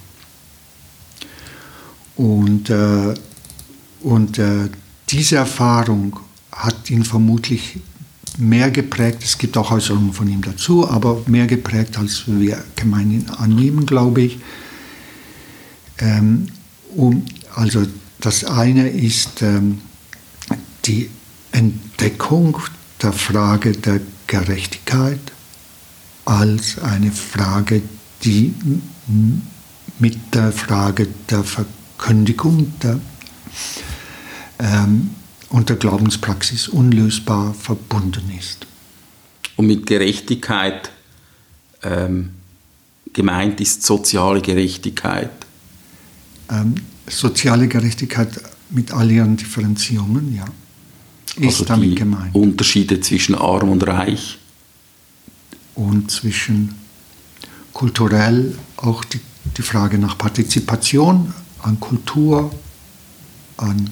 Und, 2.15 2.69
äh, 2.69 3.13
und 4.01 4.37
äh, 4.39 4.69
diese 5.09 5.37
Erfahrung 5.37 6.19
hat 6.51 6.89
ihn 6.89 7.03
vermutlich 7.03 7.79
mehr 8.37 8.71
geprägt, 8.71 9.23
es 9.23 9.37
gibt 9.37 9.57
auch 9.57 9.71
Äußerungen 9.71 10.13
von 10.13 10.27
ihm 10.27 10.41
dazu, 10.41 10.89
aber 10.89 11.21
mehr 11.27 11.47
geprägt, 11.47 11.97
als 11.97 12.23
wir 12.27 12.63
gemeinhin 12.75 13.29
annehmen, 13.29 13.85
glaube 13.85 14.21
ich. 14.21 14.39
Ähm, 15.97 16.47
um, 16.95 17.25
also 17.55 17.85
das 18.21 18.43
eine 18.45 18.89
ist 18.89 19.41
ähm, 19.41 19.81
die 20.85 21.09
Entdeckung 21.51 22.57
der 23.01 23.13
Frage 23.13 23.73
der 23.73 23.99
Gerechtigkeit 24.27 25.19
als 26.25 26.79
eine 26.79 27.11
Frage, 27.11 27.81
die 28.23 28.53
mit 29.99 30.17
der 30.33 30.51
Frage 30.51 31.07
der 31.29 31.43
Verkündigung 31.43 32.73
der, 32.81 32.99
ähm, 34.59 35.09
und 35.49 35.69
der 35.69 35.75
Glaubenspraxis 35.75 36.67
unlösbar 36.67 37.53
verbunden 37.53 38.31
ist. 38.37 38.67
Und 39.57 39.67
mit 39.67 39.85
Gerechtigkeit 39.87 40.91
ähm, 41.83 42.31
gemeint 43.11 43.59
ist 43.59 43.83
soziale 43.83 44.41
Gerechtigkeit. 44.41 45.31
Ähm, 46.49 46.75
soziale 47.07 47.67
Gerechtigkeit 47.67 48.41
mit 48.69 48.91
all 48.91 49.11
ihren 49.11 49.37
Differenzierungen, 49.37 50.35
ja. 50.35 50.45
Ist 51.37 51.61
also 51.61 51.65
damit 51.65 51.95
gemeint. 51.95 52.35
Unterschiede 52.35 52.99
zwischen 52.99 53.35
arm 53.35 53.69
und 53.69 53.85
reich. 53.87 54.37
Und 55.75 56.11
zwischen 56.11 56.75
kulturell 57.71 58.57
auch 58.77 59.03
die, 59.05 59.19
die 59.57 59.61
Frage 59.61 59.97
nach 59.97 60.17
Partizipation 60.17 61.33
an 61.63 61.79
Kultur, 61.79 62.51
an 63.57 63.91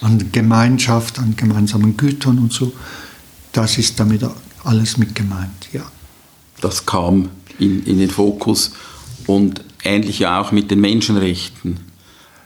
an 0.00 0.30
Gemeinschaft, 0.32 1.18
an 1.18 1.34
gemeinsamen 1.36 1.96
Gütern 1.96 2.38
und 2.38 2.52
so. 2.52 2.72
Das 3.52 3.78
ist 3.78 3.98
damit 3.98 4.22
alles 4.64 4.96
mit 4.96 5.14
gemeint, 5.14 5.68
ja. 5.72 5.90
Das 6.60 6.84
kam 6.86 7.30
in, 7.58 7.84
in 7.84 7.98
den 7.98 8.10
Fokus 8.10 8.72
und 9.26 9.64
ähnlich 9.84 10.20
ja 10.20 10.40
auch 10.40 10.52
mit 10.52 10.70
den 10.70 10.80
Menschenrechten. 10.80 11.80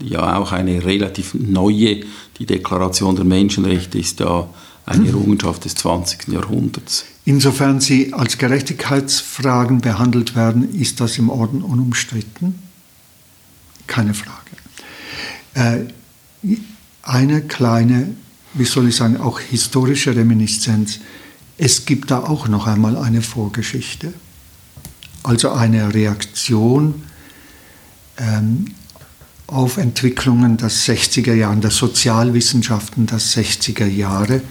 Ja, 0.05 0.37
auch 0.37 0.53
eine 0.53 0.85
relativ 0.85 1.35
neue, 1.35 2.01
die 2.39 2.47
Deklaration 2.47 3.17
der 3.17 3.25
Menschenrechte 3.25 3.99
ist 3.99 4.21
ja 4.21 4.49
eine 4.85 5.09
Errungenschaft 5.09 5.65
des 5.65 5.75
20. 5.77 6.29
Jahrhunderts. 6.29 7.05
Insofern 7.25 7.81
sie 7.81 8.13
als 8.13 8.37
Gerechtigkeitsfragen 8.37 9.81
behandelt 9.81 10.35
werden, 10.35 10.75
ist 10.75 11.01
das 11.01 11.19
im 11.19 11.31
Orden 11.31 11.63
unumstritten? 11.63 12.59
Keine 13.87 14.15
Frage. 14.15 14.51
Äh, 15.55 16.57
eine 17.03 17.43
kleine, 17.43 18.15
wie 18.55 18.65
soll 18.65 18.89
ich 18.89 18.97
sagen, 18.97 19.19
auch 19.19 19.39
historische 19.39 20.17
Reminiszenz. 20.17 20.99
Es 21.59 21.85
gibt 21.85 22.11
da 22.11 22.21
auch 22.21 22.49
noch 22.49 22.67
einmal 22.67 22.97
eine 22.97 23.23
Vorgeschichte, 23.23 24.13
also 25.23 25.53
eine 25.53 25.95
Reaktion 25.95 27.05
ähm, 28.19 28.67
auf 29.53 29.77
Entwicklungen 29.77 30.57
der 30.57 30.71
60er 30.71 31.35
Jahre, 31.35 31.57
der 31.57 31.71
Sozialwissenschaften 31.71 33.07
der 33.07 33.19
60er 33.19 33.87
Jahre. 33.87 34.43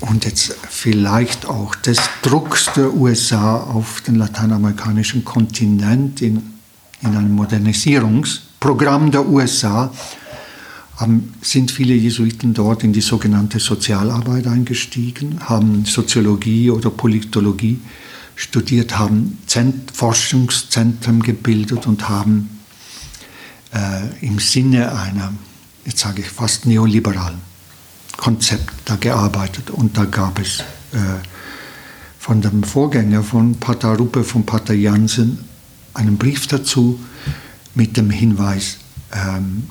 Und 0.00 0.24
jetzt 0.24 0.56
vielleicht 0.68 1.46
auch 1.46 1.74
des 1.74 1.98
Drucks 2.22 2.70
der 2.74 2.94
USA 2.94 3.58
auf 3.58 4.00
den 4.00 4.14
lateinamerikanischen 4.14 5.24
Kontinent 5.24 6.22
in, 6.22 6.54
in 7.02 7.16
einem 7.16 7.32
Modernisierungsprogramm 7.32 9.10
der 9.10 9.28
USA 9.28 9.92
sind 11.40 11.70
viele 11.70 11.94
Jesuiten 11.94 12.52
dort 12.52 12.84
in 12.84 12.92
die 12.92 13.00
sogenannte 13.00 13.58
Sozialarbeit 13.58 14.46
eingestiegen, 14.46 15.40
haben 15.48 15.86
Soziologie 15.86 16.70
oder 16.70 16.90
Politologie 16.90 17.80
studiert, 18.36 18.98
haben 18.98 19.38
Zent 19.46 19.90
Forschungszentren 19.92 21.22
gebildet 21.22 21.86
und 21.86 22.08
haben 22.08 22.59
äh, 23.72 24.26
im 24.26 24.38
Sinne 24.38 24.92
einer, 24.92 25.32
jetzt 25.84 26.00
sage 26.00 26.22
ich 26.22 26.28
fast 26.28 26.66
neoliberalen 26.66 27.40
Konzept 28.16 28.72
da 28.84 28.96
gearbeitet. 28.96 29.70
Und 29.70 29.96
da 29.96 30.04
gab 30.04 30.38
es 30.38 30.60
äh, 30.92 30.96
von 32.18 32.40
dem 32.40 32.62
Vorgänger 32.62 33.22
von 33.22 33.54
Pater 33.56 33.96
Ruppe, 33.96 34.24
von 34.24 34.44
Pater 34.44 34.74
Jansen, 34.74 35.38
einen 35.94 36.18
Brief 36.18 36.46
dazu 36.46 37.00
mit 37.74 37.96
dem 37.96 38.10
Hinweis, 38.10 38.76
ähm, 39.12 39.64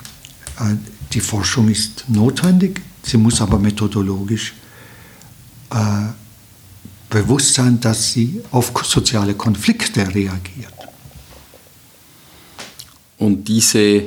äh, 0.60 0.76
die 1.14 1.22
Forschung 1.22 1.70
ist 1.70 2.06
notwendig, 2.08 2.82
sie 3.04 3.18
muss 3.18 3.42
aber 3.42 3.58
methodologisch 3.58 4.54
äh, 5.72 6.08
bewusst 7.10 7.56
sein, 7.56 7.80
dass 7.80 8.14
sie 8.14 8.42
auf 8.52 8.72
soziale 8.84 9.34
Konflikte 9.34 10.08
reagiert. 10.08 10.79
Und 13.20 13.48
diese, 13.50 14.02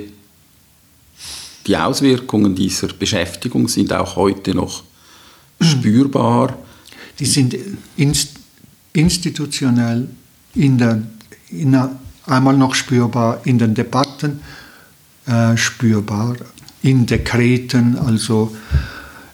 die 1.66 1.76
Auswirkungen 1.76 2.54
dieser 2.54 2.88
Beschäftigung 2.88 3.68
sind 3.68 3.92
auch 3.92 4.16
heute 4.16 4.54
noch 4.54 4.82
spürbar. 5.60 6.58
Die 7.18 7.26
sind 7.26 7.54
inst, 7.96 8.30
institutionell 8.94 10.08
in 10.54 10.78
der, 10.78 11.02
in 11.50 11.72
der, 11.72 11.94
einmal 12.26 12.56
noch 12.56 12.74
spürbar 12.74 13.42
in 13.44 13.58
den 13.58 13.74
Debatten, 13.74 14.40
äh, 15.26 15.56
spürbar 15.58 16.36
in 16.82 17.04
Dekreten, 17.04 17.98
also 17.98 18.56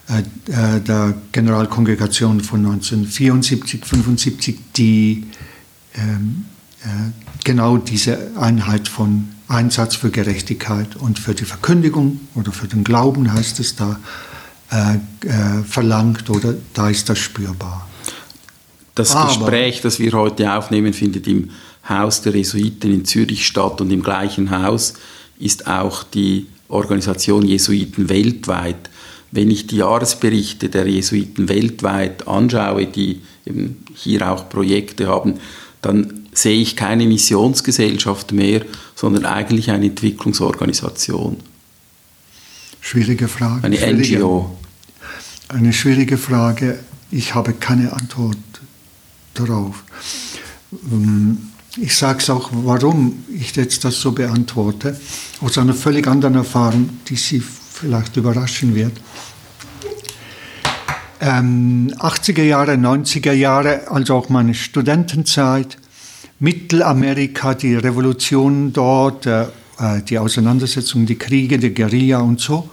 äh, 0.09 0.19
äh 0.51 0.81
der 0.81 1.15
Generalkongregation 1.31 2.41
von 2.41 2.65
1974, 2.65 3.85
75, 3.85 4.59
die 4.75 5.25
ähm, 5.95 6.45
äh, 6.83 6.87
genau 7.45 7.77
diese 7.77 8.31
Einheit 8.37 8.89
von 8.89 9.29
Einsatz 9.49 9.95
für 9.95 10.11
Gerechtigkeit 10.11 10.95
und 10.95 11.19
für 11.19 11.33
die 11.33 11.45
Verkündigung 11.45 12.21
oder 12.35 12.51
für 12.51 12.67
den 12.67 12.83
Glauben 12.83 13.33
heißt 13.33 13.59
es 13.59 13.75
da, 13.75 13.99
äh, 14.71 14.95
äh, 15.27 15.63
verlangt 15.63 16.29
oder 16.29 16.53
da 16.73 16.89
ist 16.89 17.09
das 17.09 17.17
spürbar. 17.17 17.87
Das 18.93 19.15
Aber, 19.15 19.27
Gespräch, 19.27 19.81
das 19.81 19.99
wir 19.99 20.11
heute 20.13 20.53
aufnehmen, 20.53 20.93
findet 20.93 21.25
im 21.27 21.49
Haus 21.87 22.21
der 22.21 22.35
Jesuiten 22.35 22.93
in 22.93 23.05
Zürich 23.05 23.47
statt 23.47 23.81
und 23.81 23.89
im 23.89 24.03
gleichen 24.03 24.51
Haus 24.51 24.93
ist 25.39 25.65
auch 25.65 26.03
die 26.03 26.45
Organisation 26.67 27.43
Jesuiten 27.43 28.09
weltweit. 28.09 28.89
Wenn 29.31 29.49
ich 29.49 29.65
die 29.65 29.77
Jahresberichte 29.77 30.69
der 30.69 30.87
Jesuiten 30.87 31.49
weltweit 31.49 32.27
anschaue, 32.27 32.85
die 32.85 33.21
eben 33.47 33.83
hier 33.95 34.31
auch 34.31 34.49
Projekte 34.49 35.07
haben, 35.07 35.39
dann 35.81 36.18
sehe 36.33 36.61
ich 36.61 36.75
keine 36.75 37.05
Missionsgesellschaft 37.05 38.31
mehr, 38.31 38.65
sondern 38.95 39.25
eigentlich 39.25 39.71
eine 39.71 39.87
Entwicklungsorganisation. 39.87 41.37
Schwierige 42.81 43.27
Frage. 43.27 43.63
Eine 43.63 43.77
schwierige, 43.77 44.17
NGO. 44.17 44.57
Eine 45.49 45.73
schwierige 45.73 46.17
Frage. 46.17 46.79
Ich 47.11 47.35
habe 47.35 47.53
keine 47.53 47.93
Antwort 47.93 48.37
darauf. 49.33 49.83
Ähm, 50.91 51.49
ich 51.77 51.95
sage 51.95 52.19
es 52.19 52.29
auch, 52.29 52.49
warum 52.51 53.23
ich 53.33 53.55
jetzt 53.55 53.85
das 53.85 53.99
so 54.01 54.11
beantworte, 54.11 54.99
aus 55.41 55.57
einer 55.57 55.73
völlig 55.73 56.07
anderen 56.07 56.35
Erfahrung, 56.35 56.89
die 57.07 57.15
Sie 57.15 57.39
vielleicht 57.41 58.17
überraschen 58.17 58.75
wird. 58.75 58.93
Ähm, 61.21 61.93
80er 61.99 62.43
Jahre, 62.43 62.73
90er 62.73 63.33
Jahre, 63.33 63.89
also 63.91 64.15
auch 64.15 64.29
meine 64.29 64.53
Studentenzeit, 64.53 65.77
Mittelamerika, 66.39 67.53
die 67.53 67.75
Revolutionen 67.75 68.71
dort, 68.71 69.25
äh, 69.25 69.47
äh, 69.79 70.01
die 70.07 70.17
Auseinandersetzung, 70.17 71.05
die 71.05 71.17
Kriege, 71.17 71.59
die 71.59 71.73
Guerilla 71.73 72.19
und 72.19 72.39
so, 72.39 72.69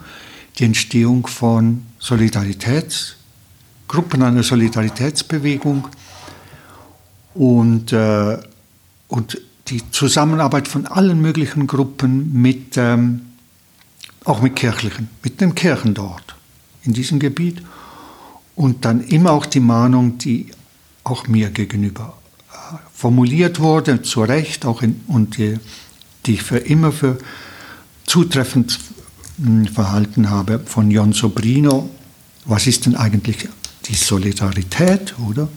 die 0.59 0.65
Entstehung 0.65 1.27
von 1.27 1.83
Solidaritätsgruppen, 1.99 4.23
einer 4.23 4.45
Solidaritätsbewegung. 4.45 5.89
Und, 7.35 7.93
äh, 7.93 8.39
und 9.09 9.41
die 9.69 9.83
Zusammenarbeit 9.91 10.69
von 10.69 10.87
allen 10.87 11.21
möglichen 11.21 11.67
Gruppen 11.67 12.41
mit, 12.41 12.77
ähm, 12.77 13.23
auch 14.25 14.41
mit 14.41 14.55
kirchlichen, 14.55 15.09
mit 15.25 15.41
den 15.41 15.57
Kirchen 15.57 15.93
dort 15.93 16.37
in 16.85 16.93
diesem 16.93 17.19
Gebiet. 17.19 17.63
Und 18.55 18.85
dann 18.85 19.03
immer 19.03 19.33
auch 19.33 19.45
die 19.45 19.61
Mahnung, 19.61 20.19
die 20.19 20.47
auch 21.05 21.27
mir 21.27 21.51
gegenüber 21.51 22.17
formuliert 22.93 23.61
wurde, 23.61 24.03
zu 24.03 24.23
Recht 24.23 24.65
auch 24.65 24.83
in, 24.83 25.01
und 25.07 25.37
die, 25.37 25.59
die 26.25 26.35
ich 26.35 26.43
für 26.43 26.59
immer 26.59 26.93
für 26.93 27.19
zutreffend 28.05 28.79
hm, 29.43 29.67
verhalten 29.67 30.31
habe, 30.31 30.61
von 30.65 30.91
Jon 30.91 31.13
Sobrino. 31.13 31.91
Was 32.45 32.67
ist 32.67 32.87
denn 32.87 32.95
eigentlich 32.95 33.49
die 33.87 33.95
Solidarität, 33.95 35.15
oder? 35.19 35.49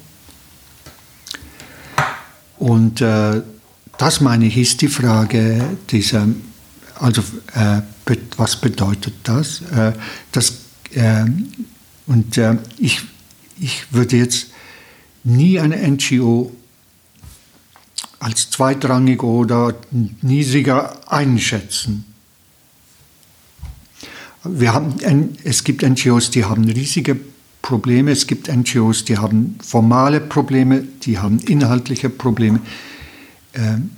Und 2.57 3.01
äh, 3.01 3.41
das 3.97 4.21
meine 4.21 4.45
ich, 4.45 4.57
ist 4.57 4.81
die 4.81 4.87
Frage 4.87 5.77
dieser, 5.89 6.27
also 6.95 7.21
äh, 7.53 7.81
was 8.37 8.59
bedeutet 8.59 9.13
das? 9.23 9.61
Äh, 9.61 9.93
das 10.31 10.53
äh, 10.93 11.25
und 12.07 12.37
äh, 12.37 12.57
ich, 12.77 13.01
ich 13.59 13.85
würde 13.91 14.17
jetzt 14.17 14.47
nie 15.23 15.59
eine 15.59 15.77
NGO 15.87 16.51
als 18.19 18.49
zweitrangig 18.49 19.23
oder 19.23 19.75
niedriger 20.21 21.11
einschätzen. 21.11 22.05
Wir 24.43 24.73
haben, 24.73 25.37
es 25.43 25.63
gibt 25.63 25.81
NGOs, 25.81 26.31
die 26.31 26.45
haben 26.45 26.65
riesige 26.65 27.17
Probleme, 27.61 28.11
es 28.11 28.25
gibt 28.25 28.47
NGOs, 28.47 29.05
die 29.05 29.17
haben 29.17 29.57
formale 29.61 30.21
Probleme, 30.21 30.81
die 31.03 31.17
haben 31.17 31.39
inhaltliche 31.39 32.09
Probleme. 32.09 32.59
Ähm, 33.53 33.91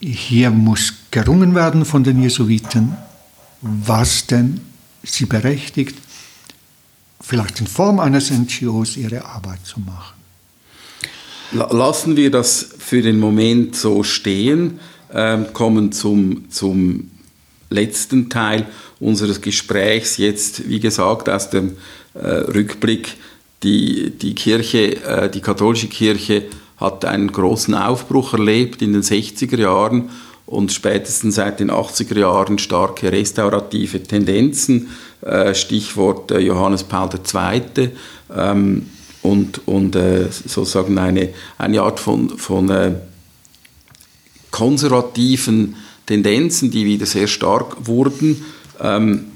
hier 0.00 0.50
muss 0.50 0.94
gerungen 1.10 1.54
werden 1.54 1.84
von 1.84 2.04
den 2.04 2.22
Jesuiten, 2.22 2.96
was 3.60 4.26
denn 4.26 4.60
sie 5.02 5.26
berechtigt, 5.26 5.96
vielleicht 7.20 7.60
in 7.60 7.66
Form 7.66 8.00
eines 8.00 8.30
NGOs 8.30 8.96
ihre 8.96 9.24
Arbeit 9.24 9.64
zu 9.64 9.80
machen. 9.80 10.15
Lassen 11.52 12.16
wir 12.16 12.30
das 12.30 12.68
für 12.78 13.02
den 13.02 13.20
Moment 13.20 13.76
so 13.76 14.02
stehen, 14.02 14.80
ähm, 15.12 15.46
kommen 15.52 15.92
zum, 15.92 16.50
zum 16.50 17.10
letzten 17.70 18.28
Teil 18.28 18.66
unseres 19.00 19.40
Gesprächs. 19.40 20.16
Jetzt, 20.16 20.68
wie 20.68 20.80
gesagt, 20.80 21.28
aus 21.28 21.50
dem 21.50 21.76
äh, 22.14 22.26
Rückblick, 22.26 23.14
die, 23.62 24.10
die 24.10 24.34
Kirche, 24.34 24.96
äh, 25.04 25.30
die 25.30 25.40
katholische 25.40 25.88
Kirche 25.88 26.44
hat 26.78 27.04
einen 27.04 27.32
großen 27.32 27.74
Aufbruch 27.74 28.34
erlebt 28.34 28.82
in 28.82 28.92
den 28.92 29.02
60er 29.02 29.58
Jahren 29.58 30.10
und 30.44 30.72
spätestens 30.72 31.36
seit 31.36 31.60
den 31.60 31.70
80er 31.70 32.18
Jahren 32.18 32.58
starke 32.58 33.10
restaurative 33.10 34.02
Tendenzen. 34.02 34.88
Äh, 35.22 35.54
Stichwort 35.54 36.30
äh, 36.30 36.38
Johannes 36.38 36.84
Paul 36.84 37.08
II. 37.14 37.90
Ähm, 38.34 38.86
und, 39.26 39.66
und 39.66 39.96
äh, 39.96 40.28
sozusagen 40.30 40.98
eine, 40.98 41.30
eine 41.58 41.82
Art 41.82 41.98
von, 41.98 42.38
von 42.38 42.70
äh, 42.70 42.94
konservativen 44.50 45.76
Tendenzen, 46.06 46.70
die 46.70 46.84
wieder 46.84 47.06
sehr 47.06 47.26
stark 47.26 47.86
wurden, 47.86 48.44
ähm, 48.80 49.26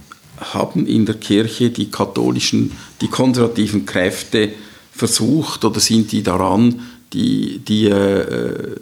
haben 0.55 0.87
in 0.87 1.05
der 1.05 1.17
Kirche 1.17 1.71
die 1.71 1.91
katholischen, 1.91 2.73
die 3.01 3.09
konservativen 3.09 3.85
Kräfte 3.85 4.51
versucht 4.93 5.65
oder 5.65 5.81
sind 5.81 6.13
die 6.13 6.23
daran, 6.23 6.81
die, 7.13 7.59
die, 7.59 7.87
äh, 7.87 8.77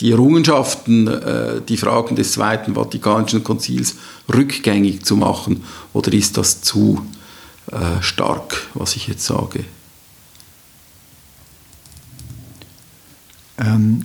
die 0.00 0.12
Errungenschaften, 0.12 1.06
äh, 1.06 1.60
die 1.68 1.76
Fragen 1.76 2.16
des 2.16 2.32
Zweiten 2.32 2.74
Vatikanischen 2.74 3.44
Konzils 3.44 3.96
rückgängig 4.32 5.04
zu 5.04 5.16
machen? 5.16 5.62
Oder 5.92 6.12
ist 6.14 6.38
das 6.38 6.62
zu 6.62 7.06
äh, 7.70 8.02
stark, 8.02 8.68
was 8.74 8.96
ich 8.96 9.06
jetzt 9.06 9.26
sage? 9.26 9.64
Ähm, 13.62 14.04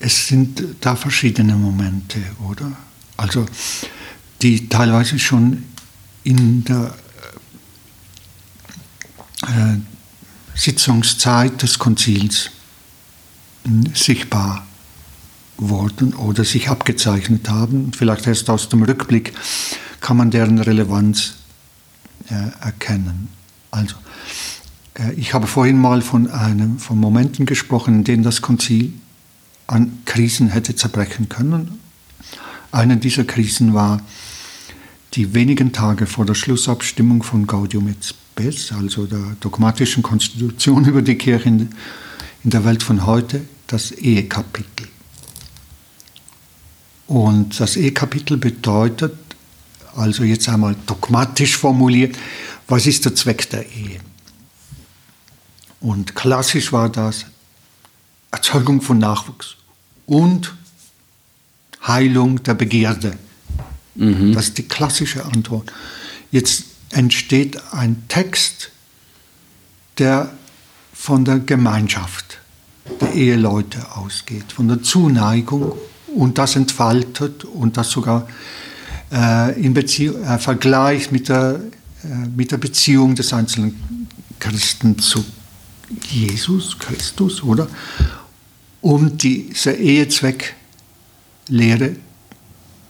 es 0.00 0.28
sind 0.28 0.62
da 0.80 0.96
verschiedene 0.96 1.54
Momente, 1.54 2.18
oder? 2.48 2.72
Also 3.16 3.46
die 4.42 4.68
teilweise 4.68 5.18
schon 5.18 5.64
in 6.24 6.64
der 6.64 6.94
äh, 9.42 9.76
Sitzungszeit 10.54 11.62
des 11.62 11.78
Konzils 11.78 12.50
äh, 13.64 13.94
sichtbar 13.94 14.66
wurden 15.56 16.14
oder 16.14 16.44
sich 16.44 16.68
abgezeichnet 16.68 17.48
haben. 17.48 17.92
Vielleicht 17.92 18.26
erst 18.26 18.48
aus 18.50 18.68
dem 18.68 18.82
Rückblick 18.82 19.34
kann 20.00 20.16
man 20.16 20.30
deren 20.30 20.58
Relevanz 20.58 21.34
äh, 22.28 22.64
erkennen. 22.64 23.28
Also 23.70 23.96
ich 25.16 25.32
habe 25.32 25.46
vorhin 25.46 25.78
mal 25.78 26.02
von, 26.02 26.28
einem, 26.28 26.78
von 26.78 26.98
Momenten 26.98 27.46
gesprochen, 27.46 27.96
in 27.96 28.04
denen 28.04 28.22
das 28.22 28.42
Konzil 28.42 28.92
an 29.66 29.98
Krisen 30.06 30.48
hätte 30.48 30.74
zerbrechen 30.74 31.28
können. 31.28 31.78
Eine 32.72 32.96
dieser 32.96 33.24
Krisen 33.24 33.74
war 33.74 34.02
die 35.14 35.34
wenigen 35.34 35.72
Tage 35.72 36.06
vor 36.06 36.26
der 36.26 36.34
Schlussabstimmung 36.34 37.22
von 37.22 37.46
Gaudium 37.46 37.88
et 37.88 38.04
Spes, 38.04 38.72
also 38.72 39.06
der 39.06 39.36
dogmatischen 39.40 40.02
Konstitution 40.02 40.84
über 40.86 41.02
die 41.02 41.16
Kirche 41.16 41.48
in, 41.48 41.68
in 42.44 42.50
der 42.50 42.64
Welt 42.64 42.82
von 42.82 43.06
heute, 43.06 43.42
das 43.66 43.92
Ehekapitel. 43.92 44.88
Und 47.06 47.58
das 47.58 47.76
Ehekapitel 47.76 48.36
bedeutet, 48.36 49.16
also 49.96 50.24
jetzt 50.24 50.48
einmal 50.48 50.76
dogmatisch 50.86 51.56
formuliert, 51.56 52.16
was 52.66 52.86
ist 52.86 53.04
der 53.04 53.14
Zweck 53.14 53.48
der 53.50 53.64
Ehe? 53.64 54.00
Und 55.80 56.14
klassisch 56.14 56.72
war 56.72 56.88
das 56.88 57.26
Erzeugung 58.30 58.82
von 58.82 58.98
Nachwuchs 58.98 59.56
und 60.06 60.54
Heilung 61.86 62.42
der 62.42 62.54
Begierde. 62.54 63.16
Mhm. 63.94 64.32
Das 64.32 64.48
ist 64.48 64.58
die 64.58 64.68
klassische 64.68 65.24
Antwort. 65.24 65.72
Jetzt 66.30 66.64
entsteht 66.90 67.60
ein 67.72 68.04
Text, 68.08 68.70
der 69.98 70.30
von 70.92 71.24
der 71.24 71.38
Gemeinschaft 71.38 72.38
der 73.00 73.12
Eheleute 73.14 73.96
ausgeht, 73.96 74.52
von 74.52 74.68
der 74.68 74.82
Zuneigung 74.82 75.72
und 76.14 76.38
das 76.38 76.56
entfaltet 76.56 77.44
und 77.44 77.76
das 77.76 77.90
sogar 77.90 78.26
äh, 79.12 79.60
in 79.60 79.74
Beziehung, 79.74 80.22
äh, 80.24 80.38
Vergleich 80.38 81.10
mit 81.10 81.28
der, 81.28 81.60
äh, 82.04 82.28
mit 82.34 82.50
der 82.50 82.56
Beziehung 82.56 83.14
des 83.14 83.32
einzelnen 83.32 84.08
Christen 84.38 84.98
zu 84.98 85.24
Jesus 86.10 86.78
Christus, 86.78 87.42
oder? 87.42 87.68
Um 88.80 89.18
diese 89.18 89.72
Ehezwecklehre 89.72 91.96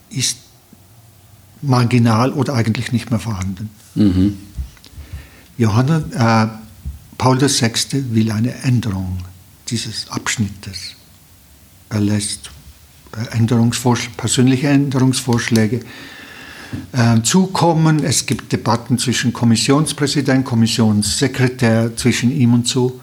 ist 0.09 0.37
marginal 1.61 2.31
oder 2.33 2.53
eigentlich 2.53 2.91
nicht 2.91 3.09
mehr 3.09 3.19
vorhanden. 3.19 3.69
Mhm. 3.95 4.37
Johannes, 5.57 6.03
äh, 6.13 6.47
Paul 7.17 7.41
VI. 7.41 8.13
will 8.13 8.31
eine 8.31 8.53
Änderung 8.63 9.25
dieses 9.67 10.09
Abschnittes. 10.09 10.95
Er 11.89 11.99
lässt 11.99 12.51
äh, 13.17 13.35
Änderungsvors 13.35 14.01
persönliche 14.15 14.67
Änderungsvorschläge 14.67 15.81
äh, 16.91 17.21
zukommen. 17.21 18.03
Es 18.03 18.25
gibt 18.25 18.51
Debatten 18.51 18.97
zwischen 18.97 19.33
Kommissionspräsident, 19.33 20.45
Kommissionssekretär, 20.45 21.95
zwischen 21.95 22.31
ihm 22.31 22.53
und 22.53 22.67
so. 22.67 22.99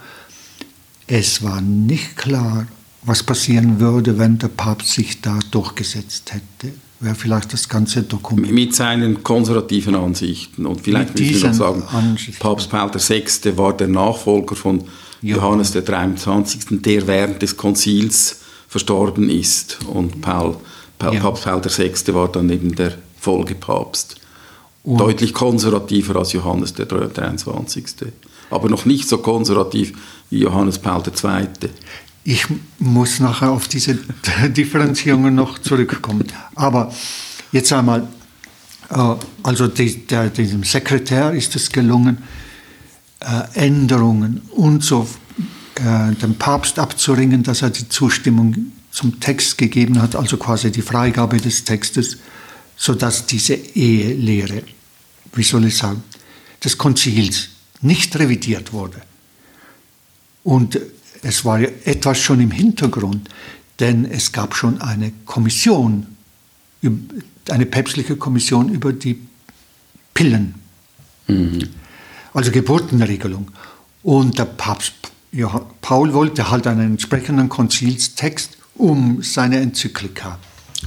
Es 1.06 1.42
war 1.42 1.60
nicht 1.60 2.16
klar, 2.16 2.66
was 3.02 3.22
passieren 3.22 3.78
würde, 3.78 4.18
wenn 4.18 4.38
der 4.38 4.48
Papst 4.48 4.92
sich 4.92 5.20
da 5.20 5.38
durchgesetzt 5.50 6.32
hätte. 6.32 6.74
Wäre 6.98 7.14
vielleicht 7.14 7.52
das 7.52 7.68
ganze 7.68 8.02
Dokument. 8.02 8.50
Mit 8.52 8.74
seinen 8.74 9.22
konservativen 9.22 9.94
Ansichten. 9.94 10.64
Und 10.64 10.80
vielleicht 10.80 11.18
müssen 11.18 11.42
wir 11.42 11.48
noch 11.48 11.54
sagen, 11.54 11.82
Ansichten. 11.92 12.40
Papst 12.40 12.70
Paul 12.70 12.90
VI. 12.94 13.56
war 13.56 13.76
der 13.76 13.88
Nachfolger 13.88 14.56
von 14.56 14.82
ja. 15.20 15.36
Johannes 15.36 15.72
der 15.72 15.82
23., 15.82 16.82
der 16.82 17.06
während 17.06 17.42
des 17.42 17.56
Konzils 17.56 18.40
verstorben 18.66 19.28
ist. 19.28 19.78
Und 19.86 20.22
Paul, 20.22 20.56
Paul 20.98 21.14
ja. 21.14 21.20
Papst 21.20 21.44
Paul 21.44 21.62
VI. 21.62 22.14
war 22.14 22.28
dann 22.28 22.48
eben 22.48 22.74
der 22.74 22.94
Folgepapst. 23.26 24.16
Und 24.84 24.98
Deutlich 24.98 25.34
konservativer 25.34 26.14
als 26.14 26.32
Johannes 26.32 26.74
der 26.74 26.86
23. 26.86 27.84
Aber 28.50 28.68
noch 28.68 28.84
nicht 28.84 29.08
so 29.08 29.18
konservativ 29.18 29.94
wie 30.30 30.38
Johannes 30.38 30.78
Paul 30.78 31.02
II. 31.02 31.48
Ich 32.22 32.46
muss 32.78 33.18
nachher 33.18 33.50
auf 33.50 33.66
diese 33.66 33.98
Differenzierungen 34.48 35.34
noch 35.34 35.58
zurückkommen. 35.58 36.26
Aber 36.54 36.92
jetzt 37.50 37.72
einmal, 37.72 38.06
äh, 38.90 39.14
also 39.42 39.66
diesem 39.66 40.62
Sekretär 40.62 41.32
ist 41.32 41.56
es 41.56 41.72
gelungen, 41.72 42.18
äh, 43.20 43.66
Änderungen 43.66 44.42
und 44.52 44.84
so 44.84 45.08
äh, 45.74 46.14
dem 46.14 46.36
Papst 46.36 46.78
abzuringen, 46.78 47.42
dass 47.42 47.62
er 47.62 47.70
die 47.70 47.88
Zustimmung 47.88 48.72
zum 48.92 49.18
Text 49.18 49.58
gegeben 49.58 50.00
hat, 50.00 50.14
also 50.14 50.36
quasi 50.36 50.70
die 50.70 50.82
Freigabe 50.82 51.38
des 51.38 51.64
Textes, 51.64 52.18
sodass 52.76 53.26
diese 53.26 53.54
Ehelehre, 53.54 54.62
wie 55.34 55.42
soll 55.42 55.66
ich 55.66 55.76
sagen, 55.76 56.02
des 56.62 56.78
Konzils 56.78 57.48
nicht 57.80 58.16
revidiert 58.18 58.72
wurde. 58.72 59.00
Und 60.44 60.78
es 61.22 61.44
war 61.44 61.60
etwas 61.60 62.20
schon 62.20 62.40
im 62.40 62.50
Hintergrund, 62.50 63.28
denn 63.80 64.04
es 64.04 64.32
gab 64.32 64.54
schon 64.54 64.80
eine 64.80 65.12
Kommission, 65.24 66.06
eine 67.48 67.66
päpstliche 67.66 68.16
Kommission 68.16 68.68
über 68.68 68.92
die 68.92 69.20
Pillen, 70.14 70.54
mhm. 71.26 71.68
also 72.32 72.50
Geburtenregelung. 72.50 73.50
Und 74.02 74.38
der 74.38 74.44
Papst 74.44 74.94
ja, 75.32 75.48
Paul 75.82 76.14
wollte 76.14 76.50
halt 76.50 76.66
einen 76.66 76.92
entsprechenden 76.92 77.48
Konzilstext 77.48 78.56
um 78.74 79.22
seine 79.22 79.60
Enzyklika. 79.60 80.38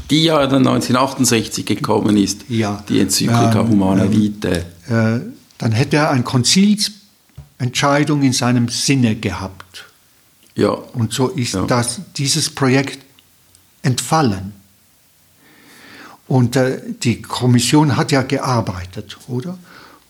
Die 0.10 0.24
ja 0.24 0.46
dann 0.48 0.68
1968 0.68 1.66
gekommen 1.66 2.18
ist, 2.18 2.46
ja, 2.48 2.84
die 2.88 3.00
Enzyklika 3.00 3.62
ähm, 3.62 3.70
Humana 3.70 4.06
ähm, 4.06 4.12
Vitae. 4.12 4.66
Äh, 4.88 5.22
dann 5.58 5.72
hätte 5.72 5.98
er 5.98 6.12
eine 6.12 6.24
Konzilsentscheidung 6.24 8.22
in 8.22 8.34
seinem 8.34 8.70
Sinne 8.70 9.16
gehabt. 9.16 9.86
Ja. 10.56 10.70
Und 10.70 11.14
so 11.14 11.30
ist 11.30 11.54
ja. 11.54 11.66
das, 11.66 12.02
dieses 12.18 12.50
Projekt 12.50 13.00
entfallen. 13.82 14.54
Und 16.28 16.56
äh, 16.56 16.82
die 17.04 17.22
Kommission 17.22 17.98
hat 17.98 18.12
ja 18.12 18.22
gearbeitet, 18.22 19.18
oder? 19.28 19.58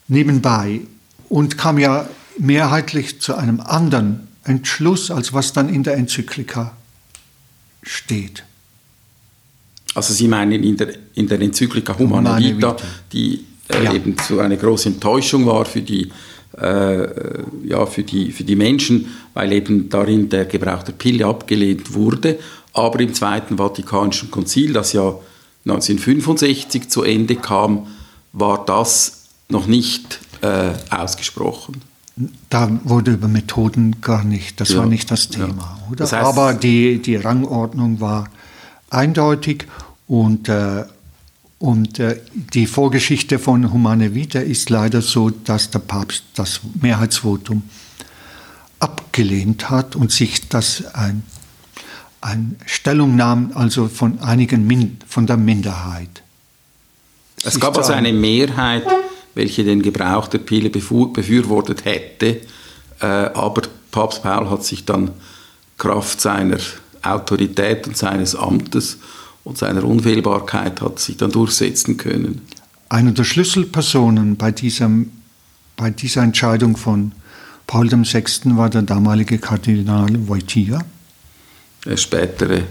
Nebenbei. 0.07 0.81
Und 1.29 1.57
kam 1.57 1.77
ja 1.77 2.09
mehrheitlich 2.37 3.21
zu 3.21 3.35
einem 3.35 3.59
anderen 3.61 4.27
Entschluss, 4.43 5.11
als 5.11 5.33
was 5.33 5.53
dann 5.53 5.69
in 5.69 5.83
der 5.83 5.95
Enzyklika 5.95 6.75
steht. 7.83 8.43
Also 9.95 10.13
Sie 10.13 10.27
meinen 10.27 10.63
in 10.63 10.77
der, 10.77 10.89
in 11.15 11.27
der 11.27 11.41
Enzyklika 11.41 11.97
Humana 11.97 12.37
Vita, 12.37 12.75
die 13.11 13.45
äh, 13.69 13.83
ja. 13.83 13.93
eben 13.93 14.17
zu 14.17 14.39
einer 14.39 14.55
großen 14.55 14.93
Enttäuschung 14.93 15.45
war 15.45 15.65
für 15.65 15.81
die, 15.81 16.11
äh, 16.59 17.07
ja, 17.63 17.85
für, 17.85 18.03
die, 18.03 18.31
für 18.31 18.43
die 18.43 18.55
Menschen, 18.55 19.07
weil 19.33 19.51
eben 19.51 19.89
darin 19.89 20.29
der 20.29 20.45
Gebrauch 20.45 20.83
der 20.83 20.93
Pille 20.93 21.25
abgelehnt 21.25 21.93
wurde. 21.93 22.39
Aber 22.73 22.99
im 22.99 23.13
Zweiten 23.13 23.57
Vatikanischen 23.57 24.29
Konzil, 24.29 24.73
das 24.73 24.93
ja 24.93 25.15
1965 25.65 26.89
zu 26.89 27.03
Ende 27.03 27.35
kam, 27.35 27.87
war 28.31 28.63
das 28.65 29.25
noch 29.49 29.65
nicht 29.65 30.19
äh, 30.41 30.71
ausgesprochen 30.89 31.81
da 32.49 32.69
wurde 32.83 33.11
über 33.11 33.27
Methoden 33.27 34.01
gar 34.01 34.23
nicht, 34.23 34.59
das 34.59 34.69
ja, 34.69 34.79
war 34.79 34.85
nicht 34.85 35.09
das 35.09 35.29
Thema, 35.29 35.77
ja. 35.79 35.87
oder? 35.87 35.95
Das 35.97 36.13
heißt, 36.13 36.25
Aber 36.25 36.53
die, 36.53 37.01
die 37.01 37.15
Rangordnung 37.15 38.01
war 38.01 38.27
eindeutig 38.89 39.65
und, 40.07 40.49
äh, 40.49 40.85
und 41.59 41.99
äh, 41.99 42.19
die 42.53 42.67
Vorgeschichte 42.67 43.39
von 43.39 43.71
Humane 43.71 44.15
Vita 44.15 44.39
ist 44.39 44.69
leider 44.69 45.01
so, 45.01 45.29
dass 45.29 45.71
der 45.71 45.79
Papst 45.79 46.23
das 46.35 46.61
Mehrheitsvotum 46.81 47.63
abgelehnt 48.79 49.69
hat 49.69 49.95
und 49.95 50.11
sich 50.11 50.47
das 50.49 50.85
ein, 50.95 51.23
ein 52.21 52.55
Stellung 52.65 53.15
nahm, 53.15 53.51
also 53.55 53.87
von 53.87 54.19
einigen 54.19 54.65
Min 54.65 54.97
von 55.07 55.27
der 55.27 55.37
Minderheit. 55.37 56.23
Es 57.43 57.59
gab 57.59 57.77
also 57.77 57.93
eine 57.93 58.11
Mehrheit 58.11 58.83
welche 59.39 59.63
den 59.63 59.81
Gebrauch 59.81 60.27
der 60.27 60.39
Pille 60.39 60.69
befürwortet 60.69 61.85
hätte. 61.85 62.41
Äh, 63.01 63.05
aber 63.05 63.63
Papst 63.91 64.21
Paul 64.21 64.49
hat 64.49 64.63
sich 64.63 64.85
dann 64.85 65.11
Kraft 65.77 66.19
seiner 66.19 66.57
Autorität 67.03 67.87
und 67.87 67.97
seines 67.97 68.35
Amtes 68.35 68.97
und 69.43 69.57
seiner 69.57 69.83
Unfehlbarkeit 69.83 70.81
hat 70.81 70.99
sich 70.99 71.17
dann 71.17 71.31
durchsetzen 71.31 71.97
können. 71.97 72.41
Eine 72.89 73.13
der 73.13 73.23
Schlüsselpersonen 73.23 74.35
bei, 74.35 74.51
diesem, 74.51 75.11
bei 75.77 75.89
dieser 75.89 76.23
Entscheidung 76.23 76.75
von 76.77 77.11
Paul 77.67 77.91
VI. 77.91 78.23
war 78.57 78.69
der 78.69 78.81
damalige 78.81 79.37
Kardinal 79.37 80.27
Wojtyła. 80.27 80.83
Der 81.85 81.97
spätere 81.97 82.63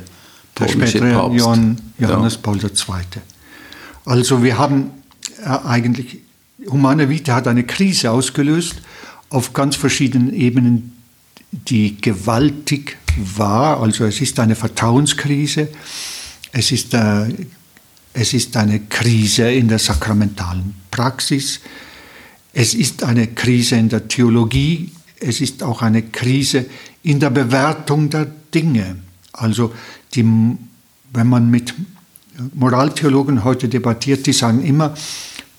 polnische 0.55 0.79
der 0.79 0.87
spätere 0.89 1.13
Papst. 1.15 1.39
Johann, 1.39 1.81
Johannes 1.99 2.35
ja. 2.35 2.41
Paul 2.43 2.59
II. 2.59 3.23
Also 4.05 4.43
wir 4.43 4.59
haben 4.59 4.91
äh, 5.43 5.49
eigentlich 5.49 6.19
Humane 6.69 7.09
Vita 7.09 7.35
hat 7.35 7.47
eine 7.47 7.65
Krise 7.65 8.11
ausgelöst 8.11 8.77
auf 9.31 9.53
ganz 9.53 9.77
verschiedenen 9.77 10.33
Ebenen, 10.33 10.97
die 11.53 12.01
gewaltig 12.01 12.99
war. 13.37 13.81
Also 13.81 14.05
es 14.05 14.21
ist 14.21 14.39
eine 14.39 14.55
Vertrauenskrise, 14.55 15.69
es 16.53 16.73
ist, 16.73 16.95
äh, 16.95 17.27
es 18.13 18.33
ist 18.33 18.57
eine 18.57 18.81
Krise 18.81 19.51
in 19.51 19.69
der 19.69 19.79
sakramentalen 19.79 20.75
Praxis, 20.91 21.61
es 22.53 22.75
ist 22.75 23.05
eine 23.05 23.29
Krise 23.29 23.77
in 23.77 23.89
der 23.89 24.09
Theologie, 24.09 24.93
es 25.21 25.41
ist 25.41 25.63
auch 25.63 25.83
eine 25.83 26.03
Krise 26.03 26.67
in 27.03 27.21
der 27.21 27.31
Bewertung 27.31 28.11
der 28.11 28.27
Dinge. 28.55 28.97
Also 29.33 29.73
die, 30.15 30.25
wenn 30.25 31.27
man 31.27 31.51
mit 31.51 31.75
Moraltheologen 32.55 33.45
heute 33.45 33.69
debattiert, 33.69 34.27
die 34.27 34.33
sagen 34.33 34.65
immer, 34.65 34.95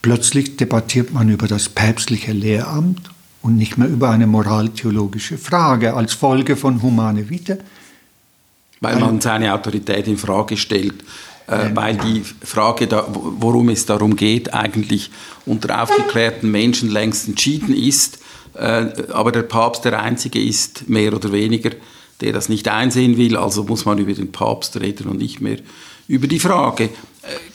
Plötzlich 0.02 0.56
debattiert 0.56 1.14
man 1.14 1.30
über 1.30 1.48
das 1.48 1.68
päpstliche 1.68 2.32
Lehramt 2.32 3.10
und 3.42 3.58
nicht 3.58 3.78
mehr 3.78 3.88
über 3.88 4.10
eine 4.10 4.28
moraltheologische 4.28 5.38
Frage 5.38 5.94
als 5.94 6.14
Folge 6.14 6.56
von 6.56 6.82
Humane 6.82 7.30
Vitae. 7.30 7.60
Weil 8.82 8.98
man 9.00 9.20
seine 9.20 9.54
Autorität 9.54 10.08
in 10.08 10.18
Frage 10.18 10.56
stellt, 10.56 11.04
äh, 11.48 11.70
weil 11.74 11.98
die 11.98 12.24
Frage, 12.44 12.88
da, 12.88 13.06
worum 13.12 13.70
es 13.70 13.86
darum 13.86 14.16
geht, 14.16 14.54
eigentlich 14.54 15.12
unter 15.46 15.84
aufgeklärten 15.84 16.50
Menschen 16.50 16.90
längst 16.90 17.28
entschieden 17.28 17.76
ist, 17.76 18.20
äh, 18.54 18.86
aber 19.12 19.32
der 19.32 19.44
Papst 19.44 19.86
der 19.86 20.02
Einzige 20.02 20.42
ist, 20.42 20.90
mehr 20.90 21.14
oder 21.14 21.32
weniger, 21.32 21.72
der 22.22 22.34
das 22.34 22.50
nicht 22.50 22.68
einsehen 22.68 23.18
will, 23.18 23.38
also 23.38 23.64
muss 23.64 23.86
man 23.86 23.98
über 23.98 24.14
den 24.14 24.32
Papst 24.32 24.80
reden 24.80 25.08
und 25.08 25.18
nicht 25.18 25.42
mehr 25.42 25.58
über 26.08 26.28
die 26.28 26.40
Frage. 26.40 26.86
Äh, 26.86 26.90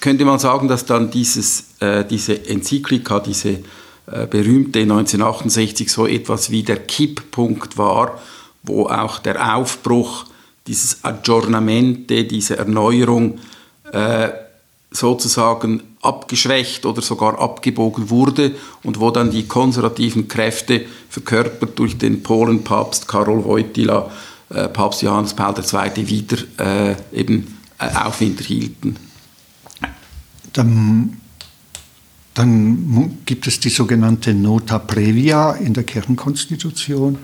könnte 0.00 0.24
man 0.24 0.38
sagen, 0.38 0.68
dass 0.68 0.86
dann 0.86 1.10
dieses, 1.10 1.64
äh, 1.80 2.04
diese 2.04 2.48
Enzyklika, 2.48 3.20
diese 3.20 3.60
berühmte 4.06 4.80
1968 4.80 5.90
so 5.90 6.06
etwas 6.06 6.50
wie 6.50 6.62
der 6.62 6.76
Kipppunkt 6.76 7.78
war, 7.78 8.20
wo 8.62 8.86
auch 8.86 9.18
der 9.18 9.56
Aufbruch, 9.56 10.26
dieses 10.66 11.04
Aggiornamente, 11.04 12.24
diese 12.24 12.56
Erneuerung 12.56 13.38
äh, 13.92 14.30
sozusagen 14.90 15.82
abgeschwächt 16.00 16.86
oder 16.86 17.02
sogar 17.02 17.38
abgebogen 17.40 18.10
wurde 18.10 18.52
und 18.82 19.00
wo 19.00 19.10
dann 19.10 19.30
die 19.30 19.46
konservativen 19.46 20.28
Kräfte 20.28 20.84
verkörpert 21.08 21.78
durch 21.78 21.98
den 21.98 22.22
Polenpapst 22.22 23.08
Karol 23.08 23.44
Wojtyla, 23.44 24.10
äh, 24.50 24.68
Papst 24.68 25.02
Johannes 25.02 25.34
Paul 25.34 25.54
II. 25.56 26.08
wieder 26.08 26.36
äh, 26.58 26.96
eben 27.12 27.58
äh, 27.78 27.88
Aufwind 27.96 28.40
erhielten. 28.40 28.96
dann, 30.52 31.20
dann 32.34 33.18
gibt 33.24 33.46
es 33.46 33.60
die 33.60 33.68
sogenannte 33.68 34.34
Nota 34.34 34.78
Previa 34.78 35.52
in 35.52 35.72
der 35.72 35.84
Kirchenkonstitution, 35.84 37.18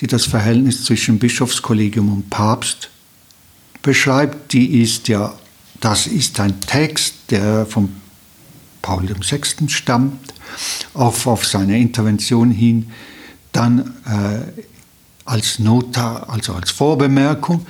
die 0.00 0.06
das 0.06 0.26
Verhältnis 0.26 0.84
zwischen 0.84 1.18
Bischofskollegium 1.18 2.12
und 2.12 2.30
Papst 2.30 2.90
beschreibt. 3.82 4.52
Die 4.52 4.82
ist 4.82 5.08
ja, 5.08 5.34
das 5.80 6.06
ist 6.06 6.40
ein 6.40 6.60
Text, 6.60 7.14
der 7.30 7.64
von 7.66 7.90
Paul 8.82 9.08
VI. 9.08 9.68
stammt, 9.68 10.34
auch 10.94 11.26
auf 11.26 11.46
seine 11.46 11.78
Intervention 11.78 12.50
hin, 12.50 12.90
dann 13.52 13.94
äh, 14.06 14.62
als 15.24 15.58
Nota, 15.58 16.24
also 16.24 16.54
als 16.54 16.70
Vorbemerkung, 16.70 17.66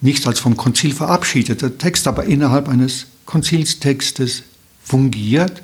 nicht 0.00 0.26
als 0.26 0.40
vom 0.40 0.56
Konzil 0.56 0.92
verabschiedeter 0.92 1.78
Text, 1.78 2.06
aber 2.06 2.24
innerhalb 2.24 2.68
eines 2.68 3.06
Konzilstextes 3.24 4.42
fungiert. 4.82 5.62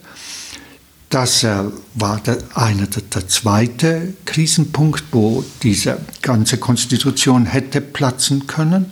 Das 1.11 1.43
war 1.43 2.21
der, 2.21 2.39
einer 2.55 2.87
der, 2.87 3.03
der 3.03 3.29
zweite 3.29 4.15
Krisenpunkt, 4.27 5.05
wo 5.13 5.43
diese 5.63 5.99
ganze 6.21 6.59
Konstitution 6.59 7.47
hätte 7.47 7.81
platzen 7.81 8.47
können. 8.47 8.91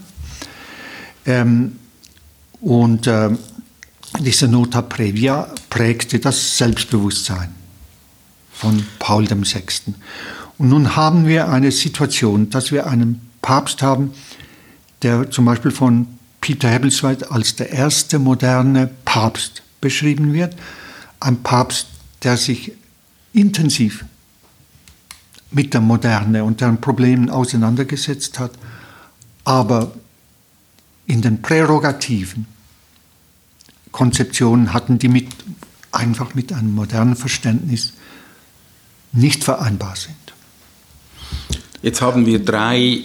Ähm, 1.27 1.79
und 2.61 3.07
äh, 3.07 3.31
diese 4.21 4.49
Nota 4.49 4.81
Previa 4.83 5.53
prägte 5.69 6.19
das 6.19 6.57
Selbstbewusstsein 6.57 7.55
von 8.51 8.87
Paul 8.99 9.29
VI. 9.29 9.63
Und 10.59 10.71
nun 10.71 10.97
haben 10.97 11.27
wir 11.27 11.49
eine 11.49 11.71
Situation, 11.71 12.49
dass 12.49 12.73
wir 12.73 12.87
einen 12.87 13.21
Papst 13.43 13.83
haben, 13.83 14.13
der 15.03 15.31
zum 15.31 15.45
Beispiel 15.45 15.71
von 15.71 16.07
Peter 16.41 16.69
Hebblesweit 16.69 17.31
als 17.31 17.57
der 17.57 17.71
erste 17.71 18.19
moderne 18.19 18.89
Papst 19.05 19.63
beschrieben 19.81 20.33
wird. 20.33 20.55
Ein 21.21 21.43
Papst, 21.43 21.89
der 22.23 22.37
sich 22.37 22.73
intensiv 23.33 24.05
mit 25.51 25.75
der 25.75 25.81
Moderne 25.81 26.45
und 26.45 26.61
deren 26.61 26.81
Problemen 26.81 27.31
auseinandergesetzt 27.31 28.39
hat, 28.39 28.53
aber 29.45 29.93
in 31.07 31.23
den 31.23 31.41
Prärogativen 31.41 32.47
Konzeptionen 33.93 34.73
hatten, 34.73 34.99
die 34.99 35.09
mit, 35.09 35.29
einfach 35.93 36.35
mit 36.35 36.53
einem 36.53 36.75
modernen 36.75 37.17
Verständnis 37.17 37.95
nicht 39.13 39.45
vereinbar 39.45 39.97
sind. 39.97 40.17
Jetzt 41.81 42.03
haben 42.03 42.27
wir 42.27 42.45
drei 42.45 43.05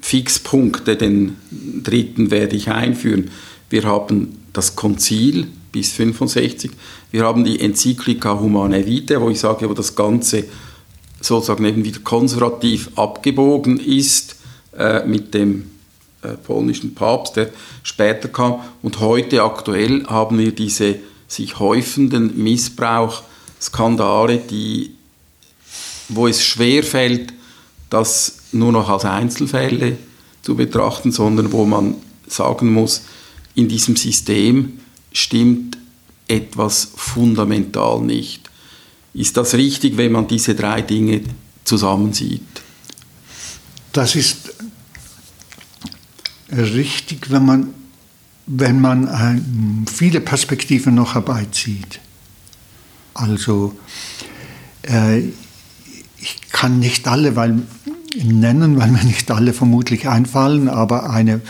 Fixpunkte, 0.00 0.96
den 0.96 1.36
dritten 1.82 2.30
werde 2.30 2.56
ich 2.56 2.70
einführen. 2.70 3.30
Wir 3.70 3.84
haben 3.84 4.38
das 4.52 4.76
Konzil 4.76 5.48
bis 5.74 5.90
65, 5.90 6.70
wir 7.10 7.24
haben 7.24 7.42
die 7.42 7.58
Enzyklika 7.58 8.38
Humane 8.38 8.86
Vitae, 8.86 9.20
wo 9.20 9.28
ich 9.28 9.40
sage, 9.40 9.68
wo 9.68 9.74
das 9.74 9.96
Ganze 9.96 10.44
sozusagen 11.20 11.64
eben 11.64 11.84
wieder 11.84 11.98
konservativ 11.98 12.90
abgebogen 12.94 13.80
ist 13.80 14.36
äh, 14.78 15.04
mit 15.04 15.34
dem 15.34 15.68
äh, 16.22 16.34
polnischen 16.34 16.94
Papst, 16.94 17.34
der 17.34 17.50
später 17.82 18.28
kam. 18.28 18.60
Und 18.82 19.00
heute 19.00 19.42
aktuell 19.42 20.06
haben 20.06 20.38
wir 20.38 20.52
diese 20.52 20.94
sich 21.26 21.58
häufenden 21.58 22.40
Missbrauchskandale, 22.40 24.38
die, 24.38 24.92
wo 26.08 26.28
es 26.28 26.44
schwerfällt, 26.44 27.34
das 27.90 28.36
nur 28.52 28.70
noch 28.70 28.88
als 28.88 29.04
Einzelfälle 29.04 29.98
zu 30.42 30.54
betrachten, 30.54 31.10
sondern 31.10 31.50
wo 31.50 31.64
man 31.64 31.96
sagen 32.28 32.72
muss, 32.72 33.02
in 33.56 33.66
diesem 33.66 33.96
System 33.96 34.78
stimmt 35.14 35.78
etwas 36.28 36.90
fundamental 36.94 38.02
nicht. 38.02 38.50
Ist 39.14 39.36
das 39.36 39.54
richtig, 39.54 39.96
wenn 39.96 40.12
man 40.12 40.26
diese 40.26 40.54
drei 40.54 40.82
Dinge 40.82 41.22
zusammensieht? 41.64 42.42
Das 43.92 44.16
ist 44.16 44.52
richtig, 46.50 47.30
wenn 47.30 47.44
man, 47.44 47.74
wenn 48.46 48.80
man 48.80 49.06
äh, 49.06 49.90
viele 49.90 50.20
Perspektiven 50.20 50.94
noch 50.94 51.14
herbeizieht. 51.14 52.00
Also 53.14 53.76
äh, 54.82 55.20
ich 56.18 56.40
kann 56.50 56.80
nicht 56.80 57.06
alle 57.06 57.36
weil, 57.36 57.62
nennen, 58.16 58.78
weil 58.78 58.90
mir 58.90 59.04
nicht 59.04 59.30
alle 59.30 59.52
vermutlich 59.52 60.08
einfallen, 60.08 60.68
aber 60.68 61.10
eine, 61.10 61.40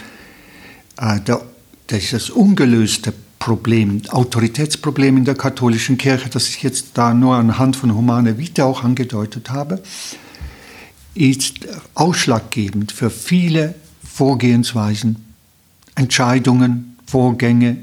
äh, 0.98 1.20
der, 1.20 1.40
das 1.86 2.30
ungelöste 2.30 3.14
Problem, 3.44 4.00
Autoritätsproblem 4.08 5.18
in 5.18 5.26
der 5.26 5.34
katholischen 5.34 5.98
Kirche, 5.98 6.30
das 6.30 6.48
ich 6.48 6.62
jetzt 6.62 6.92
da 6.94 7.12
nur 7.12 7.34
anhand 7.34 7.76
von 7.76 7.94
Humane 7.94 8.38
Vita 8.38 8.64
auch 8.64 8.84
angedeutet 8.84 9.50
habe, 9.50 9.82
ist 11.14 11.68
ausschlaggebend 11.92 12.90
für 12.90 13.10
viele 13.10 13.74
Vorgehensweisen, 14.02 15.22
Entscheidungen, 15.94 16.96
Vorgänge 17.04 17.76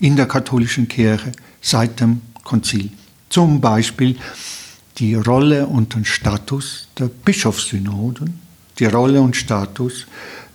in 0.00 0.16
der 0.16 0.26
katholischen 0.26 0.88
Kirche 0.88 1.30
seit 1.60 2.00
dem 2.00 2.20
Konzil. 2.42 2.90
Zum 3.28 3.60
Beispiel 3.60 4.16
die 4.98 5.14
Rolle 5.14 5.68
und 5.68 5.94
den 5.94 6.04
Status 6.04 6.88
der 6.98 7.06
Bischofssynoden, 7.06 8.40
die 8.80 8.86
Rolle 8.86 9.20
und 9.20 9.36
Status 9.36 10.08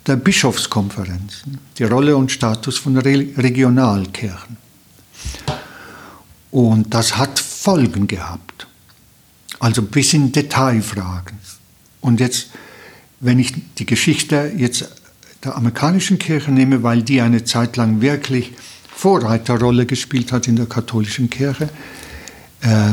der 0.06 0.16
Bischofskonferenzen, 0.16 1.58
die 1.78 1.84
Rolle 1.84 2.16
und 2.16 2.32
Status 2.32 2.78
von 2.78 2.96
Regionalkirchen. 2.96 4.56
Und 6.50 6.92
das 6.92 7.16
hat 7.16 7.38
Folgen 7.38 8.08
gehabt, 8.08 8.66
also 9.60 9.82
bis 9.82 10.12
in 10.12 10.32
Detailfragen. 10.32 11.38
Und 12.00 12.20
jetzt, 12.20 12.50
wenn 13.20 13.38
ich 13.38 13.54
die 13.78 13.86
Geschichte 13.86 14.52
jetzt 14.56 14.90
der 15.44 15.56
amerikanischen 15.56 16.18
Kirche 16.18 16.50
nehme, 16.50 16.82
weil 16.82 17.02
die 17.02 17.20
eine 17.20 17.44
Zeit 17.44 17.76
lang 17.76 18.00
wirklich 18.00 18.52
Vorreiterrolle 18.94 19.86
gespielt 19.86 20.32
hat 20.32 20.46
in 20.48 20.56
der 20.56 20.66
katholischen 20.66 21.30
Kirche, 21.30 21.68
äh, 22.60 22.92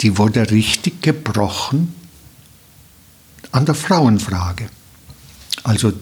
die 0.00 0.16
wurde 0.16 0.50
richtig 0.50 1.02
gebrochen 1.02 1.94
an 3.52 3.66
der 3.66 3.74
Frauenfrage. 3.74 4.68
Also 5.62 5.92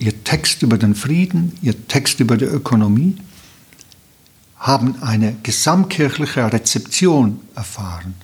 ihr 0.00 0.24
Text 0.24 0.62
über 0.62 0.78
den 0.78 0.94
Frieden, 0.94 1.52
ihr 1.62 1.86
Text 1.86 2.18
über 2.18 2.36
die 2.36 2.46
Ökonomie 2.46 3.16
haben 4.56 5.02
eine 5.02 5.36
gesamtkirchliche 5.42 6.52
Rezeption 6.52 7.40
erfahren, 7.54 8.14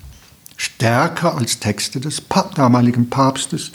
stärker 0.55 1.35
als 1.35 1.59
Texte 1.59 1.99
des 1.99 2.21
damaligen 2.55 3.09
Papstes, 3.09 3.71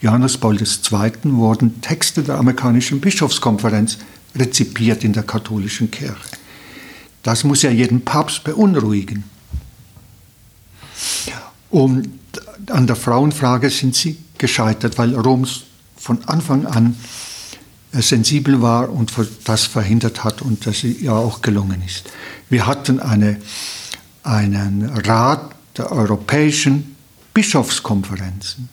Johannes 0.00 0.36
Paul 0.36 0.60
II. 0.60 1.12
wurden 1.24 1.80
Texte 1.80 2.22
der 2.22 2.36
amerikanischen 2.36 3.00
Bischofskonferenz 3.00 3.98
rezipiert 4.36 5.02
in 5.02 5.14
der 5.14 5.22
katholischen 5.22 5.90
Kirche. 5.90 6.18
Das 7.22 7.42
muss 7.44 7.62
ja 7.62 7.70
jeden 7.70 8.04
Papst 8.04 8.44
beunruhigen. 8.44 9.24
Und 11.70 12.10
an 12.68 12.86
der 12.86 12.96
Frauenfrage 12.96 13.70
sind 13.70 13.94
sie 13.94 14.18
gescheitert, 14.36 14.98
weil 14.98 15.14
Rom 15.14 15.46
von 15.96 16.22
Anfang 16.24 16.66
an 16.66 16.96
sensibel 18.02 18.60
war 18.62 18.90
und 18.90 19.12
das 19.44 19.66
verhindert 19.66 20.24
hat 20.24 20.42
und 20.42 20.66
das 20.66 20.82
ja 20.82 21.12
auch 21.12 21.42
gelungen 21.42 21.82
ist. 21.84 22.04
Wir 22.50 22.66
hatten 22.66 23.00
eine, 23.00 23.40
einen 24.22 24.88
Rat 24.88 25.54
der 25.76 25.92
europäischen 25.92 26.96
Bischofskonferenzen 27.32 28.68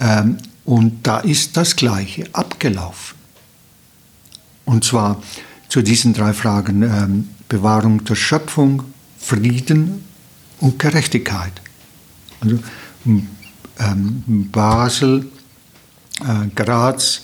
ähm, 0.00 0.38
und 0.64 1.06
da 1.06 1.18
ist 1.20 1.56
das 1.56 1.76
Gleiche 1.76 2.28
abgelaufen. 2.32 3.18
Und 4.64 4.84
zwar 4.84 5.22
zu 5.68 5.82
diesen 5.82 6.14
drei 6.14 6.32
Fragen 6.32 6.82
ähm, 6.82 7.28
Bewahrung 7.48 8.04
der 8.04 8.14
Schöpfung, 8.14 8.84
Frieden 9.18 10.04
und 10.60 10.78
Gerechtigkeit. 10.78 11.52
Also 12.40 12.58
ähm, 13.06 13.28
Basel, 14.50 15.30
äh, 16.20 16.48
Graz, 16.54 17.22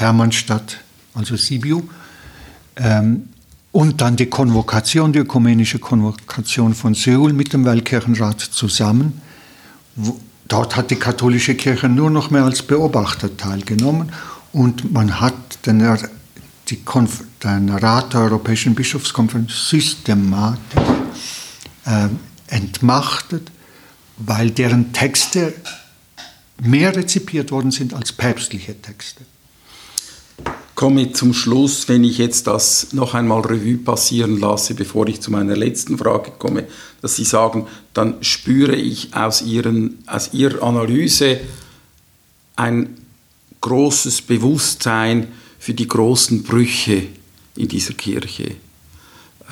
Hermannstadt, 0.00 0.78
also 1.14 1.36
Sibiu. 1.36 1.82
Ähm, 2.76 3.28
und 3.72 4.00
dann 4.00 4.16
die 4.16 4.26
Konvokation, 4.26 5.12
die 5.12 5.20
ökumenische 5.20 5.78
Konvokation 5.78 6.74
von 6.74 6.94
Seoul 6.94 7.32
mit 7.32 7.52
dem 7.52 7.64
Weltkirchenrat 7.64 8.40
zusammen, 8.40 9.20
Dort 10.50 10.74
hat 10.74 10.90
die 10.90 10.96
katholische 10.96 11.54
Kirche 11.54 11.88
nur 11.88 12.10
noch 12.10 12.30
mehr 12.30 12.42
als 12.42 12.62
Beobachter 12.62 13.36
teilgenommen 13.36 14.10
und 14.52 14.92
man 14.92 15.20
hat 15.20 15.64
den, 15.64 15.78
den 17.44 17.68
Rat 17.70 18.12
der 18.12 18.20
Europäischen 18.20 18.74
Bischofskonferenz 18.74 19.68
systematisch 19.68 20.82
äh, 21.86 22.08
entmachtet, 22.48 23.48
weil 24.16 24.50
deren 24.50 24.92
Texte 24.92 25.54
mehr 26.60 26.96
rezipiert 26.96 27.52
worden 27.52 27.70
sind 27.70 27.94
als 27.94 28.10
päpstliche 28.10 28.82
Texte. 28.82 29.24
Komme 30.80 31.12
zum 31.12 31.34
Schluss, 31.34 31.90
wenn 31.90 32.04
ich 32.04 32.16
jetzt 32.16 32.46
das 32.46 32.94
noch 32.94 33.12
einmal 33.12 33.42
Revue 33.42 33.76
passieren 33.76 34.40
lasse, 34.40 34.72
bevor 34.72 35.06
ich 35.08 35.20
zu 35.20 35.30
meiner 35.30 35.54
letzten 35.54 35.98
Frage 35.98 36.30
komme, 36.38 36.64
dass 37.02 37.16
Sie 37.16 37.24
sagen, 37.24 37.66
dann 37.92 38.14
spüre 38.22 38.74
ich 38.74 39.12
aus, 39.12 39.42
Ihren, 39.42 39.98
aus 40.06 40.32
Ihrer 40.32 40.62
Analyse 40.62 41.38
ein 42.56 42.96
großes 43.60 44.22
Bewusstsein 44.22 45.28
für 45.58 45.74
die 45.74 45.86
großen 45.86 46.44
Brüche 46.44 47.02
in 47.56 47.68
dieser 47.68 47.92
Kirche. 47.92 48.52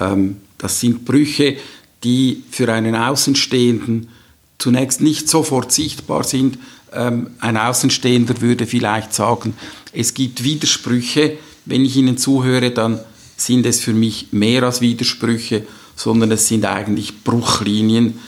Ähm, 0.01 0.39
das 0.57 0.81
sind 0.81 1.05
Brüche, 1.05 1.59
die 2.05 2.43
für 2.51 2.72
einen 2.72 2.97
Außenstehenden 2.97 4.09
zunächst 4.57 5.03
nicht 5.03 5.29
sofort 5.29 5.72
sichtbar 5.72 6.24
sind. 6.24 6.57
Ähm, 6.91 7.33
ein 7.41 7.59
Außenstehender 7.59 8.41
würde 8.41 8.66
vielleicht 8.66 9.12
sagen, 9.12 9.53
es 9.93 10.14
gibt 10.14 10.45
Widersprüche. 10.45 11.39
Wenn 11.64 11.84
ich 11.84 11.97
Ihnen 11.97 12.18
zuhöre, 12.18 12.70
dann 12.70 13.01
sind 13.36 13.66
es 13.66 13.80
für 13.80 13.93
mich 13.93 14.28
mehr 14.32 14.64
als 14.64 14.80
Widersprüche, 14.80 15.66
sondern 15.97 16.30
es 16.32 16.49
sind 16.49 16.64
eigentlich 16.64 17.24
Bruchlinien, 17.24 18.18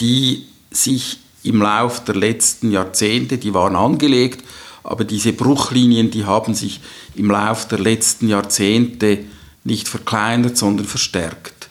die 0.00 0.44
sich 0.70 1.18
im 1.42 1.62
Lauf 1.62 2.04
der 2.04 2.16
letzten 2.16 2.70
Jahrzehnte, 2.70 3.38
die 3.38 3.54
waren 3.54 3.76
angelegt, 3.76 4.44
aber 4.82 5.04
diese 5.04 5.32
Bruchlinien, 5.32 6.10
die 6.10 6.24
haben 6.24 6.54
sich 6.54 6.80
im 7.14 7.30
Lauf 7.30 7.68
der 7.68 7.78
letzten 7.78 8.28
Jahrzehnte 8.28 9.18
nicht 9.64 9.88
verkleinert, 9.88 10.56
sondern 10.56 10.86
verstärkt. 10.86 11.68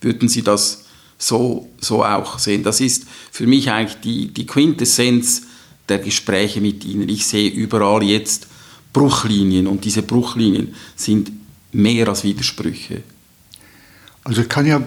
Würden 0.00 0.28
Sie 0.28 0.42
das 0.42 0.84
so, 1.18 1.68
so 1.80 2.04
auch 2.04 2.38
sehen? 2.38 2.62
Das 2.62 2.80
ist 2.80 3.04
für 3.30 3.46
mich 3.46 3.70
eigentlich 3.70 4.00
die, 4.00 4.28
die 4.28 4.46
Quintessenz 4.46 5.42
der 5.88 5.98
Gespräche 5.98 6.60
mit 6.60 6.84
Ihnen. 6.84 7.08
Ich 7.08 7.26
sehe 7.26 7.50
überall 7.50 8.02
jetzt 8.02 8.46
Bruchlinien 8.92 9.66
und 9.66 9.84
diese 9.84 10.02
Bruchlinien 10.02 10.74
sind 10.96 11.30
mehr 11.72 12.08
als 12.08 12.24
Widersprüche. 12.24 13.02
Also 14.24 14.42
ich 14.42 14.48
kann 14.48 14.66
ja 14.66 14.82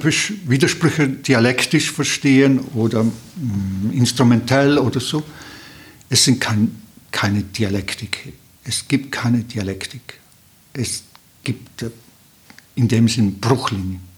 Widersprüche 0.46 1.08
dialektisch 1.08 1.92
verstehen 1.92 2.60
oder 2.76 3.04
mm, 3.04 3.92
instrumentell 3.94 4.78
oder 4.78 5.00
so. 5.00 5.24
Es 6.10 6.26
sind 6.26 6.40
kein, 6.40 6.76
keine 7.12 7.44
Dialektik. 7.44 8.34
Es 8.64 8.88
gibt 8.88 9.12
keine 9.12 9.40
Dialektik. 9.40 10.20
Es 10.74 11.04
gibt 11.44 11.82
äh, 11.82 11.90
in 12.76 12.88
dem 12.88 13.08
Sinn 13.08 13.40
Bruchlinien. 13.40 14.12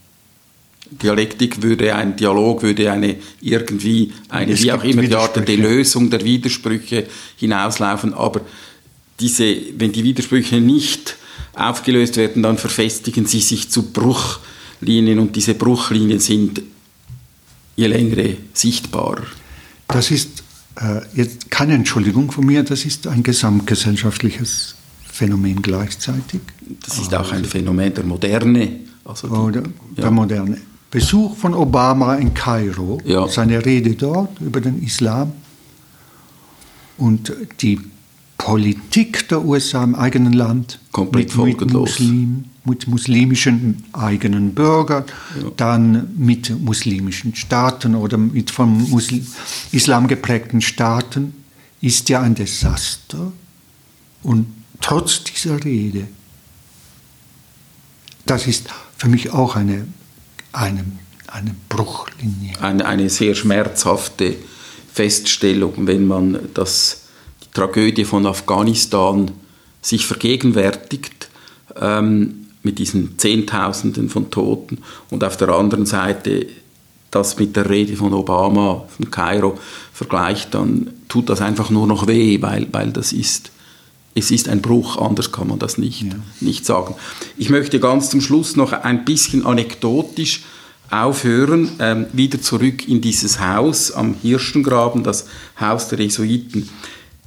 Dialektik 1.01 1.61
würde 1.61 1.95
ein 1.95 2.15
Dialog 2.15 2.61
würde 2.61 2.91
eine 2.91 3.15
irgendwie 3.41 4.13
eine 4.29 4.51
es 4.51 4.63
wie 4.63 4.71
auch 4.71 4.83
immer 4.83 5.03
geartete 5.03 5.55
Lösung 5.55 6.09
der 6.09 6.23
Widersprüche 6.23 7.07
hinauslaufen, 7.37 8.13
aber 8.13 8.41
diese, 9.19 9.55
wenn 9.77 9.91
die 9.91 10.03
Widersprüche 10.03 10.59
nicht 10.59 11.17
aufgelöst 11.55 12.17
werden, 12.17 12.43
dann 12.43 12.57
verfestigen 12.57 13.25
sie 13.25 13.39
sich 13.39 13.69
zu 13.69 13.91
Bruchlinien 13.91 15.19
und 15.19 15.35
diese 15.35 15.53
Bruchlinien 15.53 16.19
sind 16.19 16.61
je 17.75 17.87
längere 17.87 18.37
sichtbarer. 18.53 19.23
Das 19.87 20.11
ist 20.11 20.43
äh, 20.75 21.01
jetzt 21.13 21.51
keine 21.51 21.73
Entschuldigung 21.73 22.31
von 22.31 22.45
mir, 22.45 22.63
das 22.63 22.85
ist 22.85 23.07
ein 23.07 23.23
gesamtgesellschaftliches 23.23 24.75
Phänomen 25.03 25.61
gleichzeitig. 25.61 26.41
Das 26.83 26.97
ist 26.97 27.13
auch 27.13 27.31
ein 27.31 27.45
Phänomen 27.45 27.93
der 27.93 28.03
Moderne. 28.03 28.79
Also 29.05 29.27
die, 29.27 29.33
oder 29.33 29.63
der 29.95 30.05
ja. 30.05 30.11
Moderne. 30.11 30.57
Besuch 30.89 31.35
von 31.37 31.53
Obama 31.53 32.15
in 32.15 32.33
Kairo, 32.33 32.99
ja. 33.03 33.27
seine 33.27 33.63
Rede 33.63 33.95
dort 33.95 34.39
über 34.39 34.61
den 34.61 34.81
Islam 34.83 35.33
und 36.97 37.33
die 37.61 37.79
Politik 38.43 39.29
der 39.29 39.45
USA 39.45 39.85
im 39.85 39.95
eigenen 39.95 40.33
Land 40.33 40.77
Komplett 40.91 41.33
mit, 41.37 41.61
mit, 41.61 41.71
Muslim, 41.71 42.43
mit 42.65 42.89
muslimischen 42.89 43.85
eigenen 43.93 44.53
Bürgern, 44.53 45.05
ja. 45.41 45.49
dann 45.55 46.13
mit 46.17 46.49
muslimischen 46.59 47.33
Staaten 47.35 47.95
oder 47.95 48.17
mit 48.17 48.51
vom 48.51 48.89
Muslim, 48.89 49.25
Islam 49.71 50.09
geprägten 50.09 50.59
Staaten, 50.59 51.33
ist 51.79 52.09
ja 52.09 52.19
ein 52.19 52.35
Desaster. 52.35 53.31
Und 54.23 54.47
trotz 54.81 55.23
dieser 55.23 55.63
Rede, 55.63 56.09
das 58.25 58.45
ist 58.45 58.67
für 58.97 59.07
mich 59.07 59.31
auch 59.31 59.55
eine, 59.55 59.87
eine, 60.51 60.83
eine 61.27 61.55
Bruchlinie. 61.69 62.59
Eine, 62.59 62.85
eine 62.87 63.09
sehr 63.09 63.35
schmerzhafte 63.35 64.35
Feststellung, 64.91 65.87
wenn 65.87 66.07
man 66.07 66.39
das 66.53 67.02
Tragödie 67.53 68.05
von 68.05 68.25
Afghanistan 68.25 69.31
sich 69.81 70.05
vergegenwärtigt, 70.05 71.29
ähm, 71.79 72.47
mit 72.63 72.79
diesen 72.79 73.19
Zehntausenden 73.19 74.09
von 74.09 74.31
Toten 74.31 74.79
und 75.09 75.23
auf 75.23 75.37
der 75.37 75.49
anderen 75.49 75.85
Seite 75.85 76.47
das 77.11 77.37
mit 77.37 77.55
der 77.55 77.69
Rede 77.69 77.95
von 77.95 78.13
Obama, 78.13 78.85
von 78.87 79.11
Kairo 79.11 79.59
vergleicht, 79.93 80.53
dann 80.55 80.89
tut 81.09 81.29
das 81.29 81.41
einfach 81.41 81.69
nur 81.69 81.85
noch 81.85 82.07
weh, 82.07 82.41
weil, 82.41 82.67
weil 82.71 82.91
das 82.91 83.13
ist, 83.13 83.51
es 84.15 84.31
ist 84.31 84.49
ein 84.49 84.61
Bruch, 84.61 84.97
anders 84.97 85.31
kann 85.31 85.47
man 85.47 85.59
das 85.59 85.77
nicht, 85.77 86.01
ja. 86.01 86.15
nicht 86.39 86.65
sagen. 86.65 86.95
Ich 87.37 87.49
möchte 87.49 87.79
ganz 87.79 88.09
zum 88.09 88.21
Schluss 88.21 88.55
noch 88.55 88.71
ein 88.71 89.05
bisschen 89.05 89.45
anekdotisch 89.45 90.41
aufhören, 90.89 91.71
ähm, 91.79 92.05
wieder 92.13 92.41
zurück 92.41 92.87
in 92.87 93.01
dieses 93.01 93.39
Haus 93.39 93.91
am 93.91 94.15
Hirschengraben, 94.21 95.03
das 95.03 95.27
Haus 95.59 95.89
der 95.89 95.99
Jesuiten. 95.99 96.69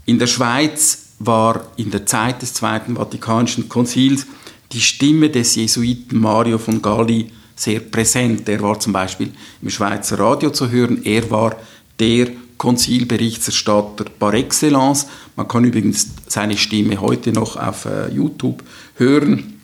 In 0.07 0.21
der 0.21 0.29
Schweiz 0.29 1.07
war 1.19 1.67
in 1.77 1.91
der 1.91 2.07
Zeit 2.07 2.41
des 2.41 2.55
Zweiten 2.55 2.97
Vatikanischen 2.97 3.69
Konzils 3.69 4.27
die 4.73 4.81
Stimme 4.81 5.31
des 5.31 5.57
Jesuiten 5.57 6.21
Mario 6.21 6.59
von 6.59 6.81
Galli 6.81 7.31
sehr 7.57 7.81
präsent. 7.81 8.49
Er 8.49 8.61
war 8.61 8.79
zum 8.79 8.93
Beispiel 8.93 9.33
im 9.61 9.71
Schweizer 9.71 10.19
Radio 10.19 10.51
zu 10.51 10.71
hören. 10.71 11.05
Er 11.05 11.29
war 11.31 11.57
der 11.99 12.29
Konzilberichterstatter 12.57 14.05
par 14.19 14.35
excellence. 14.35 15.07
Man 15.35 15.49
kann 15.49 15.65
übrigens 15.65 16.09
seine 16.29 16.57
Stimme 16.57 17.01
heute 17.01 17.33
noch 17.33 17.57
auf 17.57 17.87
äh, 17.87 18.09
YouTube 18.13 18.63
hören. 18.97 19.61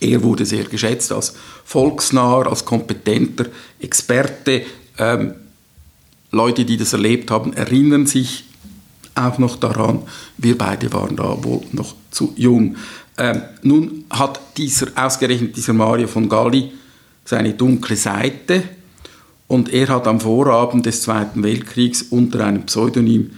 Er 0.00 0.22
wurde 0.22 0.46
sehr 0.46 0.64
geschätzt 0.64 1.12
als 1.12 1.34
volksnah, 1.64 2.42
als 2.42 2.64
kompetenter 2.64 3.46
Experte. 3.80 4.62
Ähm, 4.98 5.34
Leute, 6.30 6.64
die 6.64 6.76
das 6.76 6.92
erlebt 6.92 7.30
haben, 7.30 7.52
erinnern 7.52 8.06
sich 8.06 8.44
auch 9.14 9.38
noch 9.38 9.56
daran, 9.56 10.02
wir 10.38 10.56
beide 10.56 10.92
waren 10.92 11.16
da 11.16 11.42
wohl 11.42 11.62
noch 11.72 11.94
zu 12.10 12.32
jung. 12.36 12.76
Ähm, 13.18 13.42
nun 13.62 14.04
hat 14.10 14.40
dieser, 14.56 14.88
ausgerechnet 14.94 15.56
dieser 15.56 15.72
Mario 15.72 16.08
von 16.08 16.28
Galli, 16.28 16.72
seine 17.24 17.54
dunkle 17.54 17.96
Seite 17.96 18.62
und 19.46 19.72
er 19.72 19.88
hat 19.88 20.06
am 20.06 20.20
Vorabend 20.20 20.86
des 20.86 21.02
Zweiten 21.02 21.42
Weltkriegs 21.42 22.02
unter 22.02 22.44
einem 22.44 22.64
Pseudonym 22.64 23.32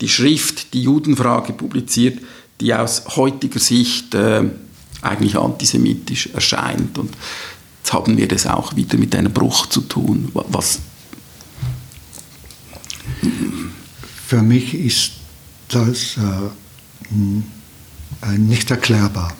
die 0.00 0.08
Schrift 0.08 0.74
Die 0.74 0.82
Judenfrage 0.82 1.52
publiziert, 1.52 2.20
die 2.60 2.72
aus 2.72 3.16
heutiger 3.16 3.58
Sicht 3.58 4.14
äh, 4.14 4.44
eigentlich 5.02 5.36
antisemitisch 5.36 6.28
erscheint. 6.28 6.98
Und 6.98 7.14
jetzt 7.82 7.92
haben 7.92 8.16
wir 8.16 8.28
das 8.28 8.46
auch 8.46 8.76
wieder 8.76 8.96
mit 8.98 9.14
einem 9.14 9.32
Bruch 9.32 9.66
zu 9.66 9.82
tun. 9.82 10.30
Was 10.34 10.80
Für 14.26 14.42
mich 14.42 14.74
ist 14.74 15.12
das 15.68 16.16
äh, 16.16 16.50
nicht 18.38 18.70
erklärbar. 18.70 19.34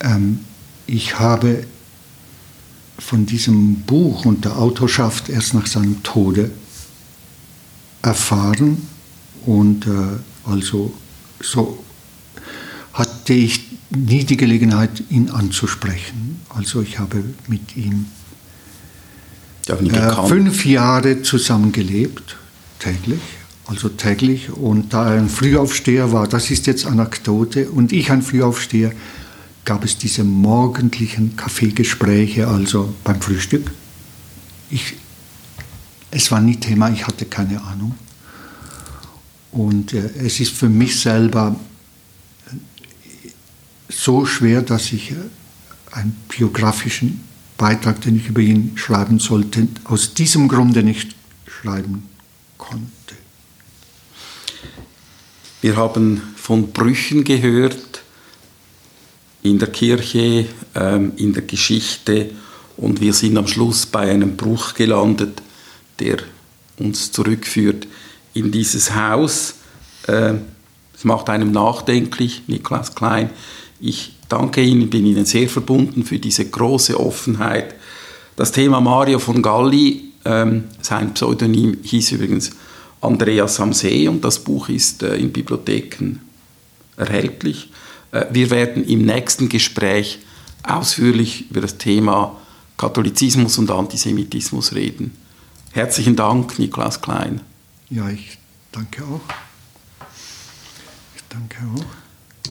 Ähm, 0.00 0.40
ich 0.86 1.18
habe 1.18 1.66
von 2.98 3.26
diesem 3.26 3.82
Buch 3.82 4.24
und 4.24 4.44
der 4.44 4.58
Autorschaft 4.58 5.28
erst 5.28 5.54
nach 5.54 5.66
seinem 5.66 6.02
Tode 6.02 6.50
erfahren 8.02 8.88
und 9.46 9.86
äh, 9.86 9.90
also 10.44 10.92
so 11.40 11.84
hatte 12.92 13.34
ich 13.34 13.62
nie 13.90 14.24
die 14.24 14.36
Gelegenheit, 14.36 15.04
ihn 15.10 15.30
anzusprechen. 15.30 16.40
Also 16.48 16.82
ich 16.82 16.98
habe 16.98 17.22
mit 17.46 17.76
ihm 17.76 18.06
äh, 19.68 20.26
fünf 20.26 20.64
Jahre 20.64 21.22
zusammengelebt, 21.22 22.36
täglich 22.78 23.20
also 23.68 23.88
täglich. 23.90 24.50
Und 24.50 24.92
da 24.92 25.12
er 25.12 25.20
ein 25.20 25.28
Frühaufsteher 25.28 26.10
war, 26.12 26.26
das 26.26 26.50
ist 26.50 26.66
jetzt 26.66 26.86
Anekdote, 26.86 27.70
und 27.70 27.92
ich 27.92 28.10
ein 28.10 28.22
Frühaufsteher, 28.22 28.92
gab 29.64 29.84
es 29.84 29.98
diese 29.98 30.24
morgendlichen 30.24 31.36
Kaffeegespräche, 31.36 32.48
also 32.48 32.94
beim 33.04 33.20
Frühstück. 33.20 33.70
Ich, 34.70 34.94
es 36.10 36.30
war 36.30 36.40
nie 36.40 36.56
Thema, 36.56 36.90
ich 36.90 37.06
hatte 37.06 37.26
keine 37.26 37.62
Ahnung. 37.62 37.94
Und 39.52 39.92
äh, 39.92 40.10
es 40.24 40.40
ist 40.40 40.52
für 40.52 40.70
mich 40.70 40.98
selber 40.98 41.54
so 43.90 44.24
schwer, 44.24 44.62
dass 44.62 44.92
ich 44.92 45.10
äh, 45.10 45.16
einen 45.92 46.16
biografischen 46.28 47.20
Beitrag, 47.58 48.00
den 48.00 48.16
ich 48.16 48.28
über 48.28 48.40
ihn 48.40 48.72
schreiben 48.76 49.18
sollte, 49.18 49.68
aus 49.84 50.14
diesem 50.14 50.48
Grunde 50.48 50.82
nicht 50.82 51.14
schreiben 51.46 52.04
konnte. 52.56 52.97
Wir 55.60 55.76
haben 55.76 56.22
von 56.36 56.72
Brüchen 56.72 57.24
gehört. 57.24 58.02
in 59.42 59.58
der 59.58 59.68
Kirche, 59.68 60.46
ähm, 60.74 61.12
in 61.16 61.32
der 61.32 61.42
Geschichte 61.42 62.30
und 62.76 63.00
wir 63.00 63.12
sind 63.12 63.36
am 63.38 63.46
Schluss 63.46 63.86
bei 63.86 64.10
einem 64.10 64.36
Bruch 64.36 64.74
gelandet, 64.74 65.42
der 66.00 66.18
uns 66.78 67.12
zurückführt 67.12 67.86
in 68.34 68.50
dieses 68.50 68.94
Haus. 68.94 69.54
Ähm, 70.08 70.40
es 70.94 71.04
macht 71.04 71.30
einem 71.30 71.52
nachdenklich, 71.52 72.42
Niklas 72.48 72.96
Klein. 72.96 73.30
Ich 73.80 74.16
danke 74.28 74.60
Ihnen, 74.60 74.90
bin 74.90 75.06
Ihnen 75.06 75.24
sehr 75.24 75.48
verbunden 75.48 76.04
für 76.04 76.18
diese 76.18 76.44
große 76.44 76.98
Offenheit. 76.98 77.76
Das 78.34 78.50
Thema 78.50 78.80
Mario 78.80 79.20
von 79.20 79.40
Galli, 79.40 80.12
ähm, 80.24 80.64
sein 80.82 81.14
Pseudonym 81.14 81.78
hieß 81.82 82.12
übrigens 82.12 82.50
Andreas 83.00 83.60
am 83.60 83.72
See 83.72 84.08
und 84.08 84.24
das 84.24 84.42
Buch 84.42 84.68
ist 84.68 85.02
äh, 85.02 85.16
in 85.16 85.32
Bibliotheken 85.32 86.20
erhältlich. 86.96 87.70
Äh, 88.12 88.26
wir 88.30 88.50
werden 88.50 88.84
im 88.84 89.02
nächsten 89.02 89.48
Gespräch 89.48 90.18
ausführlich 90.62 91.50
über 91.50 91.60
das 91.60 91.78
Thema 91.78 92.36
Katholizismus 92.76 93.58
und 93.58 93.70
Antisemitismus 93.70 94.74
reden. 94.74 95.16
Herzlichen 95.72 96.16
Dank, 96.16 96.58
Niklas 96.58 97.00
Klein. 97.00 97.40
Ja, 97.90 98.08
ich 98.08 98.38
danke 98.72 99.04
auch. 99.04 99.20
Ich 101.16 101.22
danke 101.28 101.56
auch. 101.74 102.07